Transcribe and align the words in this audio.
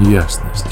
ясность. 0.00 0.66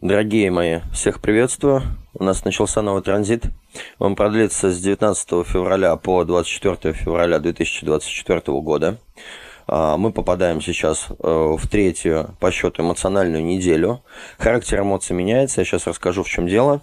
Дорогие 0.00 0.50
мои, 0.50 0.80
всех 0.92 1.20
приветствую. 1.20 1.82
У 2.12 2.24
нас 2.24 2.44
начался 2.44 2.82
новый 2.82 3.02
транзит. 3.02 3.44
Он 3.98 4.16
продлится 4.16 4.70
с 4.70 4.80
19 4.80 5.46
февраля 5.46 5.96
по 5.96 6.24
24 6.24 6.92
февраля 6.94 7.38
2024 7.38 8.42
года. 8.60 8.98
А, 9.66 9.96
мы 9.96 10.12
попадаем 10.12 10.60
сейчас 10.60 11.06
э, 11.08 11.14
в 11.58 11.66
третью 11.68 12.36
по 12.38 12.50
счету 12.50 12.82
эмоциональную 12.82 13.44
неделю. 13.44 14.02
Характер 14.38 14.80
эмоций 14.80 15.16
меняется, 15.16 15.60
я 15.60 15.64
сейчас 15.64 15.86
расскажу, 15.86 16.22
в 16.22 16.28
чем 16.28 16.46
дело. 16.46 16.82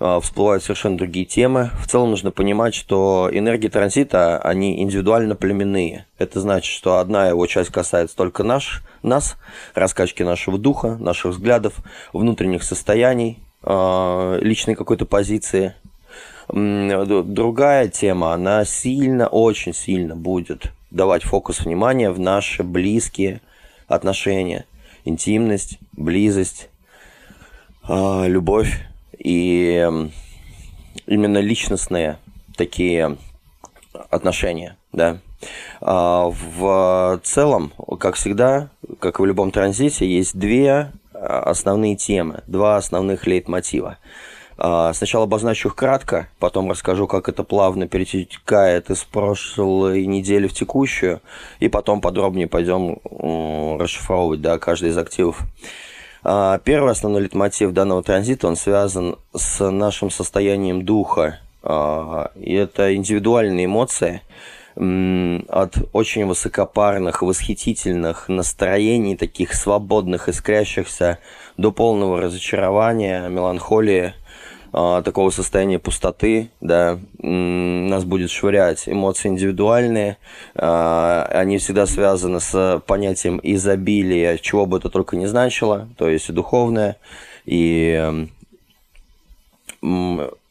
А, 0.00 0.20
всплывают 0.20 0.62
совершенно 0.62 0.96
другие 0.96 1.24
темы. 1.24 1.70
В 1.78 1.86
целом 1.86 2.10
нужно 2.10 2.30
понимать, 2.30 2.74
что 2.74 3.28
энергии 3.32 3.68
транзита, 3.68 4.38
они 4.38 4.82
индивидуально 4.82 5.36
племенные. 5.36 6.06
Это 6.18 6.40
значит, 6.40 6.72
что 6.72 6.98
одна 6.98 7.28
его 7.28 7.46
часть 7.46 7.70
касается 7.70 8.16
только 8.16 8.42
наш, 8.42 8.82
нас, 9.02 9.36
раскачки 9.74 10.22
нашего 10.22 10.58
духа, 10.58 10.96
наших 10.96 11.32
взглядов, 11.32 11.74
внутренних 12.12 12.64
состояний, 12.64 13.38
а, 13.62 14.38
личной 14.40 14.74
какой-то 14.74 15.06
позиции. 15.06 15.74
Другая 16.48 17.88
тема, 17.88 18.34
она 18.34 18.64
сильно, 18.66 19.28
очень 19.28 19.72
сильно 19.72 20.14
будет 20.14 20.72
давать 20.90 21.22
фокус 21.22 21.60
внимания 21.60 22.10
в 22.10 22.18
наши 22.20 22.62
близкие 22.62 23.40
отношения. 23.88 24.66
Интимность, 25.06 25.78
близость, 25.92 26.68
а, 27.82 28.26
любовь 28.26 28.86
и 29.24 29.90
именно 31.06 31.38
личностные 31.38 32.18
такие 32.56 33.16
отношения, 34.10 34.76
да. 34.92 35.18
А, 35.80 36.30
в 36.30 37.20
целом, 37.24 37.72
как 37.98 38.14
всегда, 38.14 38.70
как 39.00 39.20
в 39.20 39.24
любом 39.24 39.50
транзите, 39.50 40.06
есть 40.06 40.38
две 40.38 40.92
а, 41.12 41.40
основные 41.40 41.96
темы, 41.96 42.42
два 42.46 42.76
основных 42.76 43.26
лейтмотива. 43.26 43.98
А, 44.56 44.92
сначала 44.92 45.24
обозначу 45.24 45.68
их 45.68 45.74
кратко, 45.74 46.28
потом 46.38 46.70
расскажу, 46.70 47.06
как 47.06 47.28
это 47.28 47.44
плавно 47.44 47.88
перетекает 47.88 48.90
из 48.90 49.04
прошлой 49.04 50.06
недели 50.06 50.46
в 50.46 50.54
текущую, 50.54 51.20
и 51.58 51.68
потом 51.68 52.00
подробнее 52.00 52.46
пойдем 52.46 52.98
расшифровывать 53.78 54.40
да, 54.40 54.58
каждый 54.58 54.90
из 54.90 54.98
активов. 54.98 55.42
А, 56.26 56.58
первый 56.58 56.92
основной 56.92 57.22
литмотив 57.22 57.72
данного 57.72 58.02
транзита, 58.02 58.48
он 58.48 58.56
связан 58.56 59.16
с 59.36 59.70
нашим 59.70 60.10
состоянием 60.10 60.84
духа. 60.84 61.38
А, 61.62 62.30
и 62.34 62.54
это 62.54 62.94
индивидуальные 62.94 63.66
эмоции 63.66 64.22
от 64.76 65.76
очень 65.92 66.26
высокопарных, 66.26 67.22
восхитительных 67.22 68.28
настроений, 68.28 69.16
таких 69.16 69.54
свободных, 69.54 70.28
искрящихся, 70.28 71.18
до 71.56 71.70
полного 71.70 72.20
разочарования, 72.20 73.28
меланхолии– 73.28 74.14
такого 74.74 75.30
состояния 75.30 75.78
пустоты, 75.78 76.50
да, 76.60 76.98
нас 77.20 78.04
будет 78.04 78.30
швырять 78.30 78.88
эмоции 78.88 79.28
индивидуальные, 79.28 80.16
а, 80.56 81.28
они 81.32 81.58
всегда 81.58 81.86
связаны 81.86 82.40
с 82.40 82.82
понятием 82.86 83.38
изобилия, 83.40 84.36
чего 84.38 84.66
бы 84.66 84.78
это 84.78 84.90
только 84.90 85.16
не 85.16 85.26
значило, 85.26 85.88
то 85.96 86.08
есть 86.08 86.28
и 86.28 86.32
духовное, 86.32 86.96
и 87.44 88.26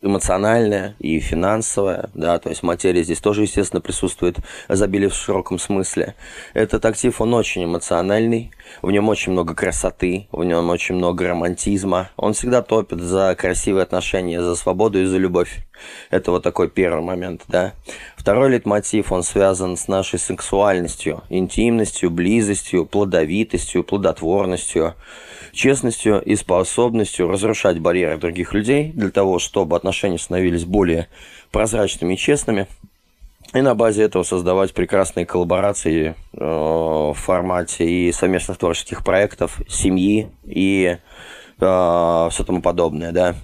эмоциональная 0.04 0.96
и 1.00 1.20
финансовая, 1.20 2.10
да, 2.14 2.38
то 2.38 2.50
есть 2.50 2.62
материя 2.62 3.04
здесь 3.04 3.20
тоже, 3.20 3.44
естественно, 3.44 3.82
присутствует, 3.82 4.38
изобилие 4.68 5.10
в 5.10 5.16
широком 5.16 5.58
смысле. 5.58 6.16
Этот 6.54 6.86
актив, 6.86 7.20
он 7.22 7.34
очень 7.34 7.64
эмоциональный, 7.64 8.52
в 8.82 8.92
нем 8.92 9.08
очень 9.08 9.32
много 9.32 9.56
красоты, 9.56 10.28
в 10.32 10.44
нем 10.44 10.70
очень 10.70 10.96
много 10.96 11.30
романтизма, 11.30 12.10
он 12.18 12.34
всегда 12.34 12.62
топит 12.62 13.00
за 13.00 13.34
красивые 13.36 13.84
отношения, 13.84 14.42
за 14.42 14.56
свободу 14.56 15.02
и 15.02 15.06
за 15.06 15.18
любовь. 15.18 15.66
Это 16.10 16.32
вот 16.32 16.44
такой 16.44 16.70
первый 16.70 17.02
момент, 17.02 17.44
да. 17.48 17.74
Второй 18.16 18.50
лейтмотив, 18.50 19.12
он 19.12 19.24
связан 19.24 19.78
с 19.78 19.88
нашей 19.88 20.20
сексуальностью, 20.20 21.24
интимностью, 21.30 22.10
близостью, 22.10 22.86
плодовитостью, 22.86 23.84
плодотворностью, 23.84 24.96
честностью 25.54 26.22
и 26.22 26.36
способностью 26.36 27.30
разрушать 27.30 27.80
барьеры 27.80 28.18
других 28.18 28.54
людей 28.54 28.92
для 28.94 29.12
того, 29.12 29.40
чтобы 29.40 29.78
отношения 29.78 30.18
становились 30.18 30.66
более 30.66 31.08
прозрачными 31.52 32.16
и 32.16 32.18
честными. 32.18 32.68
И 33.54 33.62
на 33.62 33.76
базе 33.76 34.04
этого 34.04 34.24
создавать 34.24 34.74
прекрасные 34.74 35.28
коллаборации 35.28 36.16
э, 36.34 36.44
в 36.44 37.14
формате 37.14 37.88
и 37.88 38.12
совместных 38.12 38.58
творческих 38.58 39.04
проектов, 39.04 39.62
семьи 39.70 40.32
и 40.44 40.98
э, 41.60 42.28
все 42.32 42.44
тому 42.44 42.62
подобное, 42.64 43.12
да. 43.12 43.36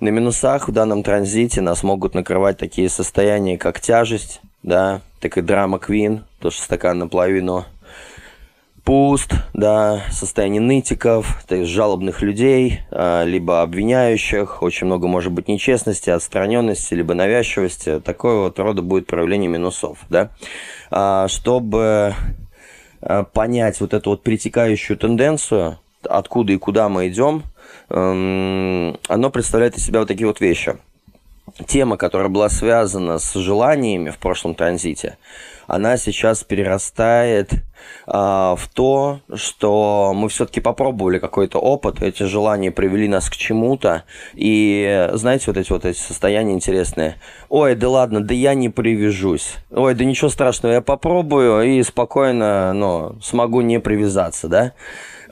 На 0.00 0.08
минусах 0.10 0.68
в 0.68 0.72
данном 0.72 1.02
транзите 1.02 1.62
нас 1.62 1.82
могут 1.82 2.14
накрывать 2.14 2.58
такие 2.58 2.90
состояния, 2.90 3.56
как 3.56 3.80
тяжесть, 3.80 4.42
да, 4.62 5.00
так 5.20 5.38
и 5.38 5.40
драма 5.40 5.78
квин, 5.78 6.24
то, 6.40 6.50
что 6.50 6.62
стакан 6.62 6.98
наполовину 6.98 7.64
пуст, 8.84 9.32
да, 9.54 10.02
состояние 10.10 10.60
нытиков, 10.60 11.42
то 11.48 11.56
есть 11.56 11.70
жалобных 11.70 12.20
людей, 12.20 12.80
а, 12.90 13.24
либо 13.24 13.62
обвиняющих, 13.62 14.62
очень 14.62 14.86
много 14.86 15.08
может 15.08 15.32
быть 15.32 15.48
нечестности, 15.48 16.10
отстраненности, 16.10 16.94
либо 16.94 17.14
навязчивости. 17.14 18.00
Такое 18.00 18.36
вот 18.42 18.58
рода 18.58 18.82
будет 18.82 19.06
проявление 19.06 19.48
минусов, 19.48 19.98
да. 20.10 20.30
А, 20.90 21.28
чтобы 21.28 22.14
а, 23.00 23.24
понять 23.24 23.80
вот 23.80 23.94
эту 23.94 24.10
вот 24.10 24.22
перетекающую 24.22 24.98
тенденцию, 24.98 25.78
откуда 26.06 26.52
и 26.52 26.58
куда 26.58 26.90
мы 26.90 27.08
идем, 27.08 27.44
эм, 27.88 28.98
оно 29.08 29.30
представляет 29.30 29.78
из 29.78 29.86
себя 29.86 30.00
вот 30.00 30.08
такие 30.08 30.26
вот 30.26 30.40
вещи. 30.40 30.76
Тема, 31.66 31.96
которая 31.96 32.28
была 32.28 32.48
связана 32.48 33.18
с 33.18 33.32
желаниями 33.34 34.10
в 34.10 34.18
прошлом 34.18 34.54
транзите, 34.54 35.16
она 35.66 35.96
сейчас 35.96 36.44
перерастает 36.44 37.50
а, 38.06 38.56
в 38.56 38.68
то, 38.68 39.20
что 39.34 40.12
мы 40.14 40.28
все-таки 40.28 40.60
попробовали 40.60 41.18
какой-то 41.18 41.58
опыт, 41.58 42.02
эти 42.02 42.22
желания 42.24 42.70
привели 42.70 43.08
нас 43.08 43.28
к 43.28 43.36
чему-то, 43.36 44.04
и 44.34 45.08
знаете, 45.12 45.44
вот 45.48 45.56
эти 45.56 45.72
вот 45.72 45.84
эти 45.84 45.98
состояния 45.98 46.54
интересные. 46.54 47.16
Ой, 47.48 47.74
да 47.74 47.88
ладно, 47.88 48.22
да 48.22 48.34
я 48.34 48.54
не 48.54 48.68
привяжусь. 48.68 49.56
Ой, 49.70 49.94
да 49.94 50.04
ничего 50.04 50.28
страшного, 50.28 50.74
я 50.74 50.80
попробую 50.80 51.78
и 51.78 51.82
спокойно, 51.82 52.72
ну, 52.72 53.16
смогу 53.22 53.60
не 53.60 53.80
привязаться, 53.80 54.48
да? 54.48 54.72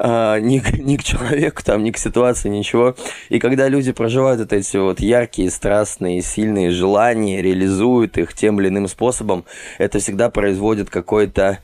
А, 0.04 0.40
ни, 0.40 0.60
ни 0.82 0.96
к 0.96 1.04
человеку, 1.04 1.62
там, 1.62 1.84
ни 1.84 1.92
к 1.92 1.98
ситуации, 1.98 2.48
ничего. 2.48 2.96
И 3.28 3.38
когда 3.38 3.68
люди 3.68 3.92
проживают 3.92 4.40
вот 4.40 4.52
эти 4.52 4.76
вот 4.76 4.98
яркие, 4.98 5.48
страстные, 5.48 6.22
сильные 6.22 6.70
желания, 6.70 7.40
реализуют 7.40 8.18
их 8.18 8.34
тем 8.34 8.60
или 8.60 8.68
иным 8.68 8.88
способом, 8.88 9.44
это 9.78 10.00
всегда 10.00 10.28
производит 10.28 10.90
какой-то 10.90 11.60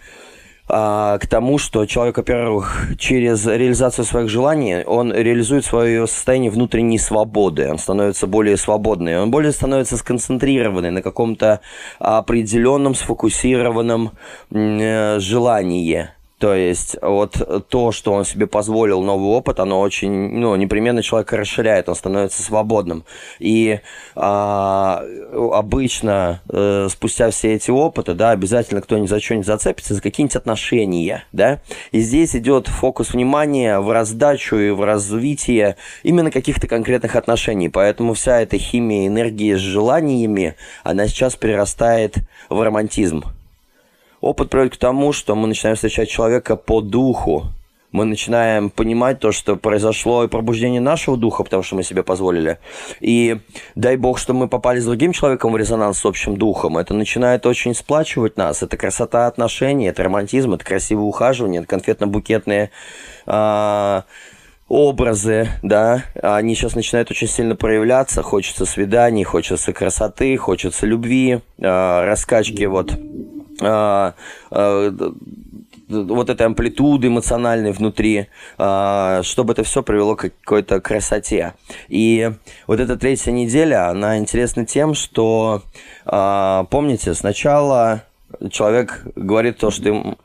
а, 0.69 1.19
к 1.19 1.27
тому, 1.27 1.59
что 1.59 1.85
человек, 1.87 2.19
во-первых, 2.19 2.91
через 2.97 3.45
реализацию 3.45 4.05
своих 4.05 4.29
желаний, 4.29 4.85
он 4.85 5.13
реализует 5.13 5.65
свое 5.65 6.07
состояние 6.07 6.53
внутренней 6.53 6.99
свободы, 6.99 7.69
он 7.69 7.79
становится 7.79 8.29
более 8.29 8.57
свободный, 8.57 9.19
он 9.19 9.33
более 9.33 9.51
становится 9.51 9.97
сконцентрированный 9.97 10.93
на 10.93 11.03
каком-то 11.03 11.61
определенном, 11.99 12.95
сфокусированном 12.95 14.13
э, 14.53 15.19
желании. 15.19 16.11
То 16.39 16.55
есть 16.55 16.97
вот 17.03 17.69
то, 17.69 17.91
что 17.91 18.13
он 18.13 18.25
себе 18.25 18.47
позволил, 18.47 19.03
новый 19.03 19.31
опыт, 19.31 19.59
оно 19.59 19.81
очень, 19.81 20.39
ну, 20.39 20.55
непременно 20.55 21.03
человека 21.03 21.37
расширяет, 21.37 21.89
он 21.89 21.97
становится 21.97 22.43
свободным. 22.43 23.05
И 23.41 23.81
а, 24.15 25.03
обычно 25.53 26.41
э, 26.49 26.89
спустя 26.91 27.31
все 27.31 27.55
эти 27.55 27.73
опыты, 27.73 28.15
да, 28.15 28.31
обязательно 28.31 28.81
кто-нибудь 28.81 29.11
за 29.11 29.21
что-нибудь 29.21 29.47
зацепится, 29.47 29.95
за 29.95 30.01
какие-нибудь 30.01 30.37
отношения, 30.37 31.25
да. 31.33 31.61
И 31.91 32.01
здесь 32.01 32.37
идет 32.37 32.69
фокус 32.69 33.15
внимания 33.15 33.81
в 33.81 33.91
раздачу 33.91 34.57
и 34.57 34.71
в 34.71 34.85
развитие 34.85 35.77
именно 36.05 36.31
каких-то 36.31 36.69
конкретных 36.69 37.17
отношений. 37.17 37.69
Поэтому 37.69 38.15
вся 38.15 38.41
эта 38.41 38.59
химия 38.59 39.09
энергии 39.09 39.55
с 39.55 39.61
желаниями, 39.61 40.55
она 40.85 41.09
сейчас 41.09 41.35
перерастает 41.35 42.15
в 42.49 42.61
романтизм. 42.61 43.25
Опыт 44.21 44.51
приводит 44.51 44.75
к 44.75 44.79
тому, 44.79 45.13
что 45.13 45.35
мы 45.35 45.47
начинаем 45.47 45.77
встречать 45.77 46.09
человека 46.09 46.57
по 46.57 46.81
духу. 46.81 47.47
Мы 47.91 48.05
начинаем 48.05 48.69
понимать 48.69 49.19
то, 49.19 49.33
что 49.33 49.57
произошло 49.57 50.23
и 50.23 50.29
пробуждение 50.29 50.81
нашего 50.81 51.17
духа, 51.17 51.43
потому 51.43 51.63
что 51.63 51.75
мы 51.75 51.83
себе 51.83 52.03
позволили. 52.03 52.59
И 53.01 53.39
дай 53.77 53.97
бог, 53.97 54.19
что 54.19 54.35
мы 54.35 54.47
попали 54.47 54.79
с 54.79 54.85
другим 54.85 55.13
человеком 55.13 55.53
в 55.53 55.57
резонанс 55.57 56.01
с 56.01 56.05
общим 56.05 56.37
духом. 56.37 56.77
Это 56.77 56.93
начинает 56.93 57.47
очень 57.47 57.75
сплачивать 57.75 58.37
нас. 58.37 58.63
Это 58.63 58.77
красота 58.77 59.27
отношений, 59.27 59.87
это 59.87 60.03
романтизм, 60.03 60.53
это 60.53 60.67
красивое 60.67 61.05
ухаживание, 61.05 61.63
это 61.63 61.77
конфетно-букетные 61.77 62.69
а, 63.25 64.05
образы, 64.69 65.49
да, 65.63 66.05
они 66.21 66.55
сейчас 66.55 66.75
начинают 66.75 67.11
очень 67.11 67.29
сильно 67.29 67.57
проявляться. 67.57 68.23
Хочется 68.23 68.67
свиданий, 68.67 69.25
хочется 69.25 69.73
красоты, 69.73 70.37
хочется 70.37 70.85
любви, 70.85 71.41
а, 71.59 72.05
раскачки 72.05 72.65
вот 72.65 72.93
вот 75.89 76.31
этой 76.31 76.47
амплитуды 76.47 77.09
эмоциональной 77.09 77.73
внутри, 77.73 78.29
а, 78.59 79.23
чтобы 79.23 79.53
это 79.53 79.63
все 79.63 79.83
привело 79.83 80.17
к 80.17 80.31
какой-то 80.43 80.81
красоте. 80.81 81.55
И 81.89 82.31
вот 82.67 82.81
эта 82.81 82.97
третья 82.97 83.33
неделя, 83.33 83.89
она 83.89 84.19
интересна 84.19 84.67
тем, 84.67 84.95
что, 84.95 85.63
а, 86.05 86.65
помните, 86.71 87.15
сначала 87.15 88.03
человек 88.51 89.07
говорит 89.17 89.59
то, 89.59 89.71
что 89.71 90.17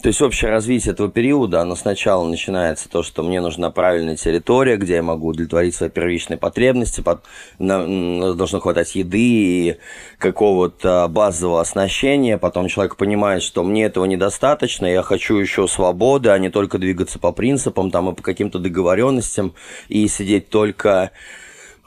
то 0.00 0.06
есть 0.06 0.22
общее 0.22 0.52
развитие 0.52 0.92
этого 0.92 1.10
периода, 1.10 1.60
оно 1.60 1.74
сначала 1.74 2.24
начинается 2.24 2.88
то, 2.88 3.02
что 3.02 3.24
мне 3.24 3.40
нужна 3.40 3.70
правильная 3.70 4.14
территория, 4.14 4.76
где 4.76 4.94
я 4.94 5.02
могу 5.02 5.28
удовлетворить 5.28 5.74
свои 5.74 5.88
первичные 5.88 6.38
потребности, 6.38 7.00
под, 7.00 7.24
на, 7.58 8.34
должно 8.34 8.60
хватать 8.60 8.94
еды 8.94 9.18
и 9.18 9.76
какого-то 10.18 11.08
базового 11.08 11.60
оснащения, 11.60 12.38
потом 12.38 12.68
человек 12.68 12.94
понимает, 12.94 13.42
что 13.42 13.64
мне 13.64 13.86
этого 13.86 14.04
недостаточно, 14.04 14.86
я 14.86 15.02
хочу 15.02 15.36
еще 15.36 15.66
свободы, 15.66 16.28
а 16.28 16.38
не 16.38 16.48
только 16.48 16.78
двигаться 16.78 17.18
по 17.18 17.32
принципам 17.32 17.90
там, 17.90 18.10
и 18.10 18.14
по 18.14 18.22
каким-то 18.22 18.60
договоренностям 18.60 19.54
и 19.88 20.06
сидеть 20.06 20.48
только 20.48 21.10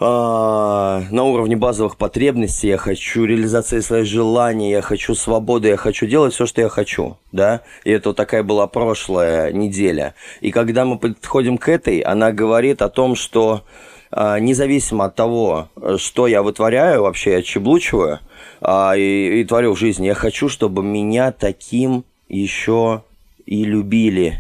на 0.02 1.24
уровне 1.24 1.56
базовых 1.56 1.96
потребностей, 1.96 2.70
я 2.70 2.78
хочу 2.78 3.26
реализации 3.26 3.82
своих 3.82 4.08
желаний, 4.08 4.72
я 4.72 4.82
хочу 4.82 5.14
свободы, 5.14 5.68
я 5.68 5.78
хочу 5.78 6.08
делать 6.08 6.34
все, 6.34 6.48
что 6.48 6.60
я 6.62 6.70
хочу, 6.70 7.18
да, 7.32 7.62
и 7.84 7.92
это 7.92 8.10
вот 8.10 8.16
такая 8.16 8.42
была 8.42 8.66
прошлая 8.66 9.52
неделя. 9.52 10.16
И 10.40 10.50
когда 10.50 10.86
мы 10.86 10.98
подходим 10.98 11.60
к 11.60 11.70
этой, 11.70 12.00
она 12.00 12.32
говорит 12.32 12.82
о 12.82 12.90
том, 12.90 13.16
что 13.16 13.64
а, 14.10 14.40
независимо 14.40 15.06
от 15.06 15.16
того, 15.16 15.70
что 15.98 16.26
я 16.26 16.42
вытворяю, 16.42 17.04
вообще 17.04 17.34
я 17.34 17.42
чеблучиваю 17.44 18.22
а, 18.60 18.96
и, 18.98 19.42
и 19.42 19.44
творю 19.44 19.74
в 19.74 19.78
жизни, 19.78 20.08
я 20.08 20.16
хочу, 20.16 20.50
чтобы 20.50 20.82
меня 20.82 21.32
таким 21.32 22.06
еще 22.28 23.04
и 23.46 23.64
любили. 23.66 24.40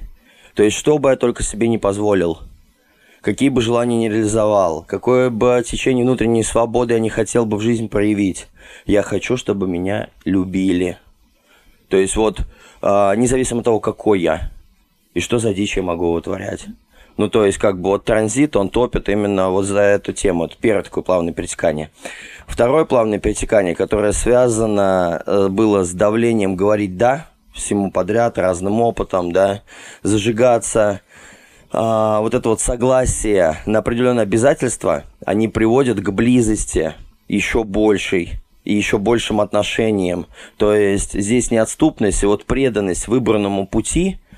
То 0.55 0.63
есть, 0.63 0.75
что 0.75 0.97
бы 0.97 1.11
я 1.11 1.17
только 1.17 1.43
себе 1.43 1.67
не 1.67 1.77
позволил– 1.77 2.39
какие 3.21 3.49
бы 3.49 3.61
желания 3.61 3.97
не 3.97 4.09
реализовал, 4.09 4.83
какое 4.87 5.29
бы 5.29 5.63
течение 5.65 6.03
внутренней 6.03 6.43
свободы 6.43 6.93
я 6.93 6.99
не 6.99 7.09
хотел 7.09 7.45
бы 7.45 7.57
в 7.57 7.61
жизнь 7.61 7.87
проявить. 7.87 8.47
Я 8.85 9.03
хочу, 9.03 9.37
чтобы 9.37 9.67
меня 9.67 10.09
любили. 10.25 10.97
То 11.87 11.97
есть 11.97 12.15
вот, 12.15 12.39
э, 12.81 13.13
независимо 13.15 13.59
от 13.59 13.65
того, 13.65 13.79
какой 13.79 14.21
я, 14.21 14.51
и 15.13 15.19
что 15.19 15.39
за 15.39 15.53
дичь 15.53 15.77
я 15.77 15.83
могу 15.83 16.13
вытворять. 16.13 16.65
Ну, 17.17 17.29
то 17.29 17.45
есть, 17.45 17.57
как 17.57 17.79
бы 17.79 17.89
вот 17.89 18.05
транзит, 18.05 18.55
он 18.55 18.69
топит 18.69 19.09
именно 19.09 19.49
вот 19.49 19.65
за 19.65 19.81
эту 19.81 20.13
тему. 20.13 20.45
Это 20.45 20.55
первое 20.59 20.83
такое 20.83 21.03
плавное 21.03 21.33
перетекание. 21.33 21.91
Второе 22.47 22.85
плавное 22.85 23.19
перетекание, 23.19 23.75
которое 23.75 24.13
связано 24.13 25.21
э, 25.25 25.47
было 25.49 25.83
с 25.83 25.91
давлением 25.91 26.55
говорить 26.55 26.97
«да» 26.97 27.27
всему 27.53 27.91
подряд, 27.91 28.37
разным 28.37 28.81
опытом, 28.81 29.31
да, 29.31 29.61
зажигаться, 30.03 31.01
а, 31.71 32.21
вот 32.21 32.33
это 32.33 32.49
вот 32.49 32.61
согласие 32.61 33.57
на 33.65 33.79
определенные 33.79 34.23
обязательства, 34.23 35.03
они 35.25 35.47
приводят 35.47 35.99
к 35.99 36.09
близости 36.11 36.93
еще 37.27 37.63
большей 37.63 38.33
и 38.63 38.73
еще 38.73 38.97
большим 38.97 39.41
отношениям. 39.41 40.27
То 40.57 40.73
есть 40.73 41.13
здесь 41.13 41.51
неотступность 41.51 42.23
и 42.23 42.25
вот 42.25 42.45
преданность 42.45 43.07
выбранному 43.07 43.67
пути– 43.67 44.19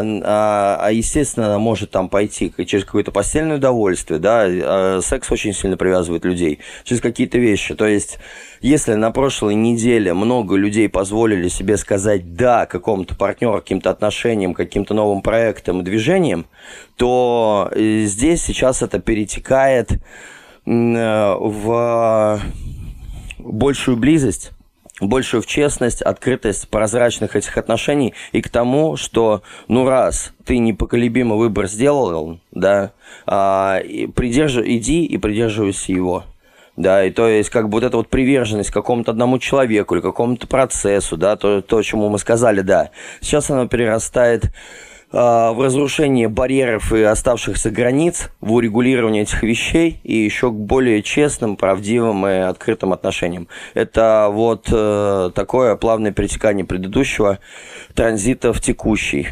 а, 0.00 0.78
а, 0.80 0.90
естественно, 0.90 1.46
она 1.46 1.58
может 1.58 1.90
там 1.90 2.08
пойти 2.08 2.52
через 2.66 2.84
какое-то 2.84 3.12
постельное 3.12 3.56
удовольствие, 3.56 4.18
да, 4.20 4.44
а 4.46 5.00
секс 5.02 5.30
очень 5.30 5.52
сильно 5.52 5.76
привязывает 5.76 6.24
людей, 6.24 6.60
через 6.84 7.00
какие-то 7.00 7.38
вещи. 7.38 7.74
То 7.74 7.86
есть, 7.86 8.18
если 8.60 8.94
на 8.94 9.10
прошлой 9.10 9.54
неделе 9.54 10.14
много 10.14 10.56
людей 10.56 10.88
позволили 10.88 11.48
себе 11.48 11.76
сказать 11.76 12.34
«да» 12.34 12.66
какому-то 12.66 13.14
партнеру, 13.16 13.54
каким-то 13.54 13.90
отношениям, 13.90 14.54
каким-то 14.54 14.94
новым 14.94 15.22
проектам 15.22 15.80
и 15.80 15.84
движениям, 15.84 16.46
то 16.96 17.70
э, 17.72 18.04
здесь 18.04 18.42
сейчас 18.42 18.82
это 18.82 18.98
перетекает 19.00 19.92
э, 20.66 21.34
в 21.38 22.40
большую 23.38 23.96
близость, 23.96 24.52
большую 25.08 25.42
в 25.42 25.46
честность, 25.46 26.02
открытость, 26.02 26.68
прозрачных 26.68 27.36
этих 27.36 27.56
отношений 27.56 28.14
и 28.32 28.40
к 28.40 28.48
тому, 28.48 28.96
что, 28.96 29.42
ну, 29.68 29.88
раз 29.88 30.32
ты 30.44 30.58
непоколебимый 30.58 31.38
выбор 31.38 31.68
сделал, 31.68 32.38
да, 32.50 32.92
а, 33.26 33.78
и 33.78 34.06
придерж... 34.06 34.58
иди 34.58 35.04
и 35.04 35.18
придерживайся 35.18 35.92
его. 35.92 36.24
Да, 36.74 37.04
и 37.04 37.10
то 37.10 37.28
есть, 37.28 37.50
как 37.50 37.68
бы 37.68 37.72
вот 37.72 37.84
эта 37.84 37.98
вот 37.98 38.08
приверженность 38.08 38.70
какому-то 38.70 39.10
одному 39.10 39.38
человеку 39.38 39.94
или 39.94 40.00
какому-то 40.00 40.46
процессу, 40.46 41.18
да, 41.18 41.36
то, 41.36 41.60
то, 41.60 41.82
чему 41.82 42.08
мы 42.08 42.18
сказали, 42.18 42.62
да, 42.62 42.90
сейчас 43.20 43.50
она 43.50 43.66
перерастает 43.66 44.44
в 45.12 45.62
разрушение 45.62 46.28
барьеров 46.28 46.92
и 46.92 47.02
оставшихся 47.02 47.70
границ, 47.70 48.30
в 48.40 48.52
урегулировании 48.52 49.22
этих 49.22 49.42
вещей 49.42 50.00
и 50.04 50.16
еще 50.16 50.50
к 50.50 50.54
более 50.54 51.02
честным, 51.02 51.56
правдивым 51.56 52.26
и 52.26 52.32
открытым 52.32 52.92
отношениям. 52.92 53.48
Это 53.74 54.28
вот 54.30 54.68
э, 54.72 55.30
такое 55.34 55.76
плавное 55.76 56.12
перетекание 56.12 56.64
предыдущего 56.64 57.38
транзита 57.94 58.52
в 58.52 58.60
текущий. 58.60 59.28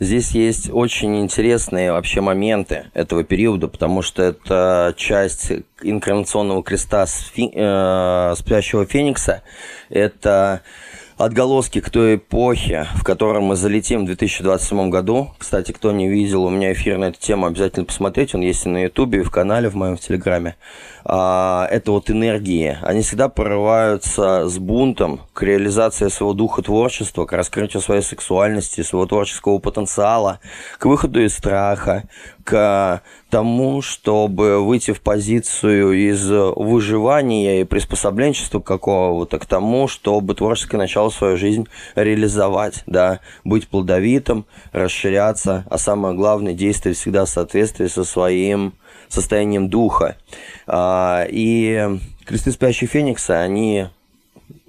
Здесь 0.00 0.30
есть 0.30 0.70
очень 0.72 1.20
интересные 1.20 1.90
вообще 1.90 2.20
моменты 2.20 2.84
этого 2.94 3.24
периода, 3.24 3.66
потому 3.66 4.00
что 4.00 4.22
это 4.22 4.94
часть 4.96 5.50
инкарнационного 5.82 6.62
креста 6.62 7.04
спи, 7.06 7.50
э, 7.52 8.34
спящего 8.36 8.86
феникса. 8.86 9.42
Это 9.90 10.62
отголоски 11.18 11.80
к 11.80 11.90
той 11.90 12.14
эпохе, 12.14 12.86
в 12.94 13.02
которой 13.02 13.42
мы 13.42 13.56
залетим 13.56 14.02
в 14.02 14.06
2027 14.06 14.88
году. 14.88 15.30
Кстати, 15.36 15.72
кто 15.72 15.90
не 15.90 16.08
видел, 16.08 16.44
у 16.44 16.50
меня 16.50 16.72
эфир 16.72 16.96
на 16.96 17.06
эту 17.06 17.20
тему, 17.20 17.46
обязательно 17.46 17.84
посмотреть. 17.84 18.34
Он 18.34 18.40
есть 18.40 18.64
и 18.66 18.68
на 18.68 18.84
Ютубе, 18.84 19.20
и 19.20 19.22
в 19.24 19.30
канале, 19.30 19.68
в 19.68 19.74
моем 19.74 19.96
в 19.96 20.00
Телеграме. 20.00 20.56
А, 21.04 21.66
это 21.70 21.92
вот 21.92 22.10
энергии. 22.10 22.78
Они 22.82 23.02
всегда 23.02 23.28
прорываются 23.28 24.48
с 24.48 24.58
бунтом 24.58 25.20
к 25.32 25.42
реализации 25.42 26.08
своего 26.08 26.34
духа 26.34 26.62
творчества, 26.62 27.24
к 27.24 27.32
раскрытию 27.32 27.82
своей 27.82 28.02
сексуальности, 28.02 28.82
своего 28.82 29.06
творческого 29.06 29.58
потенциала, 29.58 30.40
к 30.78 30.86
выходу 30.86 31.22
из 31.22 31.34
страха, 31.36 32.04
к 32.44 33.02
тому, 33.30 33.82
чтобы 33.82 34.64
выйти 34.64 34.92
в 34.92 35.02
позицию 35.02 35.92
из 35.92 36.30
выживания 36.30 37.60
и 37.60 37.64
приспособленчества 37.64 38.60
какого-то 38.60 39.38
к 39.38 39.46
тому, 39.46 39.86
чтобы 39.86 40.34
творческое 40.34 40.78
начало 40.78 41.10
свою 41.10 41.36
жизнь 41.36 41.68
реализовать, 41.94 42.82
да, 42.86 43.20
быть 43.44 43.68
плодовитым, 43.68 44.46
расширяться, 44.72 45.66
а 45.68 45.76
самое 45.76 46.14
главное, 46.14 46.54
действовать 46.54 46.96
всегда 46.96 47.26
в 47.26 47.28
соответствии 47.28 47.86
со 47.86 48.04
своим 48.04 48.72
состоянием 49.08 49.68
духа. 49.68 50.16
А, 50.66 51.26
и 51.28 51.98
кресты 52.24 52.52
спящего 52.52 52.88
феникса, 52.88 53.40
они 53.40 53.88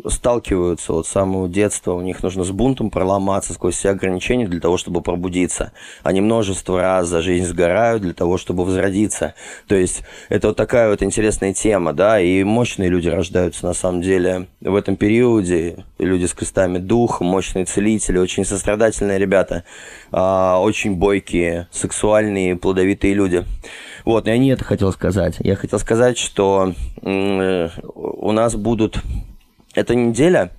сталкиваются 0.08 0.94
вот 0.94 1.08
с 1.08 1.12
самого 1.12 1.50
детства, 1.50 1.94
у 1.94 2.02
них 2.02 2.24
нужно 2.24 2.44
с 2.44 2.52
бунтом 2.52 2.90
проломаться 2.90 3.54
сквозь 3.54 3.76
все 3.76 3.90
ограничения 3.90 4.48
для 4.48 4.60
того, 4.60 4.78
чтобы 4.78 5.02
пробудиться. 5.02 5.72
Они 6.04 6.22
множество 6.22 6.82
раз 6.82 7.08
за 7.08 7.22
жизнь 7.22 7.46
сгорают 7.46 8.02
для 8.02 8.14
того, 8.14 8.38
чтобы 8.38 8.66
возродиться. 8.66 9.34
То 9.68 9.76
есть 9.76 10.04
это 10.30 10.50
вот 10.50 10.58
такая 10.58 10.90
вот 10.90 11.04
интересная 11.04 11.54
тема, 11.54 11.94
да, 11.94 12.20
и 12.20 12.44
мощные 12.44 12.90
люди 12.90 13.10
рождаются 13.10 13.66
на 13.66 13.74
самом 13.74 14.02
деле 14.02 14.48
в 14.62 14.76
этом 14.76 14.96
периоде. 14.96 15.86
Люди 15.98 16.26
с 16.26 16.34
крестами 16.34 16.78
духа, 16.78 17.24
мощные 17.24 17.66
целители, 17.66 18.18
очень 18.18 18.46
сострадательные 18.46 19.20
ребята, 19.20 19.64
а, 20.12 20.60
очень 20.62 20.96
бойкие, 20.96 21.68
сексуальные, 21.72 22.56
плодовитые 22.56 23.14
люди. 23.14 23.46
Вот, 24.06 24.28
я 24.28 24.38
не 24.38 24.50
это 24.50 24.64
хотел 24.64 24.92
сказать. 24.92 25.38
Я 25.40 25.56
хотел 25.56 25.80
сказать, 25.80 26.18
что 26.18 26.74
у 27.02 28.32
нас 28.32 28.56
будут 28.56 29.02
эта 29.74 29.96
неделя, 29.96 30.52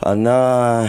она 0.00 0.88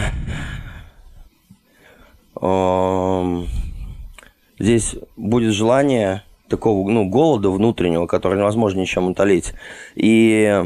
здесь 4.59 4.95
будет 5.15 5.53
желание 5.53 6.23
такого, 6.49 6.89
ну, 6.89 7.07
голода 7.09 7.49
внутреннего, 7.49 8.07
который 8.07 8.37
невозможно 8.37 8.79
ничем 8.79 9.07
утолить. 9.07 9.53
И 9.95 10.65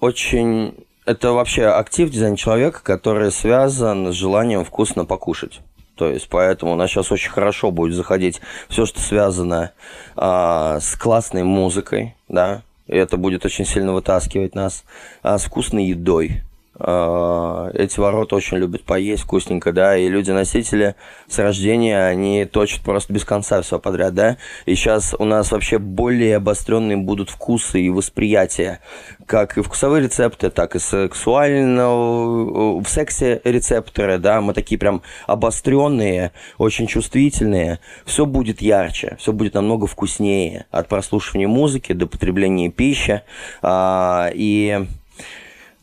очень... 0.00 0.74
Это 1.04 1.32
вообще 1.32 1.64
актив 1.66 2.10
дизайн 2.10 2.36
человека, 2.36 2.80
который 2.82 3.32
связан 3.32 4.12
с 4.12 4.14
желанием 4.14 4.64
вкусно 4.64 5.04
покушать. 5.04 5.60
То 6.02 6.10
есть, 6.10 6.26
поэтому 6.28 6.72
у 6.72 6.74
нас 6.74 6.90
сейчас 6.90 7.12
очень 7.12 7.30
хорошо 7.30 7.70
будет 7.70 7.94
заходить 7.94 8.40
все, 8.68 8.86
что 8.86 8.98
связано 8.98 9.70
а, 10.16 10.80
с 10.80 10.96
классной 10.96 11.44
музыкой, 11.44 12.16
да, 12.28 12.62
и 12.88 12.96
это 12.96 13.16
будет 13.16 13.44
очень 13.44 13.64
сильно 13.64 13.92
вытаскивать 13.92 14.56
нас, 14.56 14.82
а, 15.22 15.38
с 15.38 15.44
вкусной 15.44 15.84
едой, 15.84 16.42
эти 16.78 18.00
ворота 18.00 18.34
очень 18.34 18.56
любят 18.56 18.84
поесть 18.84 19.24
вкусненько, 19.24 19.72
да, 19.72 19.96
и 19.96 20.08
люди-носители 20.08 20.94
с 21.28 21.38
рождения, 21.38 22.06
они 22.06 22.46
точат 22.46 22.80
просто 22.80 23.12
без 23.12 23.24
конца 23.24 23.60
все 23.60 23.78
подряд, 23.78 24.14
да, 24.14 24.38
и 24.64 24.74
сейчас 24.74 25.14
у 25.18 25.24
нас 25.24 25.52
вообще 25.52 25.78
более 25.78 26.36
обостренные 26.36 26.96
будут 26.96 27.28
вкусы 27.28 27.82
и 27.82 27.90
восприятия, 27.90 28.80
как 29.26 29.58
и 29.58 29.62
вкусовые 29.62 30.02
рецепты, 30.02 30.48
так 30.48 30.74
и 30.74 30.78
сексуального, 30.78 32.80
в 32.80 32.88
сексе 32.88 33.42
рецепторы, 33.44 34.18
да, 34.18 34.40
мы 34.40 34.54
такие 34.54 34.78
прям 34.78 35.02
обостренные, 35.26 36.32
очень 36.56 36.86
чувствительные, 36.86 37.80
все 38.06 38.24
будет 38.24 38.62
ярче, 38.62 39.16
все 39.18 39.34
будет 39.34 39.54
намного 39.54 39.86
вкуснее 39.86 40.64
от 40.70 40.88
прослушивания 40.88 41.48
музыки 41.48 41.92
до 41.92 42.06
потребления 42.06 42.70
пищи, 42.70 43.22
а, 43.60 44.30
и 44.32 44.86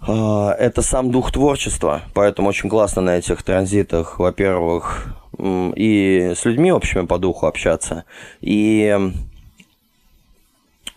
это 0.02 0.82
сам 0.82 1.12
дух 1.12 1.32
творчества, 1.32 2.04
поэтому 2.14 2.50
очень 2.50 2.70
классно 2.70 3.02
на 3.02 3.18
этих 3.18 3.44
транзитах, 3.44 4.20
во-первых, 4.20 5.16
и 5.38 6.34
с 6.36 6.46
людьми 6.46 6.72
общими 6.72 7.06
по 7.06 7.18
духу 7.18 7.46
общаться, 7.48 8.06
и 8.42 8.98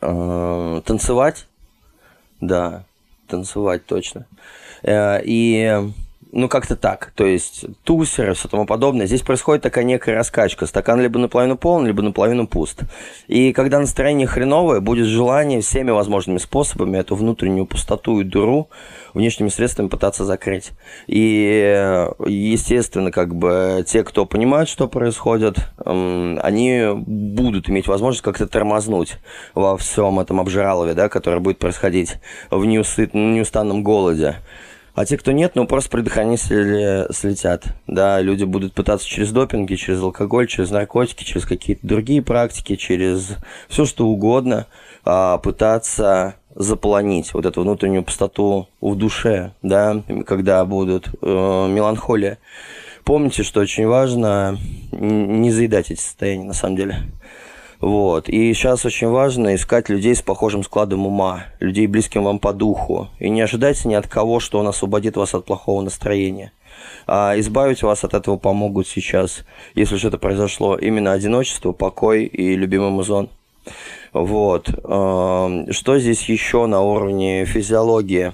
э, 0.00 0.82
танцевать, 0.84 1.46
да, 2.40 2.84
танцевать 3.28 3.86
точно, 3.86 4.26
э, 4.82 5.20
и 5.24 5.92
ну, 6.32 6.48
как-то 6.48 6.76
так. 6.76 7.12
То 7.14 7.26
есть 7.26 7.66
тусеры, 7.84 8.32
все 8.32 8.48
тому 8.48 8.64
подобное. 8.64 9.06
Здесь 9.06 9.20
происходит 9.20 9.62
такая 9.62 9.84
некая 9.84 10.14
раскачка. 10.14 10.66
Стакан 10.66 10.98
либо 11.00 11.18
наполовину 11.18 11.58
полон, 11.58 11.86
либо 11.86 12.02
наполовину 12.02 12.46
пуст. 12.46 12.80
И 13.28 13.52
когда 13.52 13.78
настроение 13.78 14.26
хреновое, 14.26 14.80
будет 14.80 15.06
желание 15.06 15.60
всеми 15.60 15.90
возможными 15.90 16.38
способами 16.38 16.96
эту 16.96 17.16
внутреннюю 17.16 17.66
пустоту 17.66 18.20
и 18.20 18.24
дуру 18.24 18.70
внешними 19.12 19.50
средствами 19.50 19.88
пытаться 19.88 20.24
закрыть. 20.24 20.70
И, 21.06 22.08
естественно, 22.26 23.10
как 23.10 23.34
бы 23.34 23.84
те, 23.86 24.02
кто 24.02 24.24
понимают, 24.24 24.70
что 24.70 24.88
происходит, 24.88 25.56
они 25.84 26.86
будут 26.94 27.68
иметь 27.68 27.88
возможность 27.88 28.24
как-то 28.24 28.46
тормознуть 28.46 29.18
во 29.54 29.76
всем 29.76 30.18
этом 30.18 30.40
обжиралове, 30.40 30.94
да, 30.94 31.10
которое 31.10 31.40
будет 31.40 31.58
происходить 31.58 32.14
в 32.50 32.64
неустанном 32.64 33.82
голоде. 33.82 34.36
А 34.94 35.06
те, 35.06 35.16
кто 35.16 35.32
нет, 35.32 35.52
ну 35.54 35.66
просто 35.66 35.90
предохранители 35.90 37.10
слетят. 37.12 37.64
Да, 37.86 38.20
люди 38.20 38.44
будут 38.44 38.74
пытаться 38.74 39.06
через 39.06 39.32
допинги, 39.32 39.74
через 39.74 40.02
алкоголь, 40.02 40.46
через 40.46 40.70
наркотики, 40.70 41.24
через 41.24 41.46
какие-то 41.46 41.86
другие 41.86 42.20
практики, 42.20 42.76
через 42.76 43.36
все 43.68 43.86
что 43.86 44.06
угодно 44.06 44.66
а, 45.04 45.38
пытаться 45.38 46.34
заполонить 46.54 47.32
вот 47.32 47.46
эту 47.46 47.62
внутреннюю 47.62 48.04
пустоту 48.04 48.68
в 48.82 48.94
душе, 48.94 49.52
да, 49.62 50.02
когда 50.26 50.64
будут 50.66 51.08
э, 51.08 51.26
меланхолия. 51.26 52.38
Помните, 53.04 53.42
что 53.42 53.60
очень 53.60 53.86
важно 53.86 54.58
не 54.92 55.50
заедать 55.50 55.90
эти 55.90 56.00
состояния, 56.00 56.44
на 56.44 56.52
самом 56.52 56.76
деле. 56.76 57.04
Вот. 57.82 58.28
И 58.28 58.54
сейчас 58.54 58.86
очень 58.86 59.08
важно 59.08 59.56
искать 59.56 59.88
людей 59.88 60.14
с 60.14 60.22
похожим 60.22 60.62
складом 60.62 61.04
ума, 61.04 61.46
людей, 61.58 61.88
близким 61.88 62.22
вам 62.22 62.38
по 62.38 62.52
духу. 62.52 63.08
И 63.18 63.28
не 63.28 63.40
ожидайте 63.40 63.88
ни 63.88 63.94
от 63.94 64.06
кого, 64.06 64.38
что 64.38 64.60
он 64.60 64.68
освободит 64.68 65.16
вас 65.16 65.34
от 65.34 65.44
плохого 65.44 65.82
настроения. 65.82 66.52
А 67.08 67.34
избавить 67.38 67.82
вас 67.82 68.04
от 68.04 68.14
этого 68.14 68.36
помогут 68.36 68.86
сейчас, 68.86 69.44
если 69.74 69.96
что-то 69.96 70.18
произошло, 70.18 70.76
именно 70.76 71.12
одиночество, 71.12 71.72
покой 71.72 72.24
и 72.24 72.54
любимый 72.54 72.90
музон. 72.90 73.28
Вот. 74.12 74.68
Что 74.68 75.98
здесь 75.98 76.28
еще 76.28 76.66
на 76.66 76.82
уровне 76.82 77.44
физиологии? 77.46 78.30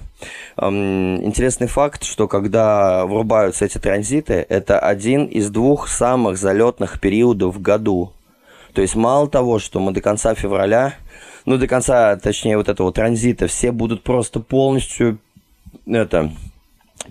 Интересный 0.57 1.67
факт, 1.67 2.03
что 2.03 2.27
когда 2.27 3.05
врубаются 3.07 3.65
эти 3.65 3.79
транзиты, 3.79 4.45
это 4.47 4.77
один 4.77 5.25
из 5.25 5.49
двух 5.49 5.87
самых 5.87 6.37
залетных 6.37 6.99
периодов 6.99 7.55
в 7.55 7.61
году. 7.61 8.11
То 8.73 8.81
есть 8.81 8.95
мало 8.95 9.29
того, 9.29 9.59
что 9.59 9.79
мы 9.79 9.91
до 9.91 10.01
конца 10.01 10.35
февраля, 10.35 10.95
ну 11.45 11.57
до 11.57 11.67
конца, 11.67 12.15
точнее 12.17 12.57
вот 12.57 12.69
этого 12.69 12.91
транзита, 12.91 13.47
все 13.47 13.71
будут 13.71 14.03
просто 14.03 14.39
полностью 14.39 15.19
это 15.85 16.31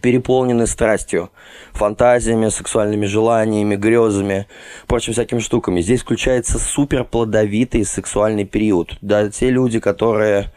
переполнены 0.01 0.67
страстью, 0.67 1.31
фантазиями, 1.73 2.49
сексуальными 2.49 3.07
желаниями, 3.07 3.77
грезами, 3.77 4.47
прочим 4.87 5.13
всякими 5.13 5.41
штуками. 5.41 5.81
Здесь 5.81 6.03
включается 6.03 6.59
супер 6.59 7.05
плодовитый 7.05 7.85
сексуальный 7.85 8.45
период. 8.45 8.97
Да, 9.01 9.29
те 9.31 9.51
люди, 9.51 9.81
которые 9.81 10.53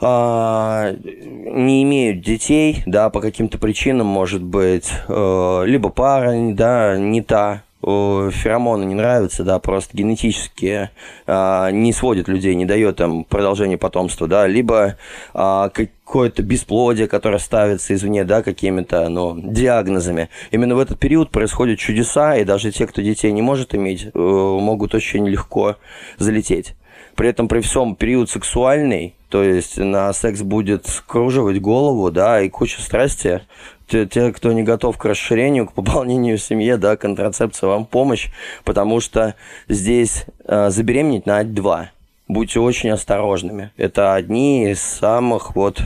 а, 0.00 0.94
не 1.02 1.82
имеют 1.82 2.22
детей, 2.22 2.82
да, 2.86 3.10
по 3.10 3.20
каким-то 3.20 3.58
причинам, 3.58 4.06
может 4.06 4.42
быть, 4.42 4.90
э, 5.08 5.62
либо 5.66 5.90
пара, 5.90 6.32
да, 6.52 6.96
не 6.98 7.22
та, 7.22 7.62
феромоны 7.82 8.84
не 8.84 8.94
нравятся, 8.94 9.42
да, 9.42 9.58
просто 9.58 9.96
генетически 9.96 10.90
а, 11.26 11.70
не 11.70 11.92
сводит 11.92 12.28
людей, 12.28 12.54
не 12.54 12.66
дает 12.66 13.00
им 13.00 13.24
продолжение 13.24 13.78
потомства, 13.78 14.26
да, 14.26 14.46
либо 14.46 14.96
а, 15.32 15.70
какое-то 15.70 16.42
бесплодие, 16.42 17.08
которое 17.08 17.38
ставится 17.38 17.94
извне, 17.94 18.24
да, 18.24 18.42
какими-то, 18.42 19.08
ну, 19.08 19.34
диагнозами. 19.40 20.28
Именно 20.50 20.76
в 20.76 20.80
этот 20.80 20.98
период 20.98 21.30
происходят 21.30 21.78
чудеса, 21.78 22.36
и 22.36 22.44
даже 22.44 22.70
те, 22.70 22.86
кто 22.86 23.00
детей 23.00 23.32
не 23.32 23.42
может 23.42 23.74
иметь, 23.74 24.08
э, 24.12 24.18
могут 24.18 24.94
очень 24.94 25.26
легко 25.26 25.76
залететь. 26.18 26.74
При 27.14 27.28
этом 27.28 27.48
при 27.48 27.60
всем 27.60 27.96
период 27.96 28.30
сексуальный, 28.30 29.14
то 29.28 29.42
есть 29.42 29.78
на 29.78 30.12
секс 30.12 30.42
будет 30.42 30.86
скруживать 30.86 31.60
голову, 31.60 32.10
да, 32.10 32.40
и 32.40 32.48
куча 32.48 32.80
страсти, 32.80 33.42
те, 33.90 34.06
те, 34.06 34.32
кто 34.32 34.52
не 34.52 34.62
готов 34.62 34.96
к 34.96 35.04
расширению, 35.04 35.66
к 35.66 35.72
пополнению 35.72 36.38
семьи, 36.38 36.74
да, 36.76 36.96
контрацепция 36.96 37.68
вам 37.68 37.84
помощь, 37.84 38.28
потому 38.64 39.00
что 39.00 39.34
здесь 39.68 40.26
э, 40.46 40.70
забеременеть 40.70 41.26
на 41.26 41.42
два. 41.42 41.90
Будьте 42.28 42.60
очень 42.60 42.90
осторожными. 42.90 43.72
Это 43.76 44.14
одни 44.14 44.70
из 44.70 44.80
самых 44.80 45.56
вот 45.56 45.82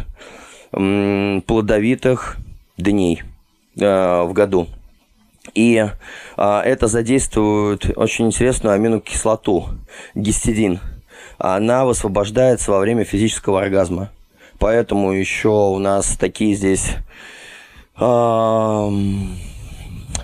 плодовитых 0.70 2.37
дней 2.76 3.23
э, 3.80 4.23
в 4.23 4.32
году. 4.34 4.66
И 5.54 5.76
э, 6.37 6.61
это 6.61 6.87
задействует 6.87 7.96
очень 7.96 8.26
интересную 8.26 8.75
аминокислоту, 8.75 9.68
гистидин. 10.14 10.80
Она 11.38 11.87
высвобождается 11.87 12.70
во 12.70 12.80
время 12.80 13.04
физического 13.04 13.62
оргазма. 13.62 14.11
Поэтому 14.58 15.12
еще 15.12 15.49
у 15.49 15.78
нас 15.78 16.16
такие 16.18 16.54
здесь 16.54 16.96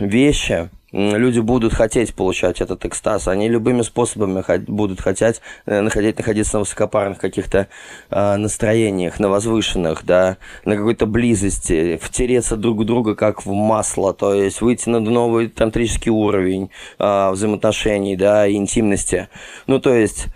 вещи, 0.00 0.70
люди 0.92 1.40
будут 1.40 1.72
хотеть 1.74 2.14
получать 2.14 2.60
этот 2.60 2.84
экстаз, 2.84 3.28
они 3.28 3.48
любыми 3.48 3.82
способами 3.82 4.42
будут 4.66 5.00
хотеть 5.00 5.40
э, 5.66 5.80
находить, 5.80 6.18
находиться 6.18 6.56
на 6.56 6.60
высокопарных 6.60 7.18
каких-то 7.18 7.68
э, 8.10 8.36
настроениях, 8.36 9.20
на 9.20 9.28
возвышенных, 9.28 10.04
да, 10.04 10.36
на 10.64 10.76
какой-то 10.76 11.06
близости, 11.06 11.98
втереться 12.02 12.56
друг 12.56 12.78
в 12.78 12.84
друга 12.84 13.14
как 13.14 13.46
в 13.46 13.52
масло, 13.52 14.12
то 14.12 14.34
есть 14.34 14.60
выйти 14.60 14.88
на 14.88 15.00
новый 15.00 15.48
тантрический 15.48 16.10
уровень 16.10 16.70
э, 16.98 17.30
взаимоотношений, 17.30 18.16
да, 18.16 18.50
интимности. 18.50 19.28
Ну, 19.66 19.78
то 19.78 19.94
есть 19.94 20.26
э, 20.26 20.30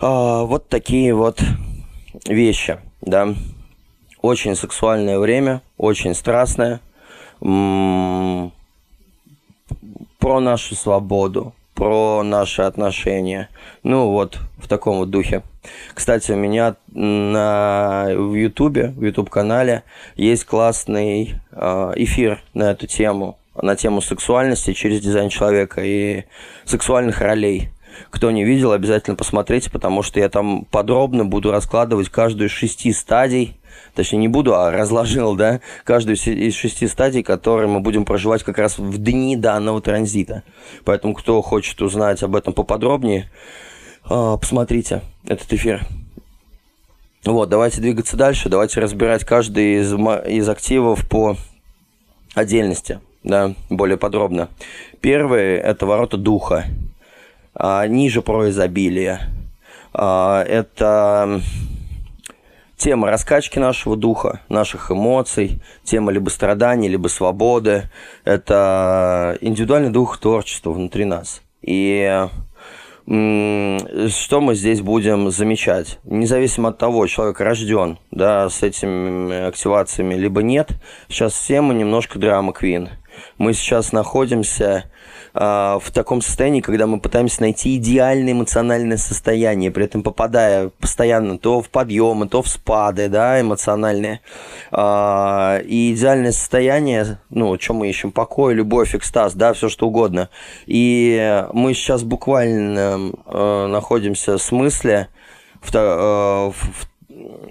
вот 0.00 0.68
такие 0.68 1.14
вот 1.14 1.40
вещи, 2.26 2.78
да. 3.02 3.34
Очень 4.22 4.56
сексуальное 4.56 5.18
время, 5.18 5.60
очень 5.76 6.14
страстное, 6.14 6.80
про 7.40 8.50
нашу 10.40 10.74
свободу, 10.74 11.52
про 11.74 12.22
наши 12.22 12.62
отношения. 12.62 13.48
Ну 13.82 14.10
вот, 14.10 14.38
в 14.58 14.68
таком 14.68 14.98
вот 14.98 15.10
духе. 15.10 15.42
Кстати, 15.92 16.32
у 16.32 16.36
меня 16.36 16.76
на, 16.92 18.06
в 18.14 18.34
Ютубе, 18.34 18.94
в 18.96 19.04
Ютуб-канале 19.04 19.82
есть 20.16 20.44
классный 20.44 21.34
э, 21.50 21.92
эфир 21.96 22.42
на 22.54 22.70
эту 22.70 22.86
тему, 22.86 23.38
на 23.60 23.76
тему 23.76 24.00
сексуальности 24.00 24.72
через 24.72 25.00
дизайн 25.00 25.28
человека 25.28 25.82
и 25.84 26.24
сексуальных 26.64 27.20
ролей. 27.20 27.70
Кто 28.10 28.30
не 28.30 28.44
видел, 28.44 28.72
обязательно 28.72 29.16
посмотрите, 29.16 29.70
потому 29.70 30.02
что 30.02 30.20
я 30.20 30.28
там 30.28 30.66
подробно 30.70 31.24
буду 31.24 31.50
раскладывать 31.50 32.08
каждую 32.08 32.48
из 32.48 32.52
шести 32.52 32.92
стадий 32.92 33.56
точнее 33.94 34.18
не 34.18 34.28
буду, 34.28 34.54
а 34.54 34.70
разложил, 34.70 35.34
да, 35.36 35.60
каждую 35.84 36.16
из 36.16 36.54
шести 36.54 36.86
стадий, 36.86 37.22
которые 37.22 37.68
мы 37.68 37.80
будем 37.80 38.04
проживать 38.04 38.42
как 38.42 38.58
раз 38.58 38.78
в 38.78 38.98
дни 38.98 39.36
данного 39.36 39.80
транзита. 39.80 40.42
Поэтому, 40.84 41.14
кто 41.14 41.40
хочет 41.42 41.80
узнать 41.82 42.22
об 42.22 42.36
этом 42.36 42.52
поподробнее, 42.52 43.30
а, 44.04 44.36
посмотрите 44.36 45.02
этот 45.26 45.52
эфир. 45.52 45.86
Вот, 47.24 47.48
давайте 47.48 47.80
двигаться 47.80 48.16
дальше, 48.16 48.50
давайте 48.50 48.80
разбирать 48.80 49.24
каждый 49.24 49.80
из, 49.80 49.92
из 49.94 50.48
активов 50.48 51.08
по 51.08 51.36
отдельности, 52.34 53.00
да, 53.22 53.54
более 53.70 53.96
подробно. 53.96 54.48
Первый– 55.00 55.54
это 55.56 55.86
ворота 55.86 56.18
духа, 56.18 56.66
а, 57.54 57.86
ниже 57.86 58.20
про 58.20 58.50
изобилие. 58.50 59.20
А, 59.94 60.42
это 60.42 61.40
тема 62.76 63.10
раскачки 63.10 63.58
нашего 63.58 63.96
духа, 63.96 64.40
наших 64.48 64.90
эмоций, 64.90 65.62
тема 65.84 66.12
либо 66.12 66.28
страданий, 66.28 66.88
либо 66.88 67.08
свободы. 67.08 67.90
Это 68.24 69.38
индивидуальный 69.40 69.90
дух 69.90 70.18
творчества 70.18 70.70
внутри 70.70 71.04
нас. 71.04 71.42
И 71.62 72.28
что 73.06 74.40
мы 74.40 74.54
здесь 74.54 74.80
будем 74.80 75.30
замечать? 75.30 75.98
Независимо 76.04 76.70
от 76.70 76.78
того, 76.78 77.06
человек 77.06 77.38
рожден 77.40 77.98
да, 78.10 78.48
с 78.48 78.62
этими 78.62 79.46
активациями, 79.46 80.14
либо 80.14 80.42
нет, 80.42 80.70
сейчас 81.08 81.34
все 81.34 81.60
мы 81.60 81.74
немножко 81.74 82.18
драма 82.18 82.54
квин. 82.54 82.88
Мы 83.36 83.52
сейчас 83.52 83.92
находимся 83.92 84.90
в 85.34 85.82
таком 85.92 86.22
состоянии, 86.22 86.60
когда 86.60 86.86
мы 86.86 87.00
пытаемся 87.00 87.40
найти 87.40 87.76
идеальное 87.76 88.32
эмоциональное 88.32 88.96
состояние, 88.96 89.72
при 89.72 89.84
этом 89.84 90.04
попадая 90.04 90.70
постоянно 90.78 91.38
то 91.38 91.60
в 91.60 91.70
подъемы, 91.70 92.28
то 92.28 92.40
в 92.40 92.48
спады, 92.48 93.08
да, 93.08 93.40
эмоциональные. 93.40 94.20
А, 94.70 95.58
и 95.58 95.92
идеальное 95.92 96.32
состояние, 96.32 97.18
ну, 97.30 97.58
что 97.58 97.74
мы 97.74 97.88
ищем, 97.88 98.12
покой, 98.12 98.54
любовь, 98.54 98.94
экстаз, 98.94 99.34
да, 99.34 99.52
все 99.52 99.68
что 99.68 99.88
угодно. 99.88 100.30
И 100.66 101.44
мы 101.52 101.74
сейчас 101.74 102.02
буквально 102.04 103.12
э, 103.26 103.66
находимся 103.66 104.38
в 104.38 104.42
смысле 104.42 105.08
в, 105.60 105.74
э, 105.74 106.50
в 106.50 106.86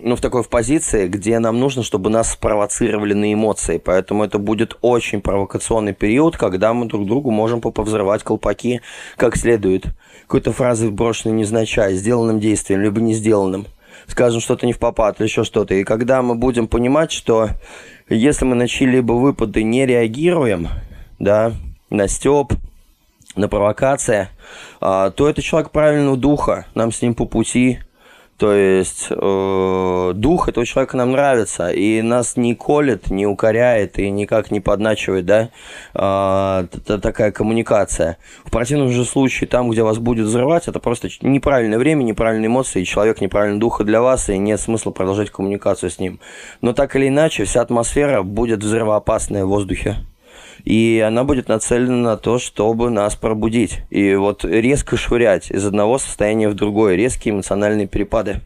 ну, 0.02 0.16
в 0.16 0.22
такой 0.22 0.44
в 0.44 0.50
позиции, 0.50 1.08
где 1.08 1.40
нам 1.40 1.60
нужно, 1.60 1.84
чтобы 1.84 2.10
нас 2.10 2.32
спровоцировали 2.32 3.14
на 3.14 3.34
эмоции. 3.34 3.78
Поэтому 3.78 4.24
это 4.24 4.38
будет 4.38 4.78
очень 4.82 5.22
провокационный 5.22 5.94
период, 5.94 6.38
когда 6.38 6.74
мы 6.74 6.88
друг 6.88 7.06
другу 7.06 7.32
можем 7.32 7.62
поповзрывать 7.62 8.24
колпаки 8.24 8.82
как 9.18 9.36
следует. 9.36 9.86
Какой-то 10.24 10.52
фразы 10.52 10.90
брошенной 10.90 11.36
незначай, 11.36 11.94
сделанным 11.96 12.40
действием, 12.40 12.82
либо 12.82 13.02
не 13.02 13.14
сделанным. 13.14 13.68
Скажем, 14.08 14.42
что-то 14.42 14.66
не 14.66 14.74
в 14.74 14.80
попад 14.80 15.20
или 15.20 15.28
еще 15.28 15.44
что-то. 15.44 15.76
И 15.76 15.84
когда 15.84 16.22
мы 16.22 16.36
будем 16.36 16.68
понимать, 16.68 17.12
что 17.12 17.50
если 18.10 18.46
мы 18.46 18.56
на 18.56 18.68
чьи-либо 18.68 19.14
выпады 19.14 19.64
не 19.64 19.86
реагируем, 19.86 20.68
да, 21.20 21.54
на 21.90 22.08
стёб, 22.08 22.54
на 23.36 23.48
провокация, 23.48 24.30
а, 24.82 25.12
то 25.12 25.30
это 25.30 25.42
человек 25.42 25.72
правильного 25.72 26.18
духа, 26.18 26.68
нам 26.76 26.92
с 26.92 27.02
ним 27.02 27.16
по 27.16 27.26
пути, 27.26 27.80
то 28.44 28.54
есть 28.54 29.08
э, 29.10 30.12
дух 30.16 30.50
этого 30.50 30.66
человека 30.66 30.98
нам 30.98 31.12
нравится, 31.12 31.70
и 31.70 32.02
нас 32.02 32.36
не 32.36 32.56
колет, 32.56 33.10
не 33.10 33.26
укоряет 33.26 33.98
и 34.00 34.10
никак 34.10 34.52
не 34.52 34.60
подначивает, 34.60 35.26
да, 35.26 35.50
э, 35.94 36.68
такая 37.00 37.32
коммуникация. 37.32 38.18
В 38.44 38.52
противном 38.52 38.90
же 38.90 39.06
случае, 39.06 39.48
там, 39.48 39.70
где 39.70 39.82
вас 39.82 39.98
будет 39.98 40.26
взрывать, 40.26 40.68
это 40.68 40.82
просто 40.82 41.08
неправильное 41.22 41.78
время, 41.78 42.04
неправильные 42.04 42.48
эмоции, 42.48 42.82
и 42.82 42.86
человек 42.86 43.22
неправильного 43.22 43.62
духа 43.62 43.86
для 43.86 44.02
вас, 44.02 44.28
и 44.28 44.38
нет 44.38 44.60
смысла 44.60 44.92
продолжать 44.92 45.30
коммуникацию 45.30 45.90
с 45.90 46.00
ним. 46.00 46.20
Но 46.60 46.74
так 46.74 46.98
или 46.98 47.08
иначе, 47.08 47.46
вся 47.46 47.62
атмосфера 47.62 48.24
будет 48.24 48.62
взрывоопасная 48.62 49.46
в 49.46 49.48
воздухе 49.48 50.04
и 50.64 51.04
она 51.06 51.24
будет 51.24 51.48
нацелена 51.48 51.98
на 51.98 52.18
то, 52.18 52.40
чтобы 52.40 52.90
нас 52.90 53.16
пробудить. 53.16 53.82
И 53.90 54.16
вот 54.16 54.46
резко 54.46 54.98
швырять 54.98 55.52
из 55.52 55.66
одного 55.66 55.98
состояния 55.98 56.50
в 56.50 56.54
другое, 56.54 56.96
резкие 56.96 57.34
эмоциональные 57.34 57.88
перепады. 57.88 58.42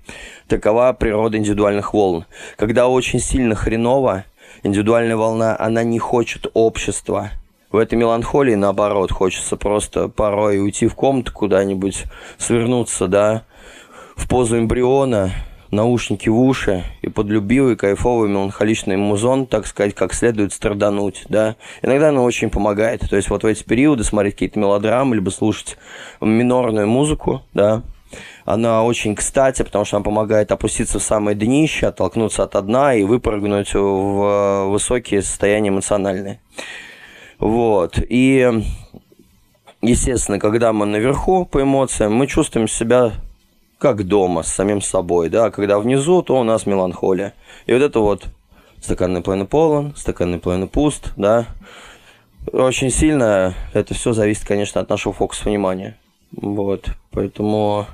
Такова 0.48 0.94
природа 0.94 1.38
индивидуальных 1.38 1.94
волн. 1.94 2.26
Когда 2.56 2.88
очень 2.88 3.20
сильно 3.20 3.56
хреново, 3.56 4.26
индивидуальная 4.64 5.18
волна, 5.18 5.56
она 5.60 5.84
не 5.84 6.00
хочет 6.00 6.48
общества. 6.54 7.32
В 7.70 7.78
этой 7.78 7.96
меланхолии, 7.96 8.56
наоборот, 8.56 9.12
хочется 9.12 9.58
просто 9.58 10.08
порой 10.08 10.60
уйти 10.60 10.88
в 10.88 10.96
комнату 10.96 11.34
куда-нибудь, 11.34 12.06
свернуться, 12.38 13.08
да, 13.08 13.44
в 14.16 14.28
позу 14.28 14.58
эмбриона, 14.58 15.32
наушники 15.72 16.30
в 16.30 16.40
уши 16.40 16.84
и 17.02 17.10
под 17.10 17.28
любивый, 17.28 17.76
кайфовый, 17.76 18.30
меланхоличный 18.30 18.98
музон, 18.98 19.46
так 19.46 19.68
сказать, 19.68 19.96
как 19.96 20.14
следует 20.14 20.54
страдануть, 20.54 21.26
да. 21.30 21.56
Иногда 21.82 22.10
она 22.10 22.22
очень 22.22 22.50
помогает. 22.50 23.02
То 23.10 23.16
есть 23.16 23.30
вот 23.30 23.44
в 23.44 23.46
эти 23.46 23.64
периоды 23.64 24.04
смотреть 24.04 24.34
какие-то 24.36 24.60
мелодрамы, 24.60 25.16
либо 25.16 25.30
слушать 25.30 25.78
минорную 26.22 26.88
музыку, 26.88 27.44
да, 27.54 27.84
она 28.46 28.84
очень 28.84 29.16
кстати, 29.16 29.64
потому 29.64 29.84
что 29.86 29.98
она 29.98 30.04
помогает 30.04 30.52
опуститься 30.52 31.00
в 31.00 31.04
самое 31.04 31.36
днище, 31.36 31.88
оттолкнуться 31.88 32.44
от 32.44 32.66
дна 32.66 32.94
и 32.94 33.04
выпрыгнуть 33.04 33.74
в 33.74 34.68
высокие 34.70 35.22
состояния 35.22 35.70
эмоциональные. 35.70 36.40
Вот. 37.40 38.00
И, 38.00 38.50
естественно, 39.82 40.40
когда 40.40 40.72
мы 40.74 40.86
наверху 40.86 41.46
по 41.46 41.62
эмоциям, 41.62 42.14
мы 42.14 42.28
чувствуем 42.28 42.68
себя 42.68 43.12
как 43.78 44.06
дома, 44.06 44.44
с 44.44 44.48
самим 44.48 44.82
собой, 44.82 45.30
да, 45.30 45.46
а 45.46 45.52
когда 45.52 45.80
внизу, 45.80 46.22
то 46.22 46.40
у 46.40 46.44
нас 46.44 46.66
меланхолия. 46.66 47.34
И 47.66 47.74
вот 47.74 47.82
это 47.82 48.00
вот 48.00 48.26
стакан 48.82 49.14
наполовину 49.14 49.48
полон, 49.48 49.94
стакан 49.96 50.32
наполовину 50.32 50.68
пуст, 50.68 51.14
да, 51.16 51.46
очень 52.52 52.90
сильно 52.90 53.54
это 53.74 53.94
все 53.94 54.14
зависит, 54.14 54.46
конечно, 54.46 54.82
от 54.82 54.90
нашего 54.90 55.14
фокуса 55.14 55.46
внимания. 55.46 55.98
Вот, 56.32 56.90
поэтому 57.12 57.86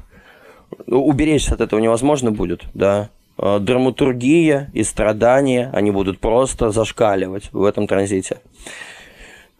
уберечься 0.87 1.53
от 1.53 1.61
этого 1.61 1.79
невозможно 1.79 2.31
будет, 2.31 2.63
да. 2.73 3.09
А 3.37 3.59
драматургия 3.59 4.69
и 4.73 4.83
страдания, 4.83 5.69
они 5.73 5.91
будут 5.91 6.19
просто 6.19 6.69
зашкаливать 6.69 7.49
в 7.51 7.63
этом 7.63 7.87
транзите. 7.87 8.39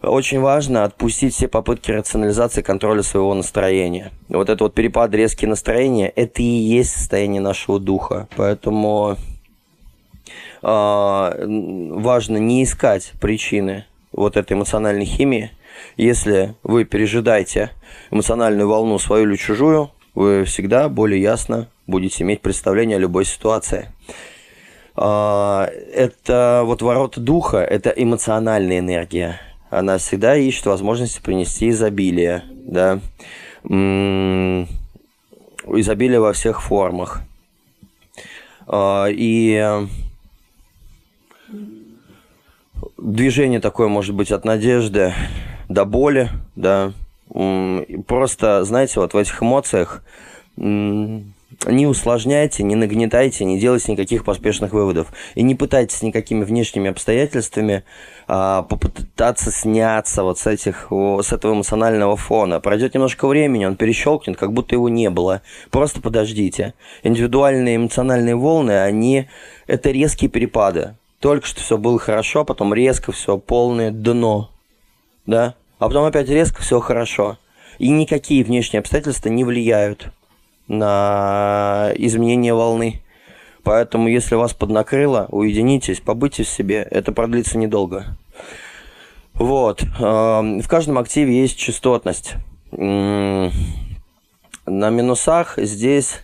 Очень 0.04 0.42
важно 0.42 0.84
отпустить 0.84 1.34
все 1.34 1.48
попытки 1.48 1.90
рационализации 1.90 2.62
контроля 2.62 3.04
своего 3.04 3.34
настроения. 3.34 4.12
Вот 4.28 4.50
это 4.50 4.66
вот 4.66 4.74
перепад 4.74 5.14
резкие 5.16 5.48
настроения, 5.48 6.10
это 6.10 6.42
и 6.42 6.46
есть 6.46 6.92
состояние 6.92 7.40
нашего 7.40 7.80
духа. 7.80 8.28
Поэтому 8.36 9.16
э, 10.62 10.68
важно 10.68 12.38
не 12.38 12.66
искать 12.66 13.14
причины 13.22 13.86
вот 14.12 14.36
этой 14.36 14.54
эмоциональной 14.54 15.06
химии. 15.06 15.52
Если 15.96 16.54
вы 16.64 16.84
пережидаете 16.84 17.72
эмоциональную 18.12 18.68
волну 18.68 19.00
свою 19.00 19.26
или 19.26 19.38
чужую, 19.38 19.90
вы 20.16 20.44
всегда 20.44 20.90
более 20.90 21.22
ясно 21.22 21.70
будете 21.88 22.26
иметь 22.26 22.42
представление 22.42 22.98
о 22.98 23.00
любой 23.00 23.24
ситуации. 23.24 23.88
А, 24.96 25.66
это 25.94 26.64
вот 26.66 26.82
ворота 26.82 27.22
духа, 27.22 27.60
это 27.60 27.90
эмоциональная 27.90 28.80
энергия 28.80 29.40
она 29.74 29.98
всегда 29.98 30.36
ищет 30.38 30.66
возможности 30.66 31.22
принести 31.22 31.70
изобилие, 31.70 32.44
да, 32.66 33.00
изобилие 35.66 36.20
во 36.20 36.34
всех 36.34 36.62
формах. 36.62 37.22
А, 38.68 39.08
и 39.10 39.88
движение 42.98 43.60
такое 43.60 43.88
может 43.88 44.16
быть 44.16 44.32
от 44.32 44.46
надежды 44.46 45.14
до 45.70 45.86
боли, 45.86 46.30
да. 46.56 46.94
Просто, 48.08 48.64
знаете, 48.64 49.00
вот 49.00 49.14
в 49.14 49.18
этих 49.18 49.42
эмоциях 49.42 50.04
не 51.66 51.88
усложняйте, 51.88 52.64
не 52.64 52.76
нагнетайте, 52.76 53.46
не 53.46 53.60
делайте 53.60 53.92
никаких 53.92 54.24
поспешных 54.24 54.74
выводов. 54.74 55.14
И 55.36 55.44
не 55.44 55.56
пытайтесь 55.56 56.02
никакими 56.02 56.44
внешними 56.44 56.90
обстоятельствами 56.90 57.84
а, 58.28 58.64
попытаться 58.64 59.52
сняться 59.52 60.24
вот 60.24 60.40
с, 60.40 60.48
этих, 60.48 60.88
с 60.92 61.32
этого 61.32 61.54
эмоционального 61.54 62.16
фона. 62.16 62.60
Пройдет 62.60 62.94
немножко 62.94 63.28
времени, 63.28 63.66
он 63.66 63.76
перещелкнет, 63.76 64.38
как 64.38 64.54
будто 64.54 64.76
его 64.76 64.90
не 64.90 65.10
было. 65.10 65.42
Просто 65.72 66.02
подождите. 66.02 66.74
Индивидуальные 67.04 67.78
эмоциональные 67.78 68.36
волны, 68.36 68.82
они 68.82 69.28
это 69.68 69.92
резкие 69.92 70.30
перепады. 70.30 70.96
Только 71.20 71.48
что 71.48 71.62
все 71.62 71.78
было 71.78 72.00
хорошо, 72.00 72.44
потом 72.44 72.74
резко 72.74 73.12
все, 73.12 73.38
полное 73.38 73.92
дно. 73.92 74.50
Да? 75.26 75.56
А 75.80 75.88
потом 75.88 76.06
опять 76.06 76.28
резко 76.30 76.62
все 76.62 76.80
хорошо. 76.80 77.38
И 77.80 77.90
никакие 77.90 78.44
внешние 78.44 78.80
обстоятельства 78.80 79.30
не 79.30 79.44
влияют 79.44 80.12
на 80.68 81.92
изменение 81.96 82.54
волны. 82.54 83.02
Поэтому, 83.64 84.08
если 84.10 84.36
вас 84.36 84.54
поднакрыло, 84.54 85.28
уединитесь, 85.30 86.02
побудьте 86.02 86.44
в 86.44 86.50
себе. 86.50 86.86
Это 86.92 87.12
продлится 87.12 87.58
недолго. 87.58 88.18
Вот. 89.34 89.84
Эм, 90.00 90.62
в 90.62 90.68
каждом 90.68 90.98
активе 90.98 91.42
есть 91.42 91.58
частотность. 91.58 92.36
На 92.72 93.50
минусах 94.66 95.58
здесь 95.58 96.20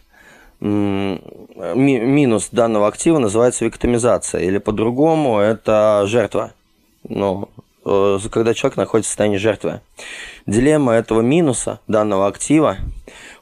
минус 0.60 2.50
данного 2.52 2.88
актива 2.88 3.18
называется 3.20 3.66
виктимизация, 3.66 4.42
или 4.42 4.58
по-другому 4.58 5.40
это 5.40 6.04
жертва. 6.06 6.52
Ну, 7.08 7.50
э, 7.86 8.20
когда 8.32 8.54
человек 8.54 8.78
находится 8.78 9.10
в 9.10 9.12
состоянии 9.12 9.38
жертвы. 9.38 9.82
Дилемма 10.46 10.94
этого 10.94 11.22
минуса 11.22 11.80
данного 11.88 12.28
актива 12.28 12.78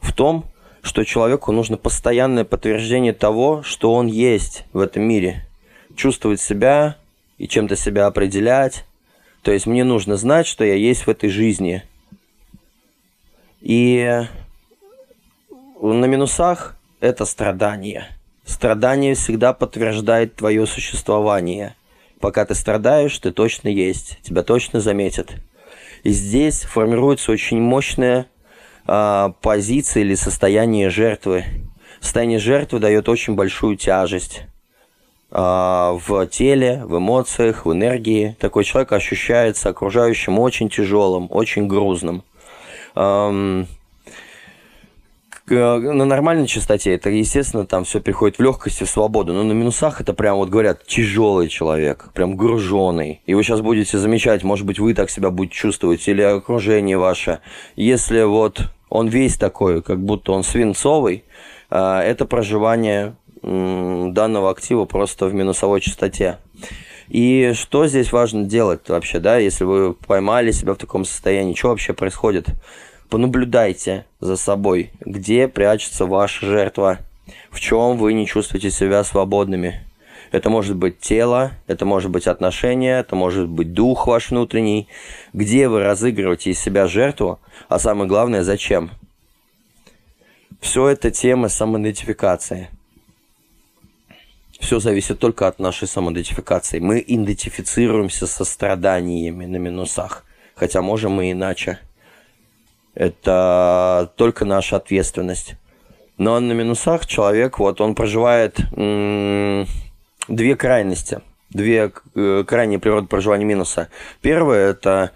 в 0.00 0.12
том, 0.12 0.44
что 0.88 1.04
человеку 1.04 1.52
нужно 1.52 1.76
постоянное 1.76 2.44
подтверждение 2.44 3.12
того, 3.12 3.62
что 3.62 3.92
он 3.92 4.06
есть 4.06 4.64
в 4.72 4.80
этом 4.80 5.02
мире. 5.02 5.46
Чувствовать 5.94 6.40
себя 6.40 6.96
и 7.36 7.46
чем-то 7.46 7.76
себя 7.76 8.06
определять. 8.06 8.86
То 9.42 9.52
есть 9.52 9.66
мне 9.66 9.84
нужно 9.84 10.16
знать, 10.16 10.46
что 10.46 10.64
я 10.64 10.74
есть 10.74 11.06
в 11.06 11.10
этой 11.10 11.28
жизни. 11.28 11.82
И 13.60 14.22
на 15.80 16.04
минусах 16.06 16.74
это 17.00 17.26
страдание. 17.26 18.06
Страдание 18.46 19.14
всегда 19.14 19.52
подтверждает 19.52 20.36
твое 20.36 20.66
существование. 20.66 21.76
Пока 22.18 22.46
ты 22.46 22.54
страдаешь, 22.54 23.18
ты 23.18 23.30
точно 23.30 23.68
есть, 23.68 24.18
тебя 24.22 24.42
точно 24.42 24.80
заметят. 24.80 25.34
И 26.02 26.10
здесь 26.10 26.62
формируется 26.62 27.30
очень 27.30 27.60
мощная 27.60 28.26
э, 28.88 29.28
позиция 29.40 30.02
или 30.02 30.14
состояние 30.14 30.90
жертвы. 30.90 31.44
Состояние 32.00 32.38
жертвы 32.38 32.80
дает 32.80 33.08
очень 33.08 33.34
большую 33.34 33.76
тяжесть 33.76 34.42
э, 35.30 35.36
в 35.38 36.26
теле, 36.26 36.82
в 36.84 36.98
эмоциях, 36.98 37.66
в 37.66 37.72
энергии. 37.72 38.36
Такой 38.40 38.64
человек 38.64 38.90
ощущается 38.92 39.68
окружающим 39.68 40.38
очень 40.38 40.68
тяжелым, 40.68 41.28
очень 41.30 41.68
грузным. 41.68 42.24
На 45.50 46.04
нормальной 46.04 46.46
частоте 46.46 46.92
это, 46.92 47.08
естественно, 47.08 47.64
там 47.64 47.84
все 47.84 48.00
приходит 48.00 48.38
в 48.38 48.42
легкость 48.42 48.82
и 48.82 48.84
в 48.84 48.90
свободу. 48.90 49.32
Но 49.32 49.44
на 49.44 49.52
минусах 49.52 50.00
это 50.02 50.12
прям 50.12 50.36
вот 50.36 50.50
говорят 50.50 50.84
тяжелый 50.84 51.48
человек, 51.48 52.10
прям 52.12 52.36
груженный. 52.36 53.22
И 53.24 53.32
вы 53.32 53.42
сейчас 53.42 53.62
будете 53.62 53.96
замечать, 53.96 54.42
может 54.42 54.66
быть, 54.66 54.78
вы 54.78 54.92
так 54.92 55.08
себя 55.08 55.30
будете 55.30 55.54
чувствовать, 55.54 56.06
или 56.06 56.20
окружение 56.20 56.98
ваше. 56.98 57.40
Если 57.76 58.24
вот 58.24 58.60
он 58.90 59.08
весь 59.08 59.36
такой, 59.36 59.82
как 59.82 60.00
будто 60.00 60.32
он 60.32 60.42
свинцовый, 60.42 61.24
а, 61.70 62.02
это 62.02 62.24
проживание 62.24 63.14
данного 63.42 64.50
актива 64.50 64.84
просто 64.84 65.26
в 65.26 65.34
минусовой 65.34 65.80
частоте. 65.80 66.38
И 67.08 67.52
что 67.54 67.86
здесь 67.86 68.12
важно 68.12 68.44
делать 68.44 68.88
вообще, 68.88 69.18
да, 69.18 69.38
если 69.38 69.64
вы 69.64 69.94
поймали 69.94 70.50
себя 70.50 70.74
в 70.74 70.78
таком 70.78 71.04
состоянии, 71.04 71.54
что 71.54 71.68
вообще 71.68 71.94
происходит? 71.94 72.48
Понаблюдайте 73.08 74.04
за 74.20 74.36
собой, 74.36 74.90
где 75.00 75.48
прячется 75.48 76.04
ваша 76.04 76.44
жертва, 76.44 76.98
в 77.50 77.60
чем 77.60 77.96
вы 77.96 78.12
не 78.12 78.26
чувствуете 78.26 78.70
себя 78.70 79.02
свободными. 79.04 79.87
Это 80.30 80.50
может 80.50 80.76
быть 80.76 81.00
тело, 81.00 81.52
это 81.66 81.84
может 81.84 82.10
быть 82.10 82.26
отношения, 82.26 83.00
это 83.00 83.16
может 83.16 83.48
быть 83.48 83.72
дух 83.72 84.06
ваш 84.06 84.30
внутренний, 84.30 84.88
где 85.32 85.68
вы 85.68 85.82
разыгрываете 85.82 86.50
из 86.50 86.60
себя 86.60 86.86
жертву, 86.86 87.40
а 87.68 87.78
самое 87.78 88.08
главное, 88.08 88.42
зачем. 88.42 88.90
Все 90.60 90.88
это 90.88 91.10
тема 91.10 91.48
самоидентификации. 91.48 92.68
Все 94.58 94.80
зависит 94.80 95.18
только 95.20 95.46
от 95.46 95.60
нашей 95.60 95.86
самоидентификации. 95.86 96.80
Мы 96.80 97.02
идентифицируемся 97.06 98.26
со 98.26 98.44
страданиями 98.44 99.46
на 99.46 99.56
минусах, 99.56 100.24
хотя 100.56 100.82
можем 100.82 101.20
и 101.20 101.32
иначе. 101.32 101.78
Это 102.94 104.12
только 104.16 104.44
наша 104.44 104.76
ответственность. 104.76 105.54
Но 106.16 106.40
на 106.40 106.52
минусах 106.52 107.06
человек, 107.06 107.60
вот 107.60 107.80
он 107.80 107.94
проживает 107.94 108.58
две 110.28 110.56
крайности, 110.56 111.20
две 111.50 111.92
э, 112.14 112.44
крайние 112.46 112.78
природы 112.78 113.08
проживания 113.08 113.44
минуса. 113.44 113.88
Первое– 114.20 114.70
это 114.70 115.12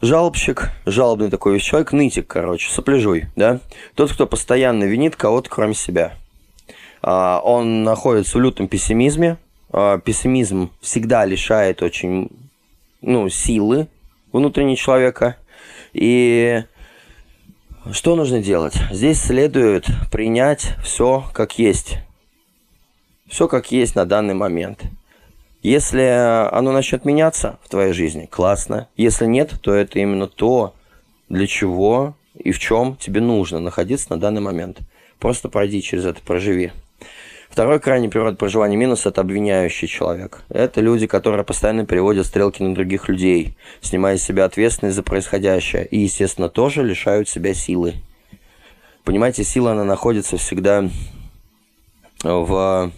жалобщик, 0.00 0.70
жалобный 0.84 1.30
такой 1.30 1.58
человек, 1.60 1.92
нытик, 1.92 2.26
короче, 2.26 2.70
сопляжуй, 2.70 3.26
да? 3.34 3.60
Тот, 3.94 4.12
кто 4.12 4.26
постоянно 4.26 4.84
винит 4.84 5.16
кого-то, 5.16 5.48
кроме 5.48 5.74
себя. 5.74 6.14
А, 7.02 7.40
он 7.42 7.82
находится 7.82 8.38
в 8.38 8.40
лютом 8.40 8.68
пессимизме. 8.68 9.38
А, 9.72 9.98
пессимизм 9.98 10.70
всегда 10.80 11.24
лишает 11.24 11.82
очень, 11.82 12.30
ну, 13.00 13.28
силы 13.28 13.88
внутреннего 14.32 14.76
человека. 14.76 15.36
И 15.92 16.62
что 17.92 18.16
нужно 18.16 18.42
делать? 18.42 18.74
Здесь 18.90 19.22
следует 19.22 19.86
принять 20.10 20.74
все 20.82 21.24
как 21.32 21.58
есть. 21.58 21.98
Все 23.28 23.48
как 23.48 23.72
есть 23.72 23.94
на 23.94 24.04
данный 24.04 24.34
момент. 24.34 24.84
Если 25.62 26.02
оно 26.52 26.72
начнет 26.72 27.04
меняться 27.04 27.58
в 27.64 27.68
твоей 27.68 27.92
жизни, 27.92 28.26
классно. 28.26 28.88
Если 28.96 29.26
нет, 29.26 29.54
то 29.60 29.74
это 29.74 29.98
именно 29.98 30.28
то, 30.28 30.74
для 31.28 31.46
чего 31.46 32.14
и 32.34 32.52
в 32.52 32.58
чем 32.58 32.96
тебе 32.96 33.20
нужно 33.20 33.58
находиться 33.58 34.06
на 34.10 34.20
данный 34.20 34.40
момент. 34.40 34.78
Просто 35.18 35.48
пройди 35.48 35.82
через 35.82 36.04
это, 36.04 36.20
проживи. 36.22 36.70
Второй 37.48 37.80
крайний 37.80 38.08
природа 38.08 38.36
проживания 38.36 38.76
минус– 38.76 39.06
это 39.06 39.22
обвиняющий 39.22 39.88
человек. 39.88 40.42
Это 40.50 40.80
люди, 40.80 41.06
которые 41.06 41.44
постоянно 41.44 41.86
переводят 41.86 42.26
стрелки 42.26 42.62
на 42.62 42.74
других 42.74 43.08
людей, 43.08 43.56
снимая 43.80 44.18
с 44.18 44.22
себя 44.22 44.44
ответственность 44.44 44.96
за 44.96 45.02
происходящее, 45.02 45.86
и, 45.86 45.98
естественно, 46.00 46.48
тоже 46.48 46.84
лишают 46.84 47.28
себя 47.28 47.54
силы. 47.54 47.94
Понимаете, 49.04 49.42
сила, 49.42 49.72
она 49.72 49.84
находится 49.84 50.36
всегда 50.36 50.88
в 52.22 52.92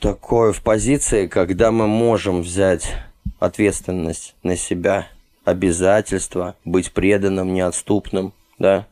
такой 0.00 0.52
в 0.52 0.62
позиции, 0.62 1.26
когда 1.26 1.70
мы 1.70 1.86
можем 1.86 2.42
взять 2.42 2.94
ответственность 3.38 4.34
на 4.42 4.56
себя, 4.56 5.06
обязательства, 5.44 6.56
быть 6.64 6.92
преданным, 6.92 7.54
неотступным, 7.54 8.32
да. 8.58 8.86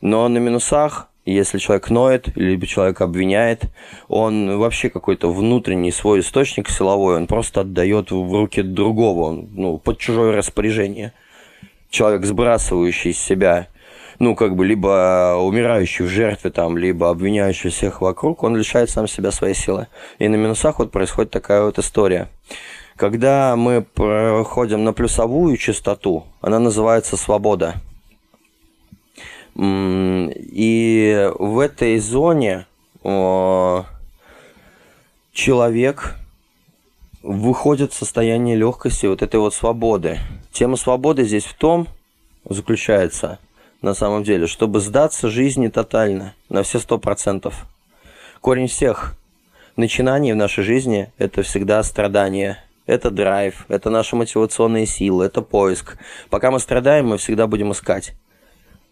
Но 0.00 0.28
на 0.28 0.38
минусах 0.38 1.08
если 1.26 1.58
человек 1.58 1.90
ноет, 1.90 2.28
либо 2.36 2.66
человек 2.66 3.00
обвиняет, 3.00 3.64
он 4.06 4.58
вообще 4.58 4.88
какой-то 4.88 5.32
внутренний 5.32 5.90
свой 5.90 6.20
источник 6.20 6.68
силовой, 6.68 7.16
он 7.16 7.26
просто 7.26 7.62
отдает 7.62 8.12
в 8.12 8.32
руки 8.32 8.62
другого, 8.62 9.32
ну, 9.32 9.76
под 9.78 9.98
чужое 9.98 10.36
распоряжение. 10.36 11.12
Человек, 11.90 12.24
сбрасывающий 12.24 13.10
из 13.10 13.18
себя, 13.18 13.66
ну, 14.18 14.34
как 14.34 14.56
бы, 14.56 14.66
либо 14.66 15.36
умирающий 15.40 16.04
в 16.04 16.08
жертве, 16.08 16.50
там, 16.50 16.76
либо 16.76 17.10
обвиняющий 17.10 17.70
всех 17.70 18.00
вокруг, 18.00 18.42
он 18.42 18.56
лишает 18.56 18.90
сам 18.90 19.08
себя 19.08 19.30
своей 19.30 19.54
силы. 19.54 19.86
И 20.18 20.28
на 20.28 20.36
минусах 20.36 20.78
вот 20.78 20.90
происходит 20.90 21.30
такая 21.30 21.62
вот 21.62 21.78
история. 21.78 22.28
Когда 22.96 23.56
мы 23.56 23.82
проходим 23.82 24.84
на 24.84 24.92
плюсовую 24.92 25.56
частоту, 25.56 26.24
она 26.40 26.58
называется 26.58 27.16
свобода– 27.16 27.74
и 29.58 31.30
в 31.38 31.58
этой 31.60 31.98
зоне 31.98 32.66
человек 35.32 36.16
выходит 37.22 37.92
в 37.92 37.96
состояние 37.96 38.54
легкости, 38.56 39.06
вот 39.06 39.22
этой 39.22 39.40
вот 39.40 39.54
свободы. 39.54 40.18
Тема 40.52 40.76
свободы 40.76 41.24
здесь 41.24 41.44
в 41.44 41.54
том 41.54 41.88
заключается, 42.48 43.38
на 43.86 43.94
самом 43.94 44.24
деле, 44.24 44.48
чтобы 44.48 44.80
сдаться 44.80 45.30
жизни 45.30 45.68
тотально, 45.68 46.34
на 46.48 46.64
все 46.64 46.80
сто 46.80 46.98
процентов. 46.98 47.66
Корень 48.40 48.66
всех 48.66 49.14
начинаний 49.76 50.32
в 50.32 50.36
нашей 50.36 50.64
жизни– 50.64 51.12
это 51.18 51.42
всегда 51.42 51.82
страдание, 51.84 52.58
это 52.86 53.12
драйв, 53.12 53.64
это 53.68 53.88
наши 53.88 54.16
мотивационные 54.16 54.86
силы, 54.86 55.26
это 55.26 55.40
поиск. 55.40 55.98
Пока 56.30 56.50
мы 56.50 56.58
страдаем, 56.58 57.06
мы 57.06 57.16
всегда 57.16 57.46
будем 57.46 57.70
искать. 57.70 58.14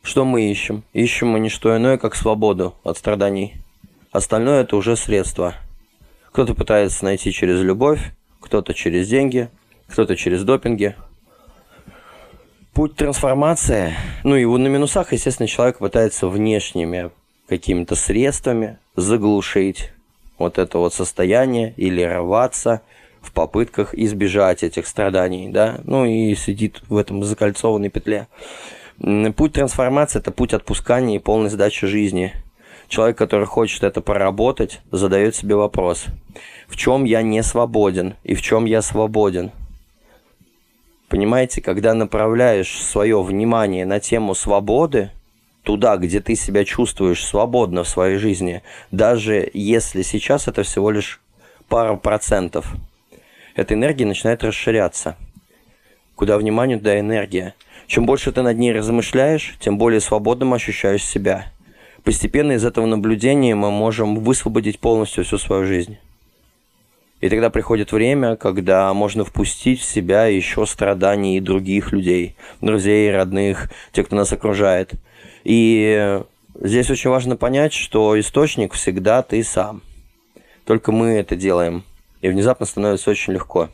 Что 0.02 0.24
мы 0.24 0.48
ищем? 0.48 0.85
Ищем 0.92 1.28
мы 1.28 1.40
не 1.40 1.48
что 1.48 1.76
иное, 1.76 1.98
как 1.98 2.14
свободу 2.14 2.74
от 2.85 2.96
страданий. 2.96 3.54
Остальное 4.12 4.62
это 4.62 4.76
уже 4.76 4.96
средство. 4.96 5.54
Кто-то 6.30 6.54
пытается 6.54 7.04
найти 7.04 7.33
через 7.33 7.61
любовь, 7.62 8.12
кто-то 8.40 8.74
через 8.74 9.09
деньги, 9.09 9.48
кто-то 9.88 10.14
через 10.14 10.44
допинги. 10.44 10.94
Путь 12.74 12.96
трансформации, 12.96 13.94
ну 14.24 14.34
и 14.34 14.44
на 14.44 14.66
минусах, 14.66 15.12
естественно, 15.12 15.46
человек 15.46 15.78
пытается 15.78 16.26
внешними 16.26 17.12
какими-то 17.48 17.94
средствами 17.94 18.78
заглушить 18.96 19.92
вот 20.38 20.58
это 20.58 20.78
вот 20.78 20.92
состояние 20.92 21.72
или 21.76 22.02
рваться 22.02 22.82
в 23.20 23.30
попытках 23.30 23.94
избежать 23.94 24.64
этих 24.64 24.88
страданий, 24.88 25.50
да, 25.50 25.78
ну 25.84 26.04
и 26.04 26.34
сидит 26.34 26.82
в 26.88 26.96
этом 26.96 27.22
закольцованной 27.22 27.90
петле. 27.90 28.26
Путь 29.37 29.52
трансформации– 29.52 30.18
это 30.20 30.32
путь 30.32 30.52
отпускания 30.52 31.14
и 31.14 31.20
полной 31.20 31.50
сдачи 31.50 31.87
жизни. 31.87 32.32
Человек, 32.88 33.16
который 33.16 33.46
хочет 33.46 33.84
это 33.84 34.00
поработать, 34.00 34.80
задает 34.90 35.37
себе 35.37 35.54
вопрос. 35.54 36.06
В 36.66 36.74
чем 36.74 37.04
я 37.04 37.22
не 37.22 37.44
свободен 37.44 38.14
и 38.24 38.34
в 38.34 38.42
чем 38.42 38.64
я 38.64 38.82
свободен? 38.82 39.52
Понимаете, 41.14 41.62
когда 41.62 41.94
направляешь 41.94 42.77
свое 42.83 43.22
внимание 43.22 43.87
на 43.87 44.00
тему 44.00 44.35
свободы, 44.35 45.12
туда, 45.62 45.96
где 45.96 46.18
ты 46.18 46.35
себя 46.35 46.64
чувствуешь 46.64 47.24
свободно 47.24 47.85
в 47.85 47.88
своей 47.88 48.16
жизни, 48.16 48.64
даже 48.90 49.48
если 49.55 50.03
сейчас 50.03 50.48
это 50.48 50.64
всего 50.64 50.90
лишь 50.90 51.20
пара 51.68 51.94
процентов, 51.94 52.66
эта 53.55 53.74
энергия 53.74 54.07
начинает 54.07 54.42
расширяться. 54.42 55.16
Куда 56.16 56.37
внимание, 56.37 56.79
туда 56.79 56.98
энергия. 56.98 57.55
Чем 57.87 58.07
больше 58.07 58.33
ты 58.33 58.42
над 58.42 58.59
ней 58.59 58.72
размышляешь, 58.72 59.55
тем 59.61 59.79
более 59.79 60.00
свободным 60.00 60.53
ощущаешь 60.53 61.05
себя. 61.05 61.46
Постепенно 62.03 62.50
из 62.50 62.64
этого 62.64 62.87
наблюдения 62.87 63.55
мы 63.55 63.70
можем 63.70 64.16
высвободить 64.16 64.81
полностью 64.81 65.22
всю 65.22 65.38
свою 65.38 65.64
жизнь. 65.64 65.96
И 67.24 67.28
тогда 67.30 67.48
приходит 67.48 67.90
время, 67.90 68.37
когда 68.37 68.92
можно 68.92 69.24
впустить 69.24 69.80
в 69.80 69.84
себя 69.84 70.26
еще 70.26 70.66
страданий 70.66 71.40
других 71.40 71.90
людей, 71.90 72.37
друзей, 72.60 73.10
родных, 73.10 73.70
тех, 73.92 74.04
кто 74.04 74.16
нас 74.16 74.30
окружает. 74.34 74.92
И 75.42 76.20
здесь 76.60 76.90
очень 76.90 77.08
важно 77.08 77.37
понять, 77.37 77.72
что 77.72 78.20
источник 78.20 78.74
всегда 78.74 79.22
ты 79.22 79.42
сам. 79.42 79.80
Только 80.66 80.92
мы 80.92 81.12
это 81.12 81.34
делаем. 81.34 81.84
И 82.20 82.28
внезапно 82.28 82.66
становится 82.66 83.10
очень 83.10 83.32
легко. 83.32 83.70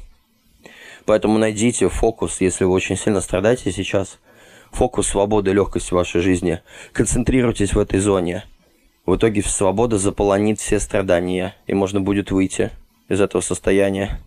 Поэтому 1.04 1.36
найдите 1.36 1.88
фокус, 1.88 2.40
если 2.40 2.62
вы 2.62 2.70
очень 2.70 2.96
сильно 2.96 3.20
страдаете 3.20 3.72
сейчас. 3.72 4.20
Фокус 4.70 5.08
свободы 5.08 5.50
и 5.50 5.54
легкости 5.54 5.90
в 5.90 5.96
вашей 5.96 6.20
жизни. 6.20 6.60
Концентрируйтесь 6.92 7.74
в 7.74 7.80
этой 7.80 7.98
зоне. 7.98 8.44
В 9.06 9.16
итоге 9.16 9.42
свобода 9.42 9.98
заполонит 9.98 10.60
все 10.60 10.78
страдания, 10.78 11.56
и 11.66 11.74
можно 11.74 12.00
будет 12.00 12.30
выйти 12.30 12.70
из 13.10 13.20
этого 13.20 13.42
состояния. 13.42 14.18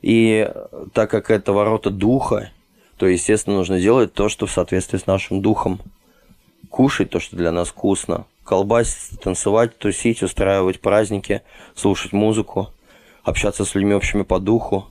И 0.00 0.50
так 0.94 1.10
как 1.10 1.30
это 1.30 1.52
ворота 1.52 1.90
духа, 1.90 2.50
то, 2.96 3.06
естественно, 3.06 3.56
нужно 3.56 3.80
делать 3.80 4.14
то, 4.14 4.30
что 4.30 4.46
в 4.46 4.50
соответствии 4.50 4.98
с 4.98 5.06
нашим 5.06 5.42
духом. 5.42 5.80
Кушать 6.70 7.10
то, 7.10 7.20
что 7.20 7.36
для 7.36 7.52
нас 7.52 7.68
вкусно. 7.68 8.24
Колбасить, 8.44 9.20
танцевать, 9.20 9.76
тусить, 9.78 10.22
устраивать 10.22 10.80
праздники, 10.80 11.42
слушать 11.74 12.12
музыку, 12.12 12.70
общаться 13.22 13.64
с 13.64 13.74
людьми 13.74 13.94
общими 13.94 14.22
по 14.22 14.38
духу, 14.38 14.86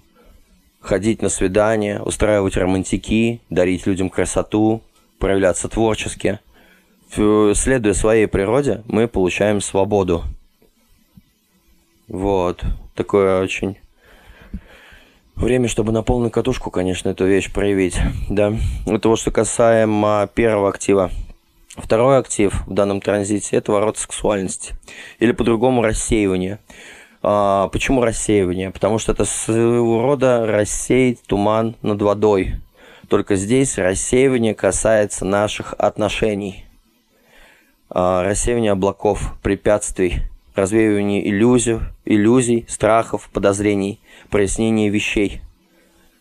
ходить 0.79 1.21
на 1.21 1.29
свидания, 1.29 2.01
устраивать 2.01 2.57
романтики, 2.57 3.41
дарить 3.49 3.85
людям 3.85 4.09
красоту, 4.09 4.81
проявляться 5.19 5.69
творчески. 5.69 6.39
Следуя 7.09 7.93
своей 7.93 8.27
природе, 8.27 8.81
мы 8.87 9.07
получаем 9.07 9.61
свободу. 9.61 10.23
Вот. 12.07 12.63
Такое 12.95 13.41
очень 13.41 13.77
Время, 15.35 15.67
чтобы 15.67 15.91
на 15.91 16.03
полную 16.03 16.29
катушку, 16.29 16.69
конечно, 16.69 17.09
эту 17.09 17.25
вещь 17.25 17.51
проявить, 17.51 17.99
да. 18.29 18.53
Это 18.85 19.09
вот 19.09 19.19
что 19.19 19.31
касаемо 19.31 20.29
первого 20.33 20.69
актива. 20.69 21.09
Второй 21.75 22.19
актив 22.19 22.53
в 22.67 22.73
данном 22.73 23.01
транзите– 23.01 23.55
это 23.57 23.71
ворот 23.71 23.97
сексуальности. 23.97 24.75
Или 25.17 25.31
по-другому 25.31 25.81
рассеивание. 25.81 26.59
А, 27.23 27.67
почему 27.69 28.03
рассеивание? 28.03 28.69
Потому 28.69 28.99
что 28.99 29.11
это 29.11 29.25
своего 29.25 30.03
рода 30.03 30.45
рассеять 30.45 31.23
туман 31.23 31.75
над 31.81 31.99
водой. 32.03 32.57
Только 33.09 33.35
здесь 33.35 33.79
рассеивание 33.79 34.53
касается 34.53 35.25
наших 35.25 35.73
отношений. 35.79 36.65
А, 37.89 38.23
рассеивание 38.23 38.71
облаков, 38.71 39.33
препятствий– 39.41 40.21
развеивание 40.55 41.27
иллюзий, 41.27 41.79
иллюзий, 42.05 42.65
страхов, 42.67 43.29
подозрений, 43.31 43.99
прояснение 44.29 44.89
вещей, 44.89 45.41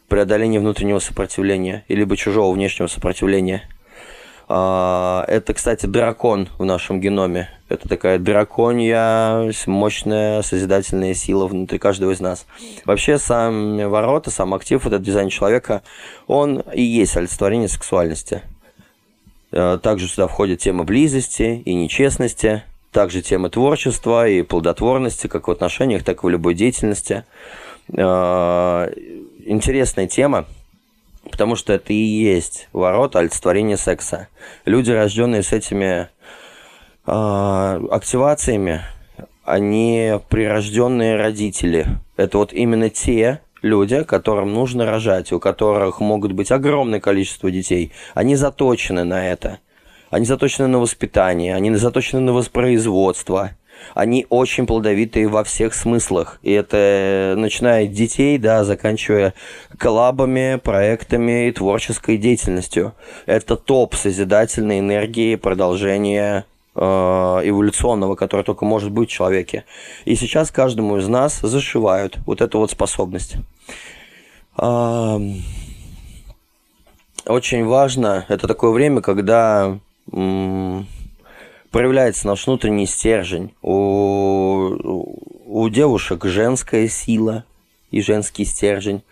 преодоление 0.09 0.61
внутреннего 0.61 0.99
сопротивления, 0.99 1.85
либо 1.89 2.17
чужого 2.17 2.53
внешнего 2.55 2.87
сопротивления. 2.87 3.63
А, 4.49 5.25
это, 5.29 5.55
кстати, 5.55 5.87
дракон 5.87 6.49
в 6.59 6.65
нашем 6.65 7.01
геноме. 7.01 7.49
Это 7.69 7.89
такая 7.89 8.19
драконья, 8.19 9.51
мощная 9.67 10.43
созидательная 10.43 11.15
сила 11.15 11.47
внутри 11.47 11.79
каждого 11.79 12.11
из 12.11 12.21
нас. 12.21 12.47
Вообще, 12.85 13.19
сам 13.19 13.89
ворота, 13.89 14.31
сам 14.31 14.53
актив, 14.53 14.87
этот 14.87 15.03
дизайн 15.03 15.31
человека, 15.31 15.83
он 16.27 16.61
и 16.75 16.83
есть 16.83 17.17
олицетворение 17.17 17.69
сексуальности. 17.69 18.43
А, 19.53 19.79
также 19.79 20.09
сюда 20.09 20.27
входит 20.27 20.61
тема 20.61 20.85
близости 20.85 21.63
и 21.65 21.75
нечестности– 21.75 22.65
также 22.93 23.23
темы 23.23 23.51
творчества 23.51 24.29
и 24.29 24.43
плодотворности, 24.43 25.27
как 25.27 25.49
в 25.49 25.51
отношениях, 25.51 26.05
так 26.05 26.23
и 26.23 26.27
в 26.27 26.29
любой 26.29 26.55
деятельности. 26.55 27.25
А, 27.97 28.89
интересная 29.45 30.07
тема, 30.07 30.45
потому 31.31 31.57
что 31.57 31.73
это 31.73 31.93
и 31.93 31.97
есть 31.97 32.69
ворота 32.73 33.19
олицетворения 33.19 33.77
секса. 33.77 34.29
Люди, 34.67 34.91
рожденные 34.91 35.43
с 35.43 35.53
этими 35.53 36.09
а, 37.07 37.81
активациями, 37.91 38.83
они 39.45 40.21
прирожденные 40.29 41.17
родители. 41.17 41.87
Это 42.17 42.39
вот 42.39 42.53
именно 42.53 42.91
те 42.91 43.41
люди, 43.63 44.05
которым 44.05 44.53
нужно 44.53 44.85
рожать, 44.85 45.33
у 45.33 45.41
которых 45.41 46.01
могут 46.01 46.33
быть 46.33 46.53
огромное 46.53 47.01
количество 47.01 47.51
детей. 47.51 47.93
Они 48.15 48.37
заточены 48.37 49.03
на 49.03 49.27
это– 49.27 49.59
они 50.13 50.27
заточены 50.27 50.69
на 50.69 50.79
воспитание, 50.79 51.55
они 51.55 51.75
заточены 51.75 52.21
на 52.21 52.35
воспроизводство. 52.35 53.53
Они 53.95 54.27
очень 54.29 54.67
плодовитые 54.67 55.27
во 55.27 55.43
всех 55.43 55.73
смыслах. 55.73 56.39
И 56.43 56.53
это 56.53 57.35
начиная 57.39 57.87
от 57.87 57.93
детей, 57.93 58.37
да, 58.37 58.63
заканчивая 58.63 59.33
коллабами, 59.79 60.61
проектами 60.63 61.49
и 61.49 61.53
творческой 61.53 62.19
деятельностью. 62.19 62.93
Это 63.25 63.57
топ 63.57 63.95
созидательной 63.95 64.81
энергии, 64.81 65.35
продолжения 65.37 66.45
э, 66.77 66.81
эволюционного, 66.83 68.15
который 68.15 68.43
только 68.43 68.67
может 68.67 68.91
быть 68.93 69.09
в 69.09 69.13
человеке. 69.13 69.65
И 70.05 70.15
сейчас 70.15 70.51
каждому 70.51 70.99
из 70.99 71.09
нас 71.09 71.41
зашивают 71.41 72.19
вот 72.27 72.43
эту 72.43 72.59
вот 72.59 72.71
способность. 72.71 73.37
Очень 77.27 77.65
важно, 77.65 78.27
это 78.29 78.47
такое 78.47 78.73
время, 78.73 79.01
когда 79.01 79.79
проявляется 81.71 82.27
наш 82.27 82.47
внутренний 82.47 82.87
стержень. 82.87 83.55
У, 83.63 84.77
у 85.47 85.69
девушек 85.69 86.25
женская 86.25 86.89
сила 86.89 87.45
и 87.91 88.01
женский 88.03 88.45
стержень. 88.45 89.03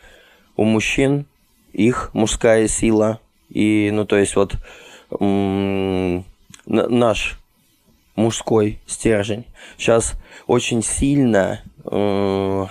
У 0.56 0.64
мужчин 0.64 1.26
их 1.72 2.10
мужская 2.12 2.68
сила. 2.68 3.20
И, 3.48 3.90
ну, 3.92 4.04
то 4.04 4.16
есть 4.16 4.36
вот 4.36 4.56
наш 6.66 7.38
мужской 8.16 8.78
стержень. 8.86 9.46
Сейчас 9.76 10.14
очень 10.46 10.82
сильно 10.82 11.62
э, 11.84 12.66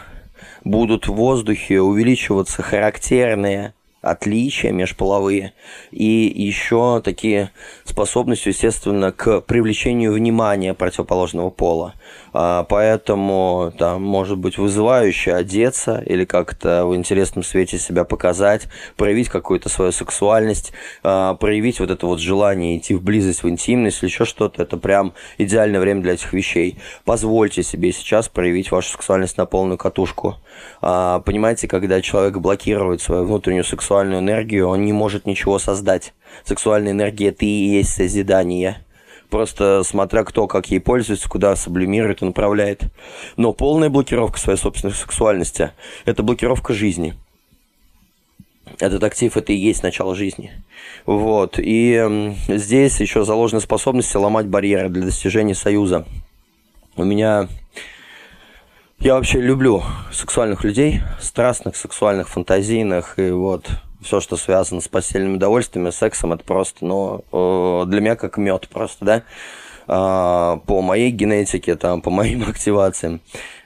будут 0.64 1.08
в 1.08 1.14
воздухе 1.14 1.82
увеличиваться 1.82 2.62
характерные 2.62 3.74
отличия 4.02 4.72
межполовые 4.72 5.54
и 5.92 6.06
еще 6.36 7.02
такие 7.04 7.52
способности, 7.84 8.50
естественно, 8.50 9.12
к 9.12 9.42
привлечению 9.42 10.14
внимания 10.14 10.74
противоположного 10.74 11.50
пола. 11.50 11.96
А, 12.34 12.64
поэтому 12.64 13.74
там 13.78 14.04
может 14.04 14.38
быть 14.38 14.58
вызывающе 14.58 15.34
одеться 15.34 16.04
или 16.06 16.26
как-то 16.26 16.86
в 16.86 16.96
интересном 16.96 17.44
свете 17.44 17.78
себя 17.78 18.04
показать, 18.04 18.68
проявить 18.96 19.30
какую-то 19.30 19.70
свою 19.70 19.92
сексуальность, 19.92 20.74
а, 21.04 21.36
проявить 21.36 21.80
вот 21.80 21.90
это 21.90 22.06
вот 22.06 22.20
желание 22.20 22.78
идти 22.78 22.94
в 22.94 23.02
близость, 23.02 23.44
в 23.44 23.50
интимность 23.50 24.02
или 24.02 24.10
еще 24.10 24.26
что-то. 24.26 24.64
Это 24.64 24.78
прям 24.78 25.14
идеальное 25.38 25.80
время 25.80 26.02
для 26.02 26.14
этих 26.14 26.34
вещей. 26.34 26.80
Позвольте 27.06 27.64
себе 27.64 27.92
сейчас 27.92 28.30
проявить 28.30 28.72
вашу 28.72 28.92
сексуальность 28.92 29.38
на 29.38 29.46
полную 29.46 29.78
катушку. 29.78 30.36
А, 30.82 31.20
понимаете, 31.20 31.68
когда 31.68 32.02
человек 32.02 32.38
блокирует 32.38 33.02
свою 33.02 33.26
внутреннюю 33.26 33.64
сексуальную 33.64 34.20
энергию, 34.20 34.68
он 34.68 34.86
не 34.86 34.94
может 34.94 35.26
ничего 35.26 35.60
создать. 35.60 36.14
Сексуальная 36.44 36.92
энергия– 36.92 37.28
это 37.30 37.46
и 37.46 37.48
есть 37.48 37.94
созидание 37.94 38.86
просто 39.30 39.84
смотря 39.84 40.24
кто 40.24 40.48
как 40.48 40.70
ей 40.72 40.80
пользуется, 40.80 41.30
куда 41.30 41.56
сублимирует 41.56 42.22
и 42.22 42.26
направляет. 42.26 42.84
Но 43.38 43.54
полная 43.54 43.90
блокировка 43.90 44.40
своей 44.40 44.60
собственной 44.60 44.94
сексуальности– 44.94 45.72
это 46.06 46.24
блокировка 46.24 46.74
жизни. 46.74 47.16
Этот 48.80 49.04
актив– 49.04 49.36
это 49.38 49.52
и 49.52 49.58
есть 49.58 49.84
начало 49.84 50.16
жизни. 50.16 50.52
Вот. 51.06 51.56
И 51.58 52.36
здесь 52.48 53.00
еще 53.00 53.26
заложены 53.26 53.62
способности 53.62 54.18
ломать 54.18 54.48
барьеры 54.48 54.90
для 54.90 55.04
достижения 55.04 55.56
союза. 55.56 56.06
У 56.96 57.04
меня 57.04 57.48
я 59.00 59.14
вообще 59.16 59.40
люблю 59.40 59.82
сексуальных 60.12 60.66
людей, 60.66 61.02
страстных, 61.22 61.78
сексуальных, 61.78 62.28
фантазийных, 62.28 63.18
и 63.18 63.32
вот 63.32 63.70
все, 64.02 64.20
что 64.20 64.38
связано 64.38 64.82
с 64.82 64.88
постельными 64.88 65.36
удовольствиями, 65.36 65.90
сексом, 65.90 66.34
это 66.34 66.44
просто, 66.44 66.86
ну, 66.86 67.24
э, 67.32 67.86
для 67.88 68.02
меня 68.02 68.16
как 68.16 68.38
мед 68.38 68.68
просто, 68.70 69.06
да, 69.06 69.24
а, 69.92 70.58
по 70.68 70.82
моей 70.82 71.10
генетике, 71.10 71.76
там, 71.76 72.02
по 72.02 72.12
моим 72.12 72.44
активациям. 72.48 73.22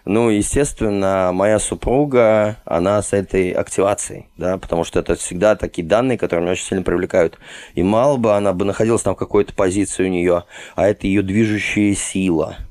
Ну, 0.06 0.30
естественно, 0.30 1.32
моя 1.34 1.60
супруга, 1.60 2.58
она 2.66 3.02
с 3.02 3.14
этой 3.14 3.52
активацией, 3.52 4.28
да, 4.38 4.58
потому 4.58 4.84
что 4.84 5.00
это 5.00 5.16
всегда 5.16 5.56
такие 5.56 5.88
данные, 5.88 6.18
которые 6.18 6.44
меня 6.44 6.54
очень 6.54 6.66
сильно 6.66 6.84
привлекают. 6.84 7.38
И 7.74 7.84
мало 7.84 8.18
бы 8.18 8.36
она 8.36 8.54
бы 8.54 8.66
находилась 8.66 9.02
там 9.02 9.16
в 9.16 9.18
какой-то 9.18 9.54
позиции 9.54 10.04
у 10.06 10.10
нее, 10.10 10.44
а 10.76 10.88
это 10.88 11.08
ее 11.08 11.22
движущая 11.22 11.94
сила– 11.94 12.58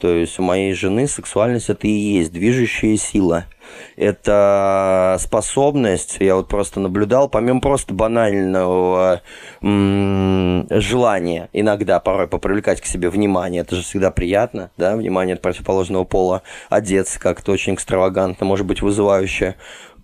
то 0.00 0.08
есть 0.08 0.38
у 0.38 0.42
моей 0.42 0.72
жены 0.72 1.06
сексуальность 1.06 1.68
это 1.68 1.86
и 1.86 1.90
есть 1.90 2.32
движущая 2.32 2.96
сила. 2.96 3.44
Это 3.96 5.16
способность, 5.20 6.16
я 6.18 6.34
вот 6.34 6.48
просто 6.48 6.80
наблюдал, 6.80 7.28
помимо 7.28 7.60
просто 7.60 7.94
банального 7.94 9.20
м- 9.62 10.66
желания 10.70 11.48
иногда 11.52 12.00
порой 12.00 12.26
попривлекать 12.26 12.80
к 12.80 12.86
себе 12.86 13.10
внимание, 13.10 13.60
это 13.60 13.76
же 13.76 13.82
всегда 13.82 14.10
приятно, 14.10 14.70
да, 14.76 14.96
внимание 14.96 15.34
от 15.34 15.42
противоположного 15.42 16.04
пола, 16.04 16.42
одеться 16.68 17.20
как-то 17.20 17.52
очень 17.52 17.74
экстравагантно, 17.74 18.44
может 18.44 18.66
быть 18.66 18.82
вызывающе, 18.82 19.54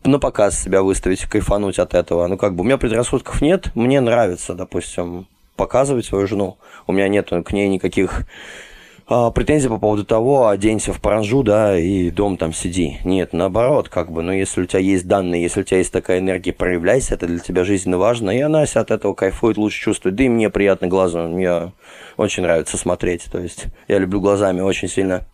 на 0.05 0.21
показ 0.21 0.63
себя 0.63 0.83
выставить, 0.83 1.23
кайфануть 1.23 1.79
от 1.79 1.95
этого. 1.95 2.27
Ну, 2.27 2.37
как 2.37 2.55
бы 2.55 2.61
у 2.61 2.65
меня 2.65 2.79
предрассудков 2.79 3.43
нет, 3.43 3.75
мне 3.75 4.01
нравится, 4.01 4.55
допустим, 4.55 5.27
показывать 5.57 6.05
свою 6.05 6.27
жену. 6.27 6.59
У 6.87 6.93
меня 6.93 7.09
нет 7.09 7.31
к 7.45 7.53
ней 7.53 7.69
никаких 7.69 8.27
а, 9.09 9.31
претензий 9.31 9.69
по 9.69 9.79
поводу 9.79 10.05
того, 10.05 10.49
оденься 10.49 10.93
в 10.93 11.01
паранжу, 11.01 11.45
да, 11.45 11.79
и 11.79 12.11
дом 12.11 12.37
там 12.37 12.53
сиди. 12.53 12.99
Нет, 13.05 13.33
наоборот, 13.33 13.89
как 13.89 14.11
бы, 14.11 14.23
ну, 14.23 14.33
если 14.33 14.63
у 14.63 14.67
тебя 14.67 14.81
есть 14.81 15.07
данные, 15.07 15.43
если 15.43 15.61
у 15.61 15.65
тебя 15.65 15.79
есть 15.79 15.93
такая 15.93 16.19
энергия, 16.19 16.53
проявляйся, 16.53 17.15
это 17.15 17.27
для 17.27 17.39
тебя 17.39 17.63
жизненно 17.65 17.99
важно, 17.99 18.31
и 18.31 18.41
она 18.41 18.63
от 18.63 18.91
этого 18.91 19.15
кайфует, 19.15 19.59
лучше 19.59 19.81
чувствует, 19.81 20.17
да 20.17 20.25
и 20.25 20.29
мне 20.29 20.51
приятно 20.51 20.89
глазом, 20.89 21.35
мне 21.35 21.73
очень 22.17 22.43
нравится 22.43 22.77
смотреть, 22.77 23.27
то 23.31 23.39
есть 23.39 23.67
я 23.87 23.99
люблю 23.99 24.21
глазами 24.21 24.61
очень 24.61 24.89
сильно. 24.89 25.25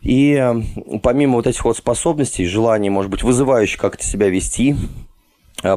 И 0.00 0.40
помимо 1.02 1.36
вот 1.36 1.46
этих 1.46 1.64
вот 1.64 1.76
способностей, 1.76 2.44
желаний, 2.44 2.90
может 2.90 3.10
быть, 3.10 3.22
вызывающих 3.22 3.80
как-то 3.80 4.04
себя 4.04 4.28
вести, 4.28 4.76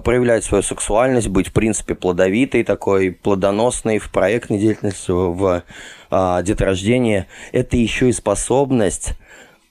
проявлять 0.04 0.44
свою 0.44 0.64
сексуальность, 0.64 1.30
быть, 1.30 1.48
в 1.48 1.54
принципе, 1.54 1.96
плодовитой 1.96 2.64
такой, 2.64 3.12
плодоносной 3.12 4.00
в 4.00 4.12
проектной 4.12 4.60
деятельности, 4.60 5.12
в 5.12 5.64
а, 6.10 6.42
деторождении, 6.42 7.26
это 7.52 7.78
еще 7.78 8.10
и 8.10 8.14
способность 8.14 9.14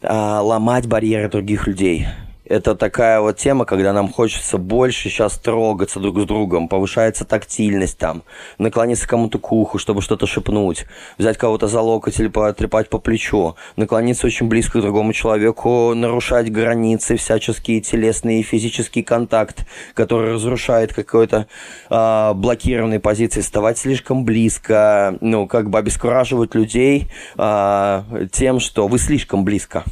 а, 0.02 0.40
ломать 0.40 0.86
барьеры 0.86 1.28
других 1.28 1.66
людей– 1.66 2.06
это 2.48 2.74
такая 2.74 3.20
вот 3.20 3.36
тема, 3.36 3.64
когда 3.64 3.92
нам 3.92 4.12
хочется 4.12 4.58
больше 4.58 5.08
сейчас 5.08 5.38
трогаться 5.38 6.00
друг 6.00 6.20
с 6.20 6.24
другом, 6.24 6.68
повышается 6.68 7.24
тактильность 7.24 7.98
там, 7.98 8.22
наклониться 8.58 9.08
кому-то 9.08 9.38
к 9.38 9.52
уху, 9.52 9.78
чтобы 9.78 10.00
что-то 10.00 10.26
шепнуть, 10.26 10.86
взять 11.18 11.38
кого-то 11.38 11.66
за 11.66 11.80
локоть 11.80 12.18
или 12.20 12.28
потрепать 12.28 12.88
по 12.88 12.98
плечу, 12.98 13.56
наклониться 13.76 14.26
очень 14.26 14.48
близко 14.48 14.78
к 14.78 14.82
другому 14.82 15.12
человеку, 15.12 15.94
нарушать 15.94 16.50
границы, 16.50 17.16
всяческие 17.16 17.80
телесные 17.80 18.40
и 18.40 18.44
физический 18.44 19.02
контакт, 19.02 19.66
который 19.94 20.34
разрушает 20.34 20.94
какой-то 20.94 21.46
э, 21.90 22.32
блокированной 22.34 23.00
позиции, 23.00 23.40
вставать 23.40 23.78
слишком 23.78 24.24
близко, 24.24 25.18
ну, 25.20 25.46
как 25.46 25.70
бы 25.70 25.78
обескураживать 25.78 26.54
людей 26.54 27.08
э, 27.36 28.02
тем, 28.30 28.60
что 28.60 28.86
вы 28.86 28.98
слишком 28.98 29.44
близко. 29.44 29.84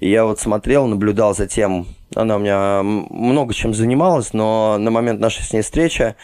И 0.00 0.08
я 0.10 0.24
вот 0.24 0.40
смотрел, 0.40 0.86
наблюдал 0.86 1.34
за 1.34 1.46
тем, 1.46 1.86
она 2.14 2.36
у 2.36 2.38
меня 2.38 2.82
много 2.82 3.54
чем 3.54 3.74
занималась, 3.74 4.32
но 4.32 4.76
на 4.78 4.90
момент 4.90 5.20
нашей 5.20 5.42
с 5.42 5.52
ней 5.52 5.62
встречи 5.62 6.14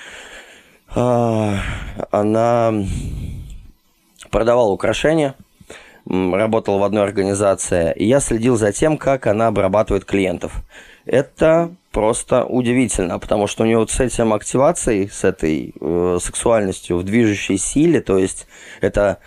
э, 0.95 1.57
она 2.11 2.75
продавала 4.31 4.71
украшения, 4.71 5.35
работала 6.07 6.79
в 6.79 6.85
одной 6.85 7.05
организации, 7.05 7.93
и 7.97 8.05
я 8.07 8.21
следил 8.21 8.57
за 8.57 8.73
тем, 8.73 8.99
как 8.99 9.27
она 9.27 9.49
обрабатывает 9.49 10.05
клиентов. 10.05 10.63
Это 11.07 11.71
просто 11.93 12.45
удивительно, 12.45 13.19
потому 13.19 13.47
что 13.47 13.63
у 13.63 13.67
нее 13.67 13.79
вот 13.79 13.91
с 13.91 14.01
этим 14.01 14.33
активацией, 14.33 15.09
с 15.09 15.23
этой 15.25 15.75
э, 15.81 16.19
сексуальностью 16.21 16.99
в 16.99 17.05
движущей 17.05 17.59
силе, 17.59 18.01
то 18.01 18.19
есть 18.19 18.47
это 18.81 19.19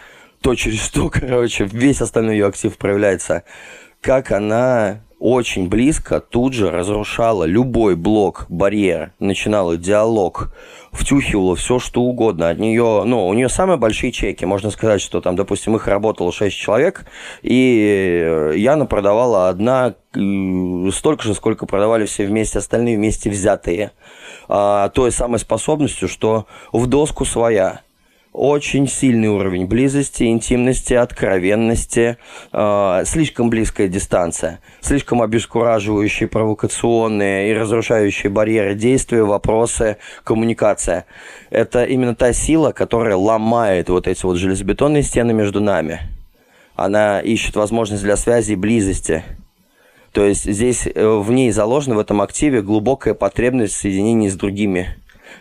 то, 0.41 0.55
через 0.55 0.81
что, 0.83 1.09
короче, 1.13 1.65
весь 1.65 2.01
остальной 2.01 2.35
ее 2.35 2.47
актив 2.47 2.77
проявляется, 2.77 3.43
как 4.07 4.31
она 4.31 5.01
очень 5.19 5.67
близко 5.67 6.21
тут 6.21 6.53
же 6.53 6.71
разрушала 6.71 7.43
любой 7.43 7.97
блок, 7.97 8.45
барьер, 8.47 9.11
начинала 9.19 9.75
диалог, 9.75 10.53
втюхивала 10.93 11.57
все, 11.57 11.77
что 11.77 12.03
угодно. 12.03 12.47
От 12.47 12.57
нее, 12.57 13.03
ну, 13.03 13.27
у 13.27 13.33
нее 13.33 13.49
самые 13.49 13.75
большие 13.75 14.13
чеки. 14.13 14.45
Можно 14.45 14.71
сказать, 14.71 15.01
что 15.01 15.19
там, 15.19 15.35
допустим, 15.35 15.75
их 15.75 15.87
работало 15.89 16.31
6 16.31 16.55
человек, 16.55 17.05
и 17.41 18.53
Яна 18.55 18.85
продавала 18.85 19.49
одна 19.49 19.95
столько 20.13 21.23
же, 21.23 21.33
сколько 21.33 21.65
продавали 21.65 22.05
все 22.05 22.25
вместе, 22.25 22.59
остальные 22.59 22.95
вместе 22.95 23.29
взятые. 23.29 23.91
А, 24.47 24.87
той 24.87 25.11
самой 25.11 25.39
способностью, 25.39 26.07
что 26.07 26.45
в 26.71 26.87
доску 26.87 27.25
своя– 27.25 27.81
очень 28.33 28.87
сильный 28.87 29.29
уровень 29.29 29.65
близости, 29.65 30.23
интимности, 30.23 30.93
откровенности, 30.93 32.17
э, 32.53 33.03
слишком 33.05 33.49
близкая 33.49 33.87
дистанция, 33.87 34.59
слишком 34.81 35.21
обескураживающие, 35.21 36.29
провокационные 36.29 37.49
и 37.49 37.53
разрушающие 37.53 38.29
барьеры 38.29 38.75
действия, 38.75 39.23
вопросы, 39.23 39.97
коммуникация. 40.23 41.05
Это 41.49 41.83
именно 41.83 42.15
та 42.15 42.33
сила, 42.33 42.71
которая 42.71 43.15
ломает 43.15 43.89
вот 43.89 44.07
эти 44.07 44.25
вот 44.25 44.37
железобетонные 44.37 45.03
стены 45.03 45.33
между 45.33 45.59
нами. 45.59 46.01
Она 46.75 47.21
ищет 47.21 47.55
возможность 47.55 48.03
для 48.03 48.17
связи 48.17 48.53
и 48.53 48.55
близости. 48.55 49.23
То 50.11 50.23
есть 50.23 50.43
здесь 50.43 50.87
э, 50.87 51.07
в 51.07 51.31
ней 51.31 51.51
заложена 51.51 51.95
в 51.95 51.99
этом 51.99 52.21
активе 52.21 52.61
глубокая 52.61 53.13
потребность 53.13 53.73
в 53.73 53.77
соединении 53.77 54.29
с 54.29 54.35
другими, 54.35 54.95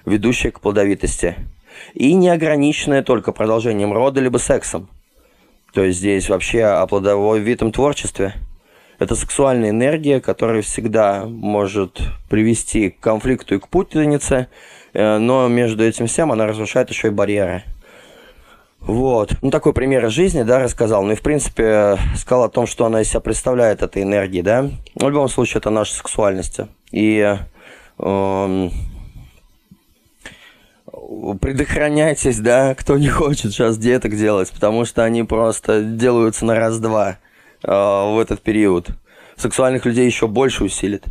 ведущая 0.07 0.51
к 0.51 0.61
плодовитости– 0.61 1.35
и 1.95 2.15
не 2.15 2.29
ограниченное 2.29 3.03
только 3.03 3.33
продолжением 3.33 3.93
рода 3.93 4.21
либо 4.21 4.39
сексом. 4.39 4.89
То 5.73 5.83
есть 5.83 5.99
здесь 5.99 6.29
вообще 6.29 6.65
о 6.65 6.87
плодовитом 6.87 7.73
творчестве. 7.73 8.35
Это 8.99 9.15
сексуальная 9.15 9.71
энергия, 9.71 10.21
которая 10.21 10.63
всегда 10.63 11.27
может 11.27 12.01
привести 12.31 12.91
к 12.91 13.01
конфликту 13.01 13.57
и 13.57 13.59
к 13.59 13.69
путанице, 13.69 14.49
э, 14.95 15.19
но 15.19 15.49
между 15.49 15.85
этим 15.85 16.07
всем 16.07 16.33
она 16.33 16.47
разрушает 16.47 16.89
еще 16.89 17.09
и 17.09 17.11
барьеры. 17.11 17.63
Вот. 18.81 19.35
Ну, 19.43 19.51
такой 19.51 19.73
пример 19.73 20.07
из 20.07 20.13
жизни, 20.13 20.45
да, 20.45 20.61
рассказал. 20.61 21.03
Ну 21.03 21.13
и, 21.13 21.17
в 21.17 21.23
принципе, 21.23 21.99
сказал 22.17 22.45
о 22.45 22.49
том, 22.49 22.67
что 22.67 22.87
она 22.87 23.03
из 23.03 23.11
себя 23.11 23.21
представляет, 23.21 23.83
этой 23.83 24.03
энергии, 24.03 24.43
да. 24.43 24.71
В 24.95 25.09
любом 25.09 25.29
случае, 25.29 25.59
это 25.59 25.71
наша 25.71 25.93
сексуальность. 25.93 26.61
И 26.93 27.37
э, 27.99 28.69
предохраняйтесь, 31.41 32.39
да, 32.39 32.75
кто 32.75 32.99
не 32.99 33.09
хочет 33.09 33.53
сейчас 33.53 33.79
деток 33.79 34.17
делать, 34.17 34.51
потому 34.51 34.85
что 34.85 35.05
они 35.05 35.23
просто 35.23 35.83
делаются 35.83 36.45
на 36.45 36.57
раз-два 36.57 37.19
э, 37.63 37.71
в 37.71 38.19
этот 38.21 38.41
период. 38.41 38.89
Сексуальных 39.37 39.85
людей 39.85 40.07
еще 40.07 40.27
больше 40.27 40.65
усилит. 40.65 41.05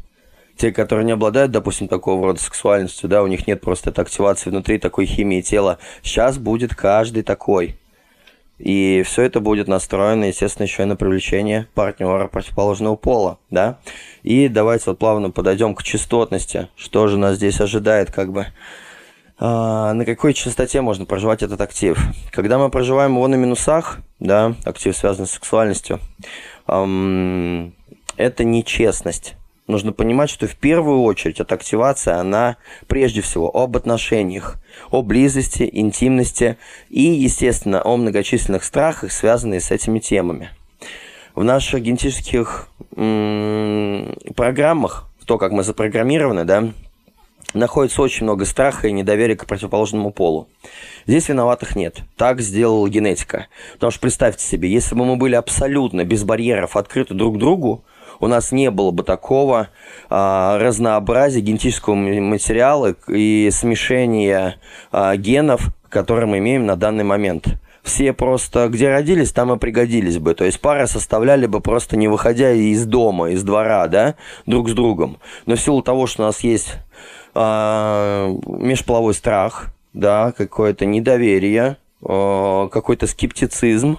Те, 0.58 0.72
которые 0.72 1.06
не 1.06 1.12
обладают, 1.12 1.52
допустим, 1.52 1.88
такого 1.88 2.28
рода 2.28 2.42
сексуальностью, 2.42 3.10
да, 3.10 3.24
у 3.24 3.28
них 3.28 3.46
нет 3.46 3.62
просто 3.62 3.90
этой 3.90 4.02
активации 4.02 4.50
внутри 4.50 4.80
такой 4.80 5.06
химии 5.06 5.42
тела. 5.42 5.80
Сейчас 6.02 6.38
будет 6.38 6.74
каждый 6.76 7.24
такой. 7.24 7.78
И 8.58 9.04
все 9.06 9.24
это 9.24 9.42
будет 9.42 9.68
настроено, 9.68 10.26
естественно, 10.26 10.64
еще 10.64 10.84
и 10.84 10.86
на 10.86 10.96
привлечение 10.96 11.68
партнера 11.74 12.28
противоположного 12.28 12.96
пола, 12.96 13.38
да. 13.50 13.80
И 14.24 14.48
давайте 14.48 14.86
вот 14.88 14.98
плавно 14.98 15.30
подойдем 15.30 15.76
к 15.76 15.84
частотности. 15.84 16.70
Что 16.78 17.08
же 17.08 17.18
нас 17.18 17.36
здесь 17.36 17.60
ожидает, 17.60 18.12
как 18.12 18.32
бы 18.32 18.48
на 19.40 20.04
какой 20.06 20.34
частоте 20.34 20.82
можно 20.82 21.06
проживать 21.06 21.44
этот 21.44 21.60
актив. 21.60 22.00
Когда 22.32 22.58
мы 22.58 22.70
проживаем 22.70 23.16
его 23.16 23.28
на 23.28 23.36
минусах, 23.36 24.00
да, 24.20 24.56
актив 24.64 24.96
связан 24.96 25.26
с 25.26 25.32
сексуальностью, 25.32 26.00
эм, 26.68 27.74
это 28.18 28.44
нечестность. 28.44 29.36
Нужно 29.68 29.94
понимать, 29.94 30.30
что 30.30 30.48
в 30.48 30.56
первую 30.56 31.02
очередь 31.02 31.40
эта 31.40 31.56
активация, 31.56 32.18
она 32.18 32.58
прежде 32.88 33.22
всего 33.22 33.50
об 33.50 33.76
отношениях, 33.76 34.58
о 34.92 35.02
близости, 35.02 35.68
интимности 35.72 36.58
и, 36.90 37.02
естественно, 37.02 37.82
о 37.84 37.98
многочисленных 37.98 38.64
страхах, 38.64 39.12
связанных 39.12 39.64
с 39.64 39.72
этими 39.72 39.98
темами. 40.00 40.52
В 41.34 41.44
наших 41.44 41.82
генетических 41.82 42.70
м- 42.96 44.16
программах, 44.36 45.10
то, 45.26 45.40
как 45.40 45.52
мы 45.52 45.64
запрограммированы, 45.64 46.46
да, 46.46 46.70
находится 47.54 48.02
очень 48.02 48.24
много 48.24 48.46
страха 48.46 48.88
и 48.88 48.92
недоверия 48.92 49.36
к 49.36 49.46
противоположному 49.46 50.12
полу. 50.12 50.48
Здесь 51.08 51.30
виноватых 51.30 51.76
нет. 51.76 52.00
Так 52.18 52.42
сделала 52.42 52.90
генетика. 52.90 53.48
Потому 53.74 53.92
что 53.92 54.02
представьте 54.02 54.46
себе, 54.46 54.70
если 54.70 54.96
бы 54.96 55.06
мы 55.06 55.16
были 55.16 55.36
абсолютно 55.36 56.04
без 56.04 56.24
барьеров 56.24 56.76
открыты 56.76 57.14
друг 57.14 57.38
другу, 57.38 57.84
у 58.20 58.28
нас 58.28 58.52
не 58.52 58.72
было 58.72 58.92
бы 58.92 59.04
такого 59.04 59.70
а, 60.10 60.58
разнообразия 60.58 61.42
генетического 61.42 61.96
материала 61.96 62.96
и 63.08 63.50
смешения 63.52 64.58
а, 64.92 65.16
генов, 65.16 65.70
которые 65.90 66.28
мы 66.28 66.40
имеем 66.40 66.66
на 66.66 66.76
данный 66.76 67.04
момент. 67.04 67.48
Все 67.84 68.14
просто 68.14 68.68
где 68.68 68.90
родились, 68.90 69.32
там 69.32 69.54
и 69.54 69.60
пригодились 69.60 70.18
бы. 70.18 70.34
То 70.34 70.44
есть 70.44 70.60
пары 70.60 70.88
составляли 70.88 71.46
бы 71.46 71.62
просто 71.62 71.98
не 71.98 72.08
выходя 72.08 72.52
из 72.52 72.84
дома, 72.86 73.30
из 73.30 73.44
двора, 73.44 73.88
да, 73.88 74.16
друг 74.48 74.70
с 74.70 74.74
другом. 74.74 75.20
Но 75.46 75.56
в 75.56 75.60
силу 75.60 75.84
того, 75.84 76.08
что 76.08 76.24
у 76.24 76.26
нас 76.26 76.40
есть 76.40 76.78
межполовой 77.36 79.14
страх, 79.14 79.68
да, 79.94 80.32
какое-то 80.32 80.86
недоверие, 80.86 81.78
э, 82.02 82.70
какой-то 82.72 83.08
скептицизм, 83.08 83.98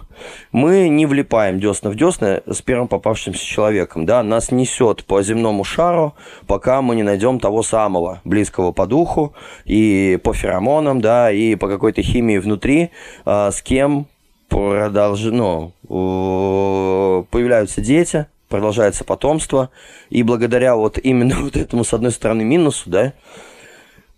мы 0.53 0.89
не 0.89 1.07
влипаем 1.07 1.61
десна 1.61 1.91
в 1.91 1.97
десна 1.97 2.43
с 2.47 2.63
первым 2.63 2.89
попавшимся 2.89 3.45
человеком, 3.45 4.07
да, 4.07 4.23
нас 4.23 4.51
несет 4.51 5.05
по 5.05 5.23
земному 5.23 5.65
шару, 5.65 6.15
пока 6.47 6.83
мы 6.83 6.97
не 6.97 7.03
найдем 7.03 7.41
того 7.41 7.63
самого, 7.63 8.21
близкого 8.25 8.73
по 8.73 8.87
духу, 8.87 9.35
и 9.65 10.19
по 10.23 10.33
феромонам, 10.33 11.01
да, 11.01 11.31
и 11.31 11.55
по 11.57 11.69
какой-то 11.69 12.03
химии 12.03 12.39
внутри, 12.39 12.91
э, 13.25 13.51
с 13.53 13.63
кем 13.63 14.07
продолжено, 14.49 15.73
ну, 15.89 17.27
появляются 17.31 17.81
дети, 17.81 18.27
продолжается 18.49 19.05
потомство, 19.05 19.71
и 20.11 20.23
благодаря 20.23 20.77
вот 20.77 20.99
именно 20.99 21.37
вот 21.41 21.57
этому, 21.57 21.85
с 21.85 21.93
одной 21.93 22.13
стороны, 22.13 22.45
минусу, 22.45 22.91
да, 22.91 23.13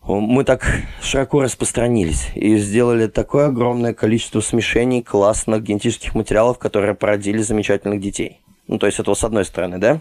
мы 0.07 0.45
так 0.45 0.65
широко 1.03 1.43
распространились 1.43 2.29
и 2.35 2.57
сделали 2.57 3.09
такое 3.09 3.49
огромное 3.49 3.93
количество 3.93 4.41
смешений 4.41 5.03
классных 5.03 5.63
генетических 5.63 6.15
материалов, 6.15 6.59
которые 6.59 6.95
породили 6.95 7.43
замечательных 7.43 8.01
детей. 8.01 8.41
Ну, 8.69 8.79
то 8.79 8.87
есть 8.87 8.99
это 8.99 9.15
с 9.15 9.25
одной 9.25 9.45
стороны, 9.45 9.79
да? 9.79 10.01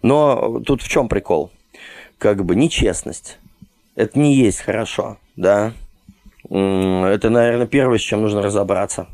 Но 0.00 0.60
тут 0.60 0.82
в 0.82 0.88
чем 0.88 1.08
прикол? 1.08 1.50
Как 2.18 2.44
бы 2.44 2.54
нечестность. 2.54 3.38
Это 3.96 4.16
не 4.18 4.34
есть 4.36 4.60
хорошо, 4.60 5.18
да? 5.36 5.72
Это, 6.44 7.28
наверное, 7.30 7.66
первое, 7.66 7.98
с 7.98 8.02
чем 8.02 8.22
нужно 8.22 8.42
разобраться 8.42 9.08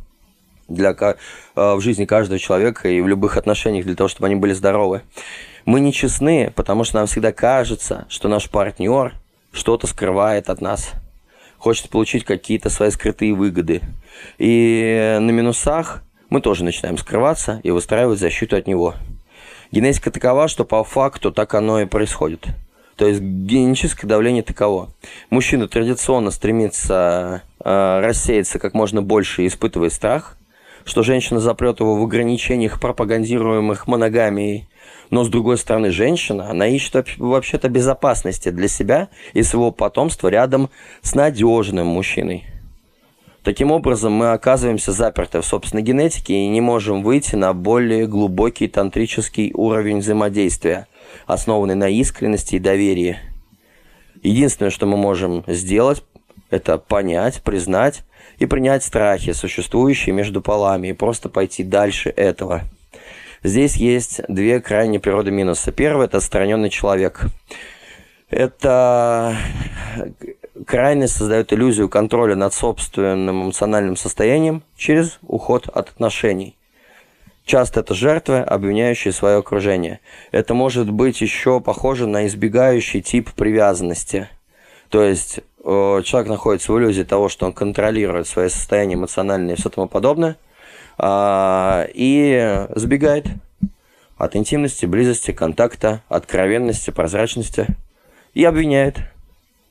для, 0.69 0.91
э, 0.93 1.14
в 1.55 1.81
жизни 1.81 2.05
каждого 2.05 2.39
человека 2.39 2.89
и 2.89 3.01
в 3.01 3.09
любых 3.09 3.37
отношениях 3.37 3.85
для 3.85 3.95
того, 3.95 4.09
чтобы 4.09 4.27
они 4.27 4.37
были 4.37 4.53
здоровы. 4.53 5.03
Мы 5.64 5.81
нечестны, 5.81 6.53
потому 6.55 6.85
что 6.85 6.99
нам 6.99 7.07
всегда 7.07 7.33
кажется, 7.33 8.07
что 8.09 8.29
наш 8.29 8.49
партнер 8.49 9.14
что-то 9.53 9.87
скрывает 9.87 10.51
от 10.51 10.61
нас, 10.61 10.93
хочет 11.59 11.89
получить 11.89 12.25
какие-то 12.25 12.71
свои 12.71 12.91
скрытые 12.91 13.35
выгоды. 13.35 13.83
И 14.39 15.19
на 15.21 15.31
минусах 15.31 16.03
мы 16.31 16.41
тоже 16.41 16.64
начинаем 16.64 16.99
скрываться 16.99 17.61
и 17.62 17.71
выстраивать 17.71 18.19
защиту 18.19 18.57
от 18.57 18.66
него. 18.66 18.95
Генетика 19.71 20.11
такова, 20.11 20.49
что 20.49 20.64
по 20.64 20.83
факту 20.85 21.33
так 21.33 21.55
оно 21.55 21.81
и 21.81 21.87
происходит. 21.87 22.47
То 22.97 23.07
есть 23.07 23.21
генетическое 23.21 24.07
давление 24.07 24.43
таково. 24.43 24.91
Мужчина 25.31 25.69
традиционно 25.69 26.31
стремится 26.31 27.43
э, 27.62 28.01
рассеяться 28.01 28.59
как 28.59 28.75
можно 28.75 29.03
больше 29.03 29.45
и 29.45 29.47
испытывает 29.47 29.93
страх, 29.93 30.38
что 30.89 31.03
женщина 31.03 31.39
запрет 31.39 31.80
его 31.80 31.97
в 31.97 32.03
ограничениях, 32.03 32.80
пропагандируемых 32.80 33.86
моногамией. 33.86 34.68
Но 35.11 35.22
с 35.22 35.28
другой 35.28 35.59
стороны, 35.59 35.91
женщина, 35.91 36.51
она 36.51 36.66
ищет 36.66 37.18
вообще-то 37.18 37.68
безопасности 37.68 38.49
для 38.49 38.68
себя 38.68 39.09
и 39.34 39.43
своего 39.43 39.70
потомства 39.70 40.28
рядом 40.28 40.70
с 41.03 41.14
надежным 41.14 41.89
мужчиной. 41.89 42.47
Таким 43.43 43.70
образом, 43.70 44.14
мы 44.14 44.32
оказываемся 44.32 44.93
заперты 44.93 45.43
в 45.43 45.47
собственной 45.47 45.82
генетике 45.82 46.32
и 46.32 46.49
не 46.49 46.62
можем 46.62 47.03
выйти 47.03 47.34
на 47.36 47.53
более 47.53 48.07
глубокий 48.07 48.66
тантрический 48.66 49.53
уровень 49.55 49.99
взаимодействия, 49.99 50.86
основанный 51.26 51.74
на 51.74 51.91
искренности 51.91 52.57
и 52.57 52.61
доверии. 52.61 53.18
Единственное, 54.22 54.70
что 54.70 54.86
мы 54.86 54.97
можем 54.97 55.45
сделать, 55.47 56.03
это 56.49 56.78
понять, 56.78 57.43
признать 57.43 58.05
и 58.39 58.47
принять 58.47 58.85
страхи, 58.85 59.33
существующие 59.33 60.14
между 60.14 60.41
полами, 60.41 60.89
и 60.89 60.93
просто 60.93 61.29
пойти 61.29 61.64
дальше 61.64 62.11
этого. 62.11 62.62
Здесь 63.43 63.76
есть 63.76 64.20
две 64.29 64.61
крайние 64.61 65.01
природы 65.01 65.31
минуса. 65.31 65.72
Первый– 65.72 66.07
это 66.07 66.18
отстраненный 66.18 66.70
человек. 66.70 67.26
Это 68.31 69.37
крайность 70.66 71.16
создает 71.16 71.53
иллюзию 71.53 71.89
контроля 71.89 72.35
над 72.35 72.53
собственным 72.53 73.45
эмоциональным 73.45 73.97
состоянием 73.97 74.62
через 74.76 75.18
уход 75.22 75.68
от 75.68 75.89
отношений. 75.89 76.57
Часто 77.45 77.81
это 77.81 77.95
жертвы, 77.95 78.41
обвиняющие 78.41 79.12
свое 79.12 79.39
окружение. 79.39 80.01
Это 80.33 80.53
может 80.53 80.91
быть 80.91 81.22
еще 81.22 81.61
похоже 81.61 82.07
на 82.07 82.26
избегающий 82.26 83.01
тип 83.01 83.31
привязанности. 83.33 84.29
То 84.91 85.03
есть 85.03 85.41
человек 85.63 86.29
находится 86.29 86.73
в 86.73 86.79
иллюзии 86.79 87.03
того, 87.03 87.29
что 87.29 87.47
он 87.47 87.53
контролирует 87.53 88.27
свое 88.27 88.49
состояние 88.49 88.97
эмоциональное 88.97 89.55
и 89.55 89.59
все 89.59 89.69
тому 89.69 89.89
подобное, 89.89 90.37
э, 90.99 91.87
и 91.95 92.67
сбегает 92.75 93.27
от 94.17 94.37
интимности, 94.37 94.87
близости, 94.87 95.31
контакта, 95.31 96.03
откровенности, 96.09 96.91
прозрачности 96.91 97.67
и 98.35 98.45
обвиняет 98.45 98.99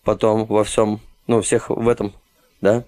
потом 0.03 0.45
во 0.45 0.63
всем, 0.63 1.01
ну, 1.27 1.41
всех 1.41 1.69
в 1.69 1.87
этом, 1.87 2.13
да. 2.61 2.83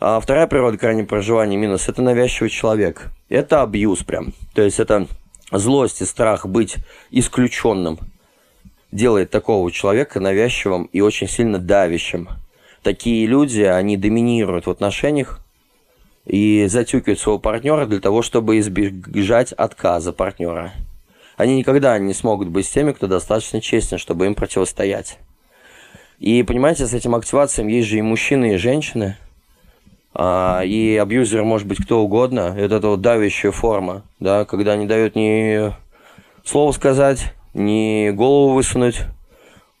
А 0.00 0.20
вторая 0.20 0.46
природа 0.46 0.76
крайнего 0.78 1.06
проживания 1.06 1.56
минус– 1.56 1.88
это 1.88 2.02
навязчивый 2.02 2.50
человек. 2.50 3.10
Это 3.28 3.62
абьюз 3.62 4.02
прям. 4.02 4.32
То 4.52 4.62
есть 4.62 4.80
это 4.80 5.06
злость 5.50 6.02
и 6.02 6.04
страх 6.04 6.46
быть 6.46 6.76
исключенным 7.10 7.98
делает 8.92 9.30
такого 9.30 9.72
человека 9.72 10.20
навязчивым 10.20 10.84
и 10.92 11.00
очень 11.00 11.28
сильно 11.28 11.58
давящим. 11.58 12.28
Такие 12.82 13.26
люди, 13.26 13.62
они 13.62 13.96
доминируют 13.96 14.66
в 14.66 14.70
отношениях 14.70 15.40
и 16.26 16.66
затюкивают 16.68 17.18
своего 17.18 17.38
партнера 17.38 17.86
для 17.86 18.00
того, 18.00 18.22
чтобы 18.22 18.58
избежать 18.58 19.52
отказа 19.52 20.12
партнера. 20.12 20.72
Они 21.36 21.56
никогда 21.56 21.98
не 21.98 22.12
смогут 22.12 22.48
быть 22.48 22.66
с 22.66 22.70
теми, 22.70 22.92
кто 22.92 23.06
достаточно 23.06 23.60
честен, 23.60 23.98
чтобы 23.98 24.26
им 24.26 24.34
противостоять. 24.34 25.18
И 26.18 26.42
понимаете, 26.42 26.86
с 26.86 26.94
этим 26.94 27.14
активацией 27.14 27.72
есть 27.72 27.88
же 27.88 27.98
и 27.98 28.02
мужчины, 28.02 28.54
и 28.54 28.56
женщины. 28.56 29.16
А, 30.14 30.62
и 30.62 30.96
абьюзер 30.96 31.42
может 31.42 31.66
быть 31.66 31.82
кто 31.82 32.02
угодно. 32.02 32.54
Это 32.56 32.78
вот 32.86 33.00
давящая 33.00 33.50
форма, 33.50 34.02
да, 34.20 34.44
когда 34.44 34.76
не 34.76 34.86
дает 34.86 35.16
ни 35.16 35.72
слова 36.44 36.72
сказать, 36.72 37.32
ни 37.54 38.10
голову 38.10 38.54
высунуть, 38.54 39.02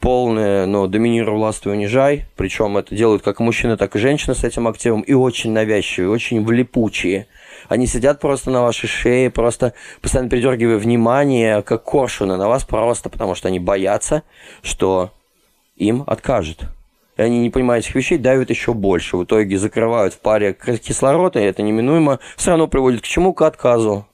полное, 0.02 0.66
но 0.66 0.88
доминируй, 0.88 1.36
властвуй, 1.36 1.74
унижай. 1.74 2.26
Причем 2.36 2.76
это 2.76 2.94
делают 2.94 3.22
как 3.22 3.40
мужчины, 3.40 3.76
так 3.76 3.94
и 3.94 4.00
женщины 4.00 4.34
с 4.34 4.44
этим 4.44 4.66
активом. 4.66 5.00
И 5.02 5.14
очень 5.14 5.52
навязчивые, 5.52 6.10
очень 6.10 6.44
влипучие. 6.44 7.28
Они 7.68 7.86
сидят 7.86 8.20
просто 8.20 8.50
на 8.50 8.62
вашей 8.62 8.88
шее, 8.88 9.30
просто 9.30 9.72
постоянно 10.02 10.28
передергивая 10.28 10.78
внимание, 10.78 11.62
как 11.62 11.84
коршуны 11.84 12.36
на 12.36 12.48
вас, 12.48 12.64
просто 12.64 13.08
потому 13.08 13.34
что 13.34 13.48
они 13.48 13.60
боятся, 13.60 14.24
что 14.62 15.12
им 15.76 16.02
откажет. 16.06 16.64
И 17.16 17.22
они, 17.22 17.38
не 17.40 17.50
понимая 17.50 17.78
этих 17.78 17.94
вещей, 17.94 18.18
давят 18.18 18.50
еще 18.50 18.74
больше. 18.74 19.16
В 19.16 19.24
итоге 19.24 19.56
закрывают 19.56 20.14
в 20.14 20.18
паре 20.18 20.52
кислород, 20.54 21.36
и 21.36 21.40
это 21.40 21.62
неминуемо 21.62 22.18
все 22.36 22.50
равно 22.50 22.66
приводит 22.66 23.02
к 23.02 23.06
чему? 23.06 23.32
К 23.32 23.42
отказу, 23.42 24.06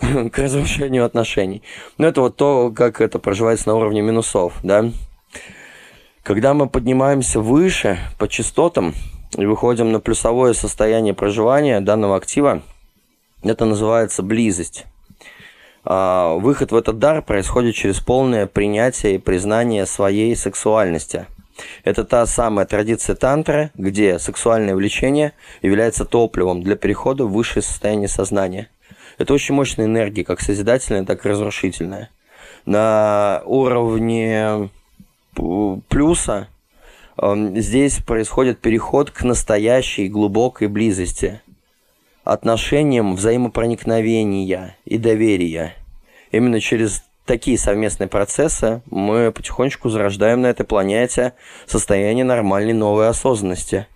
к 0.32 0.38
разрушению 0.38 1.04
отношений. 1.04 1.62
Но 1.98 2.06
это 2.06 2.20
вот 2.20 2.36
то, 2.36 2.72
как 2.74 3.00
это 3.00 3.18
проживается 3.18 3.68
на 3.68 3.76
уровне 3.76 4.02
минусов, 4.02 4.54
да. 4.62 4.90
Когда 6.22 6.54
мы 6.54 6.68
поднимаемся 6.68 7.40
выше 7.40 7.98
по 8.18 8.28
частотам 8.28 8.94
и 9.36 9.46
выходим 9.46 9.92
на 9.92 10.00
плюсовое 10.00 10.52
состояние 10.52 11.14
проживания 11.14 11.80
данного 11.80 12.16
актива, 12.16 12.62
это 13.42 13.64
называется 13.64 14.22
близость. 14.22 14.84
А, 15.82 16.34
выход 16.34 16.72
в 16.72 16.76
этот 16.76 16.98
дар 16.98 17.22
происходит 17.22 17.74
через 17.74 18.00
полное 18.00 18.46
принятие 18.46 19.14
и 19.14 19.18
признание 19.18 19.86
своей 19.86 20.36
сексуальности. 20.36 21.26
Это 21.84 22.04
та 22.04 22.26
самая 22.26 22.66
традиция 22.66 23.16
тантры, 23.16 23.70
где 23.74 24.18
сексуальное 24.18 24.74
влечение 24.74 25.32
является 25.62 26.04
топливом 26.04 26.62
для 26.62 26.76
перехода 26.76 27.24
в 27.24 27.32
высшее 27.32 27.62
состояние 27.62 28.08
сознания. 28.08 28.68
Это 29.20 29.34
очень 29.34 29.54
мощная 29.54 29.84
энергия, 29.84 30.24
как 30.24 30.40
созидательная, 30.40 31.04
так 31.04 31.26
и 31.26 31.28
разрушительная. 31.28 32.08
На 32.64 33.42
уровне 33.44 34.70
плюса 35.88 36.48
здесь 37.18 37.98
происходит 37.98 38.60
переход 38.60 39.10
к 39.10 39.22
настоящей 39.22 40.08
глубокой 40.08 40.68
близости– 40.68 41.42
отношениям 42.24 43.14
взаимопроникновения 43.14 44.76
и 44.86 44.96
доверия. 44.96 45.74
Именно 46.30 46.60
через 46.60 47.02
такие 47.26 47.58
совместные 47.58 48.08
процессы 48.08 48.82
мы 48.86 49.32
потихонечку 49.32 49.90
зарождаем 49.90 50.40
на 50.40 50.46
этой 50.46 50.64
планете 50.64 51.34
состояние 51.66 52.24
нормальной 52.24 52.72
новой 52.72 53.08
осознанности, 53.08 53.86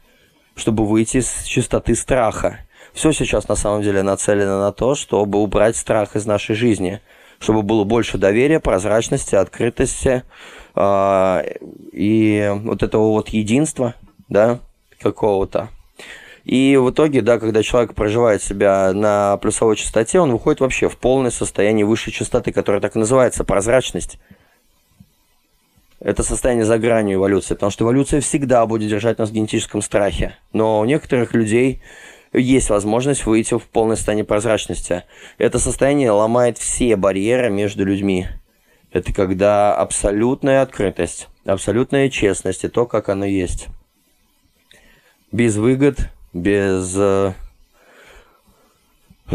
чтобы 0.55 0.87
выйти 0.87 1.19
из 1.19 1.45
чистоты 1.45 1.95
страха. 1.95 2.59
Все 2.95 3.13
сейчас 3.13 3.49
на 3.49 3.57
самом 3.57 3.83
деле 3.83 4.03
нацелено 4.03 4.61
на 4.61 4.73
то, 4.73 4.95
чтобы 4.95 5.41
убрать 5.41 5.77
страх 5.77 6.15
из 6.15 6.27
нашей 6.27 6.55
жизни, 6.55 7.01
чтобы 7.41 7.63
было 7.63 7.83
больше 7.83 8.19
доверия, 8.19 8.61
прозрачности, 8.61 9.35
открытости 9.35 10.23
э, 10.77 11.43
и 11.93 12.53
вот 12.63 12.85
этого 12.85 13.09
вот 13.09 13.31
единства, 13.31 13.95
да, 14.29 14.61
какого-то. 15.01 15.71
И 16.45 16.77
в 16.77 16.91
итоге, 16.91 17.21
да, 17.21 17.41
когда 17.41 17.65
человек 17.65 17.95
проживает 17.95 18.43
себя 18.43 18.93
на 18.93 19.39
плюсовой 19.39 19.75
частоте, 19.75 20.21
он 20.21 20.31
выходит 20.31 20.61
вообще 20.61 20.89
в 20.89 20.97
полное 20.97 21.33
состояние 21.33 21.87
высшей 21.87 22.13
частоты, 22.13 22.53
которое 22.53 22.81
так 22.81 22.95
и 22.95 22.99
называется 23.01 23.43
прозрачность. 23.43 24.19
Это 25.99 26.23
состояние 26.23 26.67
за 26.67 26.79
гранью 26.79 27.17
эволюции, 27.17 27.55
потому 27.55 27.73
что 27.73 27.85
эволюция 27.85 28.21
всегда 28.21 28.65
будет 28.67 28.89
держать 28.89 29.19
нас 29.19 29.31
в 29.31 29.33
генетическом 29.33 29.83
страхе. 29.83 30.37
Но 30.53 30.81
у 30.81 30.85
некоторых 30.85 31.33
людей 31.35 31.83
есть 32.35 32.69
возможность 32.71 33.27
выйти 33.27 33.57
в 33.57 33.65
полное 33.65 33.97
состояние 33.97 34.25
прозрачности. 34.25 35.05
Это 35.39 35.59
состояние 35.59 36.11
ломает 36.11 36.59
все 36.59 36.97
барьеры 36.97 37.51
между 37.51 37.85
людьми. 37.85 38.27
Это 38.93 39.13
когда 39.13 39.75
абсолютная 39.75 40.63
открытость, 40.63 41.29
абсолютная 41.45 42.11
честность 42.11 42.65
и 42.65 42.69
то, 42.69 42.87
как 42.87 43.09
оно 43.09 43.25
есть. 43.25 43.69
Без 45.33 45.57
выгод, 45.57 46.11
без 46.33 46.95
э, 46.97 47.33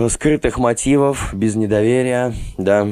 скрытых 0.09 0.57
мотивов, 0.57 1.33
без 1.33 1.55
недоверия, 1.55 2.33
да, 2.57 2.87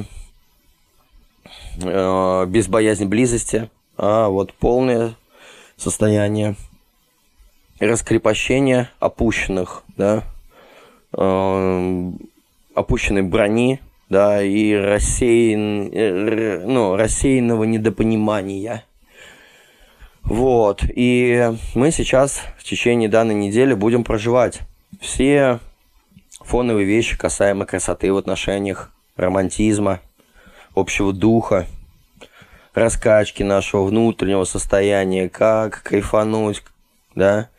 э, 1.81 2.45
без 2.47 2.67
боязни 2.67 3.05
близости, 3.05 3.69
а 3.97 4.27
вот 4.27 4.53
полное 4.53 5.15
состояние 5.77 6.55
раскрепощения 7.80 8.89
опущенных, 8.99 9.84
да, 9.95 10.23
э, 11.13 12.11
опущенной 12.73 13.23
брони, 13.23 13.80
да, 14.09 14.41
и 14.41 14.73
рассеян, 14.73 15.89
э, 15.91 16.63
ну, 16.65 16.95
рассеянного 16.95 17.63
недопонимания. 17.65 18.84
Вот, 20.23 20.84
и 20.84 21.53
мы 21.73 21.91
сейчас 21.91 22.41
в 22.57 22.63
течение 22.63 23.09
данной 23.09 23.36
недели 23.36 23.73
будем 23.73 24.03
проживать 24.03 24.59
все 24.99 25.59
фоновые 26.41 26.86
вещи 26.86 27.17
касаемо 27.17 27.65
красоты 27.65 28.11
в 28.11 28.17
отношениях, 28.17 28.91
романтизма, 29.15 29.99
общего 30.75 31.13
духа, 31.13 31.65
раскачки 32.73 33.43
нашего 33.43 33.86
внутреннего 33.86 34.43
состояния, 34.43 35.30
как 35.30 35.84
кайфануть, 35.84 36.63
да. 37.15 37.49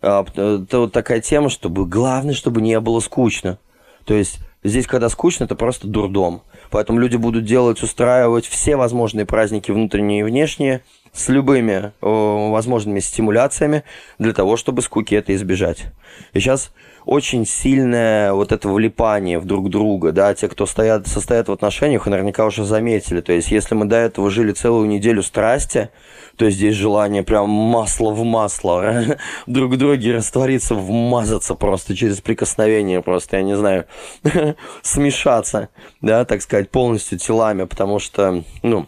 А, 0.00 0.24
это 0.24 0.78
вот 0.80 0.92
такая 0.92 1.20
тема, 1.20 1.48
чтобы 1.48 1.86
главное, 1.86 2.34
чтобы 2.34 2.60
не 2.60 2.78
было 2.80 3.00
скучно. 3.00 3.58
То 4.04 4.14
есть 4.14 4.40
здесь, 4.62 4.86
когда 4.86 5.08
скучно, 5.08 5.44
это 5.44 5.54
просто 5.54 5.86
дурдом. 5.86 6.42
Поэтому 6.70 6.98
люди 6.98 7.16
будут 7.16 7.44
делать, 7.44 7.82
устраивать 7.82 8.46
все 8.46 8.76
возможные 8.76 9.26
праздники 9.26 9.70
внутренние 9.70 10.20
и 10.20 10.22
внешние 10.22 10.82
с 11.12 11.28
любыми 11.28 11.92
о, 12.00 12.50
возможными 12.50 13.00
стимуляциями 13.00 13.84
для 14.18 14.32
того, 14.32 14.56
чтобы 14.56 14.82
скуки 14.82 15.14
это 15.14 15.34
избежать. 15.34 15.86
И 16.32 16.40
сейчас 16.40 16.72
очень 17.08 17.46
сильное 17.46 18.34
вот 18.34 18.52
это 18.52 18.68
влипание 18.68 19.38
в 19.38 19.46
друг 19.46 19.70
друга, 19.70 20.12
да, 20.12 20.34
те, 20.34 20.46
кто 20.46 20.66
стоят, 20.66 21.06
состоят 21.06 21.48
в 21.48 21.52
отношениях, 21.52 22.06
наверняка 22.06 22.44
уже 22.44 22.66
заметили. 22.66 23.22
То 23.22 23.32
есть, 23.32 23.50
если 23.50 23.74
мы 23.74 23.86
до 23.86 23.96
этого 23.96 24.30
жили 24.30 24.52
целую 24.52 24.86
неделю 24.88 25.22
страсти, 25.22 25.88
то 26.36 26.50
здесь 26.50 26.74
желание 26.74 27.22
прям 27.22 27.48
масло 27.48 28.10
в 28.10 28.24
масло, 28.24 29.16
друг 29.46 29.72
в 29.72 29.78
друге 29.78 30.16
раствориться, 30.16 30.74
вмазаться 30.74 31.54
просто 31.54 31.96
через 31.96 32.20
прикосновение, 32.20 33.00
просто, 33.00 33.38
я 33.38 33.42
не 33.42 33.56
знаю, 33.56 33.86
смешаться, 34.82 35.70
да, 36.02 36.26
так 36.26 36.42
сказать, 36.42 36.70
полностью 36.70 37.18
телами, 37.18 37.64
потому 37.64 38.00
что, 38.00 38.44
ну, 38.62 38.84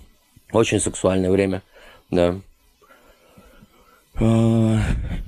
очень 0.53 0.79
сексуальное 0.79 1.31
время, 1.31 1.63
да. 2.11 2.37
А, 4.23 4.79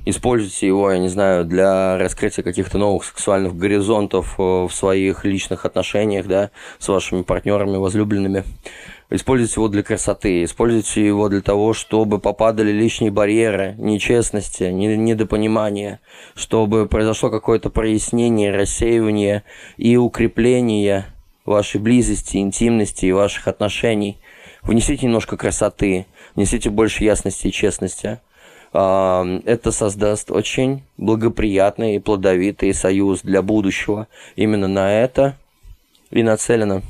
используйте 0.05 0.66
его, 0.66 0.93
я 0.93 0.99
не 0.99 1.09
знаю, 1.09 1.47
для 1.47 1.97
раскрытия 1.97 2.45
каких-то 2.45 2.76
новых 2.76 3.05
сексуальных 3.05 3.57
горизонтов 3.57 4.34
э, 4.38 4.43
в 4.43 4.70
своих 4.70 5.24
личных 5.24 5.64
отношениях, 5.64 6.26
да, 6.26 6.51
с 6.78 6.88
вашими 6.88 7.22
партнерами, 7.22 7.78
возлюбленными. 7.78 8.45
Используйте 9.09 9.55
его 9.57 9.68
для 9.68 9.82
красоты, 9.82 10.45
используйте 10.45 11.07
его 11.07 11.30
для 11.30 11.40
того, 11.40 11.72
чтобы 11.72 12.18
попадали 12.18 12.70
лишние 12.70 13.11
барьеры, 13.11 13.74
нечестности, 13.78 14.64
недопонимания, 14.64 16.01
чтобы 16.34 16.86
произошло 16.86 17.30
какое-то 17.30 17.70
прояснение, 17.70 18.55
рассеивание 18.55 19.43
и 19.78 19.97
укрепление 19.97 21.07
вашей 21.47 21.80
близости, 21.80 22.36
интимности 22.38 23.07
и 23.07 23.12
ваших 23.12 23.49
отношений. 23.49 24.18
Внесите 24.62 25.07
немножко 25.07 25.36
красоты, 25.36 26.07
внесите 26.34 26.70
больше 26.70 27.05
ясности 27.05 27.49
и 27.49 27.53
честности 27.53 28.20
это 28.73 29.70
создаст 29.70 30.31
очень 30.31 30.83
благоприятный 30.97 31.97
и 31.97 31.99
плодовитый 31.99 32.73
союз 32.73 33.20
для 33.20 33.43
будущего. 33.43 34.09
Именно 34.35 34.66
на 34.66 34.93
это 34.93 35.37
и 36.11 36.23
нацелено 36.23 36.83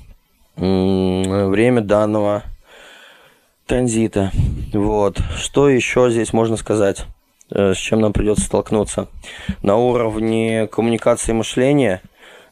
время 0.56 1.80
данного 1.80 2.44
транзита. 3.66 4.30
Вот. 4.72 5.18
Что 5.36 5.68
еще 5.68 6.10
здесь 6.10 6.32
можно 6.32 6.56
сказать? 6.56 7.06
Э, 7.50 7.74
с 7.74 7.78
чем 7.78 8.00
нам 8.00 8.12
придется 8.12 8.44
столкнуться? 8.44 9.08
На 9.62 9.76
уровне 9.76 10.66
коммуникации 10.66 11.32
мышления 11.32 12.02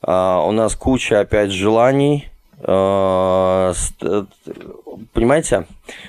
а, 0.03 0.43
у 0.47 0.53
нас 0.53 0.74
куча 0.76 1.20
опять 1.20 1.51
желаний, 1.51 2.28
понимаете, 5.13 5.67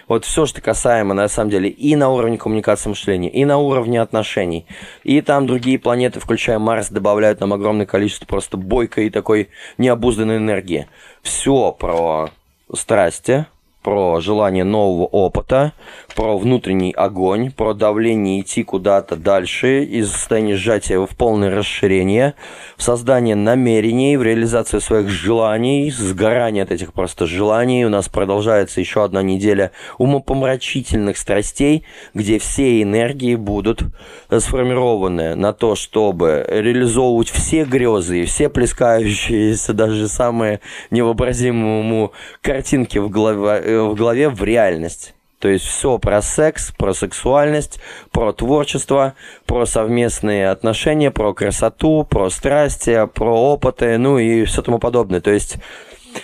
вот 0.07 0.25
все, 0.25 0.45
что 0.45 0.61
касаемо, 0.61 1.13
на 1.13 1.27
самом 1.27 1.49
деле, 1.49 1.69
и 1.69 1.95
на 1.95 2.09
уровне 2.09 2.37
коммуникации 2.37 2.89
мышления, 2.89 3.29
и 3.29 3.45
на 3.45 3.57
уровне 3.57 4.01
отношений, 4.01 4.65
и 5.03 5.21
там 5.21 5.47
другие 5.47 5.79
планеты, 5.79 6.19
включая 6.19 6.59
Марс, 6.59 6.89
добавляют 6.89 7.39
нам 7.39 7.53
огромное 7.53 7.85
количество 7.85 8.25
просто 8.25 8.57
бойкой 8.57 9.07
и 9.07 9.09
такой 9.09 9.49
необузданной 9.77 10.37
энергии. 10.37 10.87
Все 11.21 11.71
про 11.71 12.29
страсти, 12.73 13.45
про 13.81 14.19
желание 14.21 14.63
нового 14.63 15.05
опыта, 15.05 15.73
про 16.15 16.37
внутренний 16.37 16.91
огонь, 16.91 17.51
про 17.51 17.73
давление 17.73 18.41
идти 18.41 18.63
куда-то 18.63 19.15
дальше 19.15 19.83
из 19.83 20.11
состояния 20.11 20.55
сжатия 20.55 20.99
в 20.99 21.15
полное 21.15 21.55
расширение, 21.55 22.35
в 22.77 22.83
создание 22.83 23.35
намерений, 23.35 24.17
в 24.17 24.23
реализацию 24.23 24.81
своих 24.81 25.09
желаний, 25.09 25.89
сгорание 25.91 26.63
от 26.63 26.71
этих 26.71 26.93
просто 26.93 27.25
желаний. 27.25 27.85
У 27.85 27.89
нас 27.89 28.07
продолжается 28.07 28.79
еще 28.79 29.03
одна 29.03 29.23
неделя 29.23 29.71
умопомрачительных 29.97 31.17
страстей, 31.17 31.85
где 32.13 32.37
все 32.39 32.81
энергии 32.83 33.35
будут 33.35 33.83
сформированы 34.29 35.35
на 35.35 35.53
то, 35.53 35.75
чтобы 35.75 36.45
реализовывать 36.47 37.29
все 37.29 37.63
грезы 37.63 38.21
и 38.21 38.25
все 38.25 38.49
плескающиеся, 38.49 39.73
даже 39.73 40.07
самые 40.07 40.59
невообразимые 40.91 42.11
картинки 42.41 42.97
в 42.97 43.09
голове 43.09 43.70
Э, 43.70 43.70
в 43.79 43.95
голове 43.95 44.29
в 44.29 44.43
реальность. 44.43 45.13
То 45.39 45.47
есть 45.47 45.65
все 45.65 45.97
про 45.97 46.21
секс, 46.21 46.71
про 46.77 46.93
сексуальность, 46.93 47.79
про 48.11 48.31
творчество, 48.31 49.15
про 49.47 49.65
совместные 49.65 50.49
отношения, 50.49 51.09
про 51.09 51.33
красоту, 51.33 52.05
про 52.07 52.29
страсти, 52.29 53.07
про 53.15 53.53
опыты, 53.53 53.97
ну 53.97 54.19
и 54.19 54.45
все 54.45 54.61
тому 54.61 54.77
подобное. 54.77 55.19
То 55.19 55.31
есть 55.31 55.57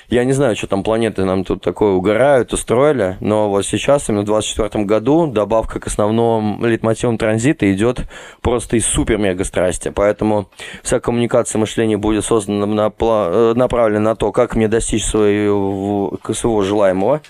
я 0.10 0.24
не 0.24 0.34
знаю, 0.34 0.56
что 0.56 0.68
там 0.68 0.84
планеты 0.84 1.26
нам 1.26 1.44
тут 1.44 1.62
такое 1.62 1.92
угорают, 1.92 2.54
устроили, 2.54 3.18
но 3.20 3.50
вот 3.50 3.66
сейчас, 3.66 4.10
именно 4.10 4.22
в 4.22 4.26
2024 4.26 4.86
году, 4.86 5.28
добавка 5.28 5.80
к 5.80 5.88
основному 5.88 6.66
литмотивам 6.66 7.18
транзита 7.18 7.72
идет 7.72 8.02
просто 8.42 8.78
из 8.78 8.86
супер-мега 8.86 9.44
страсти. 9.44 9.90
Поэтому 9.90 10.50
вся 10.84 11.00
коммуникация 11.00 11.60
мышления 11.60 11.98
будет 11.98 12.24
создана, 12.24 12.66
на, 12.66 12.92
э, 13.00 13.54
направлена 13.56 14.00
на 14.12 14.16
то, 14.16 14.32
как 14.32 14.56
мне 14.56 14.68
достичь 14.68 15.06
своего, 15.06 16.18
своего 16.34 16.62
желаемого, 16.62 17.22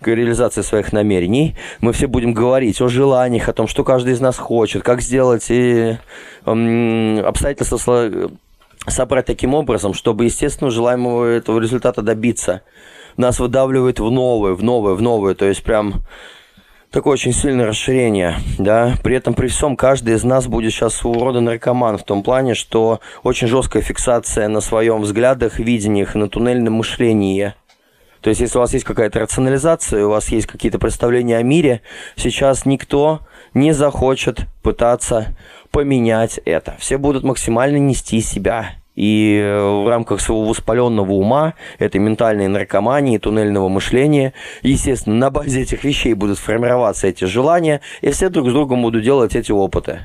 к 0.00 0.08
реализации 0.08 0.60
своих 0.60 0.92
намерений. 0.92 1.56
Мы 1.80 1.92
все 1.92 2.06
будем 2.06 2.34
говорить 2.34 2.80
о 2.80 2.88
желаниях, 2.88 3.48
о 3.48 3.52
том, 3.52 3.66
что 3.66 3.82
каждый 3.82 4.12
из 4.12 4.20
нас 4.20 4.36
хочет, 4.36 4.82
как 4.82 5.00
сделать 5.00 5.46
и 5.48 5.96
эм, 6.44 7.24
обстоятельства 7.24 7.78
собрать 8.86 9.26
таким 9.26 9.54
образом, 9.54 9.94
чтобы, 9.94 10.24
естественно, 10.24 10.70
желаемого 10.70 11.24
этого 11.24 11.58
результата 11.58 12.02
добиться. 12.02 12.62
Нас 13.16 13.38
выдавливает 13.38 14.00
в 14.00 14.10
новое, 14.10 14.54
в 14.54 14.62
новое, 14.62 14.94
в 14.94 15.02
новое. 15.02 15.34
То 15.34 15.46
есть 15.46 15.62
прям 15.62 16.02
такое 16.90 17.14
очень 17.14 17.32
сильное 17.32 17.66
расширение, 17.66 18.36
да. 18.58 18.94
При 19.02 19.16
этом 19.16 19.34
при 19.34 19.48
всем 19.48 19.76
каждый 19.76 20.14
из 20.14 20.24
нас 20.24 20.46
будет 20.46 20.72
сейчас 20.72 20.94
своего 20.94 21.24
рода 21.24 21.40
наркоман 21.40 21.98
в 21.98 22.04
том 22.04 22.22
плане, 22.22 22.54
что 22.54 23.00
очень 23.22 23.48
жесткая 23.48 23.82
фиксация 23.82 24.48
на 24.48 24.60
своем 24.60 25.00
взглядах, 25.00 25.58
видениях, 25.58 26.14
на 26.14 26.28
туннельном 26.28 26.74
мышлении– 26.74 27.54
то 28.20 28.30
есть, 28.30 28.40
если 28.40 28.58
у 28.58 28.60
вас 28.60 28.72
есть 28.72 28.84
какая-то 28.84 29.20
рационализация, 29.20 30.06
у 30.06 30.10
вас 30.10 30.28
есть 30.28 30.46
какие-то 30.46 30.78
представления 30.78 31.36
о 31.36 31.42
мире, 31.42 31.82
сейчас 32.16 32.66
никто 32.66 33.20
не 33.54 33.72
захочет 33.72 34.46
пытаться 34.62 35.36
поменять 35.70 36.40
это. 36.44 36.76
Все 36.78 36.98
будут 36.98 37.24
максимально 37.24 37.76
нести 37.76 38.20
себя. 38.20 38.74
И 38.94 39.38
э, 39.38 39.60
в 39.60 39.88
рамках 39.88 40.22
своего 40.22 40.44
воспаленного 40.44 41.12
ума, 41.12 41.52
этой 41.78 41.98
ментальной 41.98 42.48
наркомании, 42.48 43.18
туннельного 43.18 43.68
мышления, 43.68 44.32
естественно, 44.62 45.16
на 45.16 45.30
базе 45.30 45.62
этих 45.62 45.84
вещей 45.84 46.14
будут 46.14 46.38
формироваться 46.38 47.06
эти 47.06 47.24
желания, 47.24 47.82
и 48.00 48.10
все 48.10 48.30
друг 48.30 48.48
с 48.48 48.52
другом 48.52 48.80
будут 48.80 49.04
делать 49.04 49.36
эти 49.36 49.52
опыты 49.52 50.00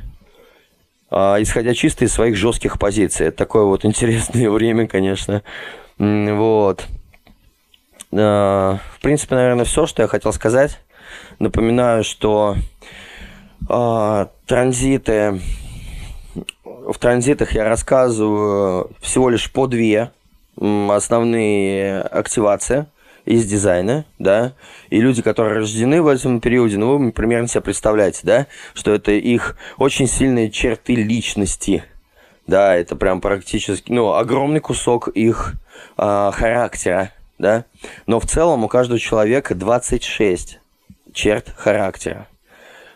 а, 1.11 1.37
исходя 1.41 1.73
чисто 1.73 2.05
из 2.05 2.13
своих 2.13 2.35
жестких 2.37 2.79
позиций. 2.79 3.27
Это 3.27 3.37
такое 3.37 3.65
вот 3.65 3.85
интересное 3.85 4.49
время, 4.51 4.87
конечно. 4.87 5.43
Вот. 5.97 6.87
Э, 8.11 8.77
в 8.95 9.01
принципе, 9.01 9.35
наверное, 9.35 9.65
все, 9.65 9.85
что 9.85 10.01
я 10.01 10.07
хотел 10.07 10.33
сказать. 10.33 10.79
Напоминаю, 11.39 12.03
что 12.03 12.55
э, 13.69 14.25
транзиты 14.45 15.39
в 16.63 16.97
транзитах 16.97 17.53
я 17.53 17.67
рассказываю 17.67 18.91
всего 18.99 19.29
лишь 19.29 19.51
по 19.51 19.67
две 19.67 20.11
основные 20.57 22.01
активации 22.01 22.85
из 23.25 23.45
дизайна, 23.45 24.05
да, 24.19 24.53
и 24.89 24.99
люди, 24.99 25.21
которые 25.21 25.59
рождены 25.59 26.01
в 26.01 26.07
этом 26.07 26.41
периоде, 26.41 26.77
ну, 26.77 26.97
вы 26.97 27.11
примерно 27.11 27.47
себе 27.47 27.61
представляете, 27.61 28.21
да, 28.23 28.47
что 28.73 28.93
это 28.93 29.11
их 29.11 29.57
очень 29.77 30.07
сильные 30.07 30.49
черты 30.49 30.95
личности, 30.95 31.83
да, 32.47 32.75
это 32.75 32.95
прям 32.95 33.21
практически, 33.21 33.91
ну, 33.91 34.13
огромный 34.13 34.59
кусок 34.59 35.07
их 35.09 35.53
э, 35.97 36.31
характера, 36.33 37.11
да? 37.41 37.65
Но 38.07 38.19
в 38.19 38.25
целом 38.25 38.63
у 38.63 38.67
каждого 38.67 38.99
человека 38.99 39.55
26 39.55 40.59
черт 41.13 41.53
характера. 41.57 42.27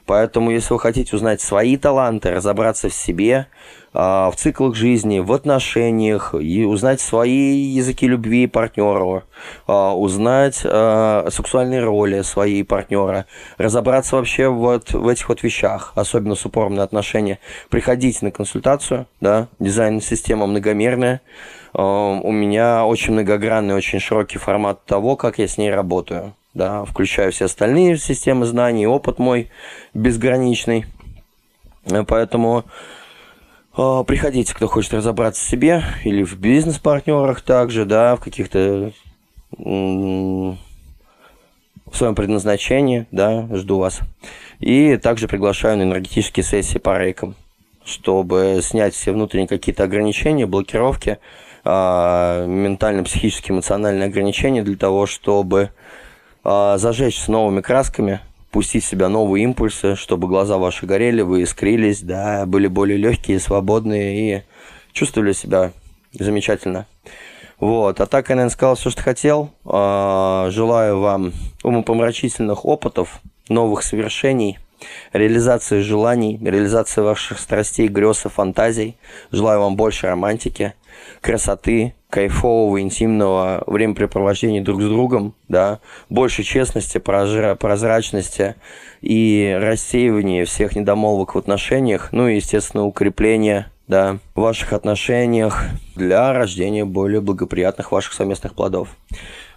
Поэтому, 0.05 0.51
если 0.51 0.73
вы 0.73 0.79
хотите 0.79 1.15
узнать 1.15 1.41
свои 1.41 1.77
таланты, 1.77 2.29
разобраться 2.29 2.89
в 2.89 2.93
себе, 2.93 3.47
а, 3.91 4.29
в 4.29 4.35
циклах 4.35 4.75
жизни, 4.75 5.17
в 5.17 5.33
отношениях, 5.33 6.35
и 6.39 6.63
узнать 6.63 7.01
свои 7.01 7.55
языки 7.57 8.07
любви 8.07 8.45
партнеру, 8.45 9.23
а, 9.65 9.97
узнать 9.97 10.61
а, 10.63 11.27
сексуальные 11.31 11.83
роли 11.83 12.21
своей 12.21 12.63
партнера, 12.63 13.25
разобраться 13.57 14.17
вообще 14.17 14.47
вот 14.47 14.93
в 14.93 15.07
этих 15.07 15.27
вот 15.27 15.41
вещах, 15.41 15.93
особенно 15.95 16.35
с 16.35 16.45
упором 16.45 16.75
на 16.75 16.83
отношения, 16.83 17.39
приходите 17.69 18.19
на 18.21 18.29
консультацию, 18.29 19.07
да, 19.21 19.47
дизайн-система 19.57 20.45
многомерная, 20.45 21.21
у 21.78 22.32
меня 22.32 22.86
очень 22.86 23.13
многогранный, 23.13 23.76
очень 23.76 23.99
широкий 23.99 24.38
формат 24.38 24.86
того, 24.86 25.15
как 25.15 25.39
я 25.39 25.47
с 25.47 25.57
ней 25.57 25.71
работаю 25.71 26.34
да, 26.55 26.86
включаю 26.86 27.32
все 27.32 27.45
остальные 27.45 27.97
системы 27.97 28.47
знаний, 28.47 28.88
опыт 28.88 29.19
мой 29.19 29.49
безграничный. 29.93 30.86
Э, 31.86 32.03
поэтому 32.07 32.63
э, 33.78 34.03
приходите, 34.07 34.55
кто 34.55 34.67
хочет 34.67 34.95
разобраться 34.95 35.45
в 35.45 35.49
себе 35.49 35.84
или 36.03 36.23
в 36.23 36.39
бизнес-партнерах 36.39 37.41
также, 37.41 37.86
да, 37.86 38.15
в 38.15 38.21
каких-то 38.21 38.91
в 39.57 40.57
своем 41.93 42.15
предназначении, 42.15 43.05
да, 43.11 43.47
жду 43.53 43.78
вас. 43.78 43.99
И 44.59 44.97
также 44.97 45.28
приглашаю 45.28 45.78
на 45.78 45.84
энергетические 45.84 46.43
сессии 46.43 46.78
по 46.78 46.97
рейкам, 46.97 47.36
чтобы 47.86 48.59
снять 48.63 48.95
все 48.95 49.13
внутренние 49.13 49.47
какие-то 49.47 49.84
ограничения, 49.84 50.45
блокировки, 50.45 51.19
ментально-психические, 51.66 53.55
эмоциональные 53.55 54.05
ограничения 54.07 54.61
для 54.61 54.78
того, 54.78 55.05
чтобы 55.07 55.72
а, 56.43 56.78
зажечь 56.78 57.20
с 57.20 57.28
новыми 57.28 57.61
красками, 57.61 58.20
пустить 58.51 58.84
в 58.84 58.88
себя 58.88 59.09
новые 59.09 59.43
импульсы, 59.43 59.95
чтобы 59.95 60.28
глаза 60.28 60.57
ваши 60.57 60.86
горели, 60.86 61.22
вы 61.22 61.43
искрились, 61.43 62.01
да, 62.01 62.45
были 62.45 62.68
более 62.68 62.97
легкие, 62.97 63.39
свободные 63.39 64.38
и 64.38 64.43
чувствовали 64.93 65.34
себя 65.34 65.72
замечательно. 66.13 66.86
Вот, 67.59 67.99
а 67.99 68.05
так 68.05 68.30
я, 68.30 68.36
наверное, 68.36 68.53
сказал 68.53 68.76
все, 68.76 68.91
что 68.91 69.01
хотел. 69.01 69.49
А, 69.66 70.49
желаю 70.51 70.99
вам 70.99 71.34
умопомрачительных 71.63 72.63
опытов, 72.63 73.22
новых 73.49 73.82
совершений, 73.82 74.59
реализации 75.13 75.80
желаний, 75.80 76.39
реализации 76.43 77.01
ваших 77.01 77.39
страстей, 77.39 77.88
грез 77.88 78.26
и 78.26 78.30
фантазий. 78.30 78.97
Желаю 79.32 79.61
вам 79.61 79.76
больше 79.76 80.07
романтики, 80.07 80.74
красоты, 81.21 81.95
кайфового, 82.09 82.81
интимного 82.81 83.63
времяпрепровождения 83.67 84.61
друг 84.61 84.81
с 84.81 84.85
другом, 84.85 85.33
да, 85.47 85.79
больше 86.09 86.43
честности, 86.43 86.97
прозрачности 86.97 88.55
и 89.01 89.57
рассеивания 89.59 90.45
всех 90.45 90.75
недомолвок 90.75 91.35
в 91.35 91.37
отношениях, 91.37 92.09
ну 92.11 92.27
и, 92.27 92.35
естественно, 92.35 92.85
укрепления 92.85 93.71
да, 93.87 94.17
в 94.33 94.41
ваших 94.41 94.73
отношениях 94.73 95.65
для 95.95 96.33
рождения 96.33 96.85
более 96.85 97.21
благоприятных 97.21 97.91
ваших 97.91 98.13
совместных 98.13 98.53
плодов. 98.53 98.89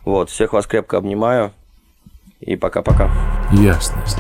Вот, 0.05 0.31
всех 0.31 0.53
вас 0.53 0.67
крепко 0.67 0.97
обнимаю 0.97 1.53
и 2.41 2.57
пока-пока. 2.57 3.11
Ясность. 3.53 4.19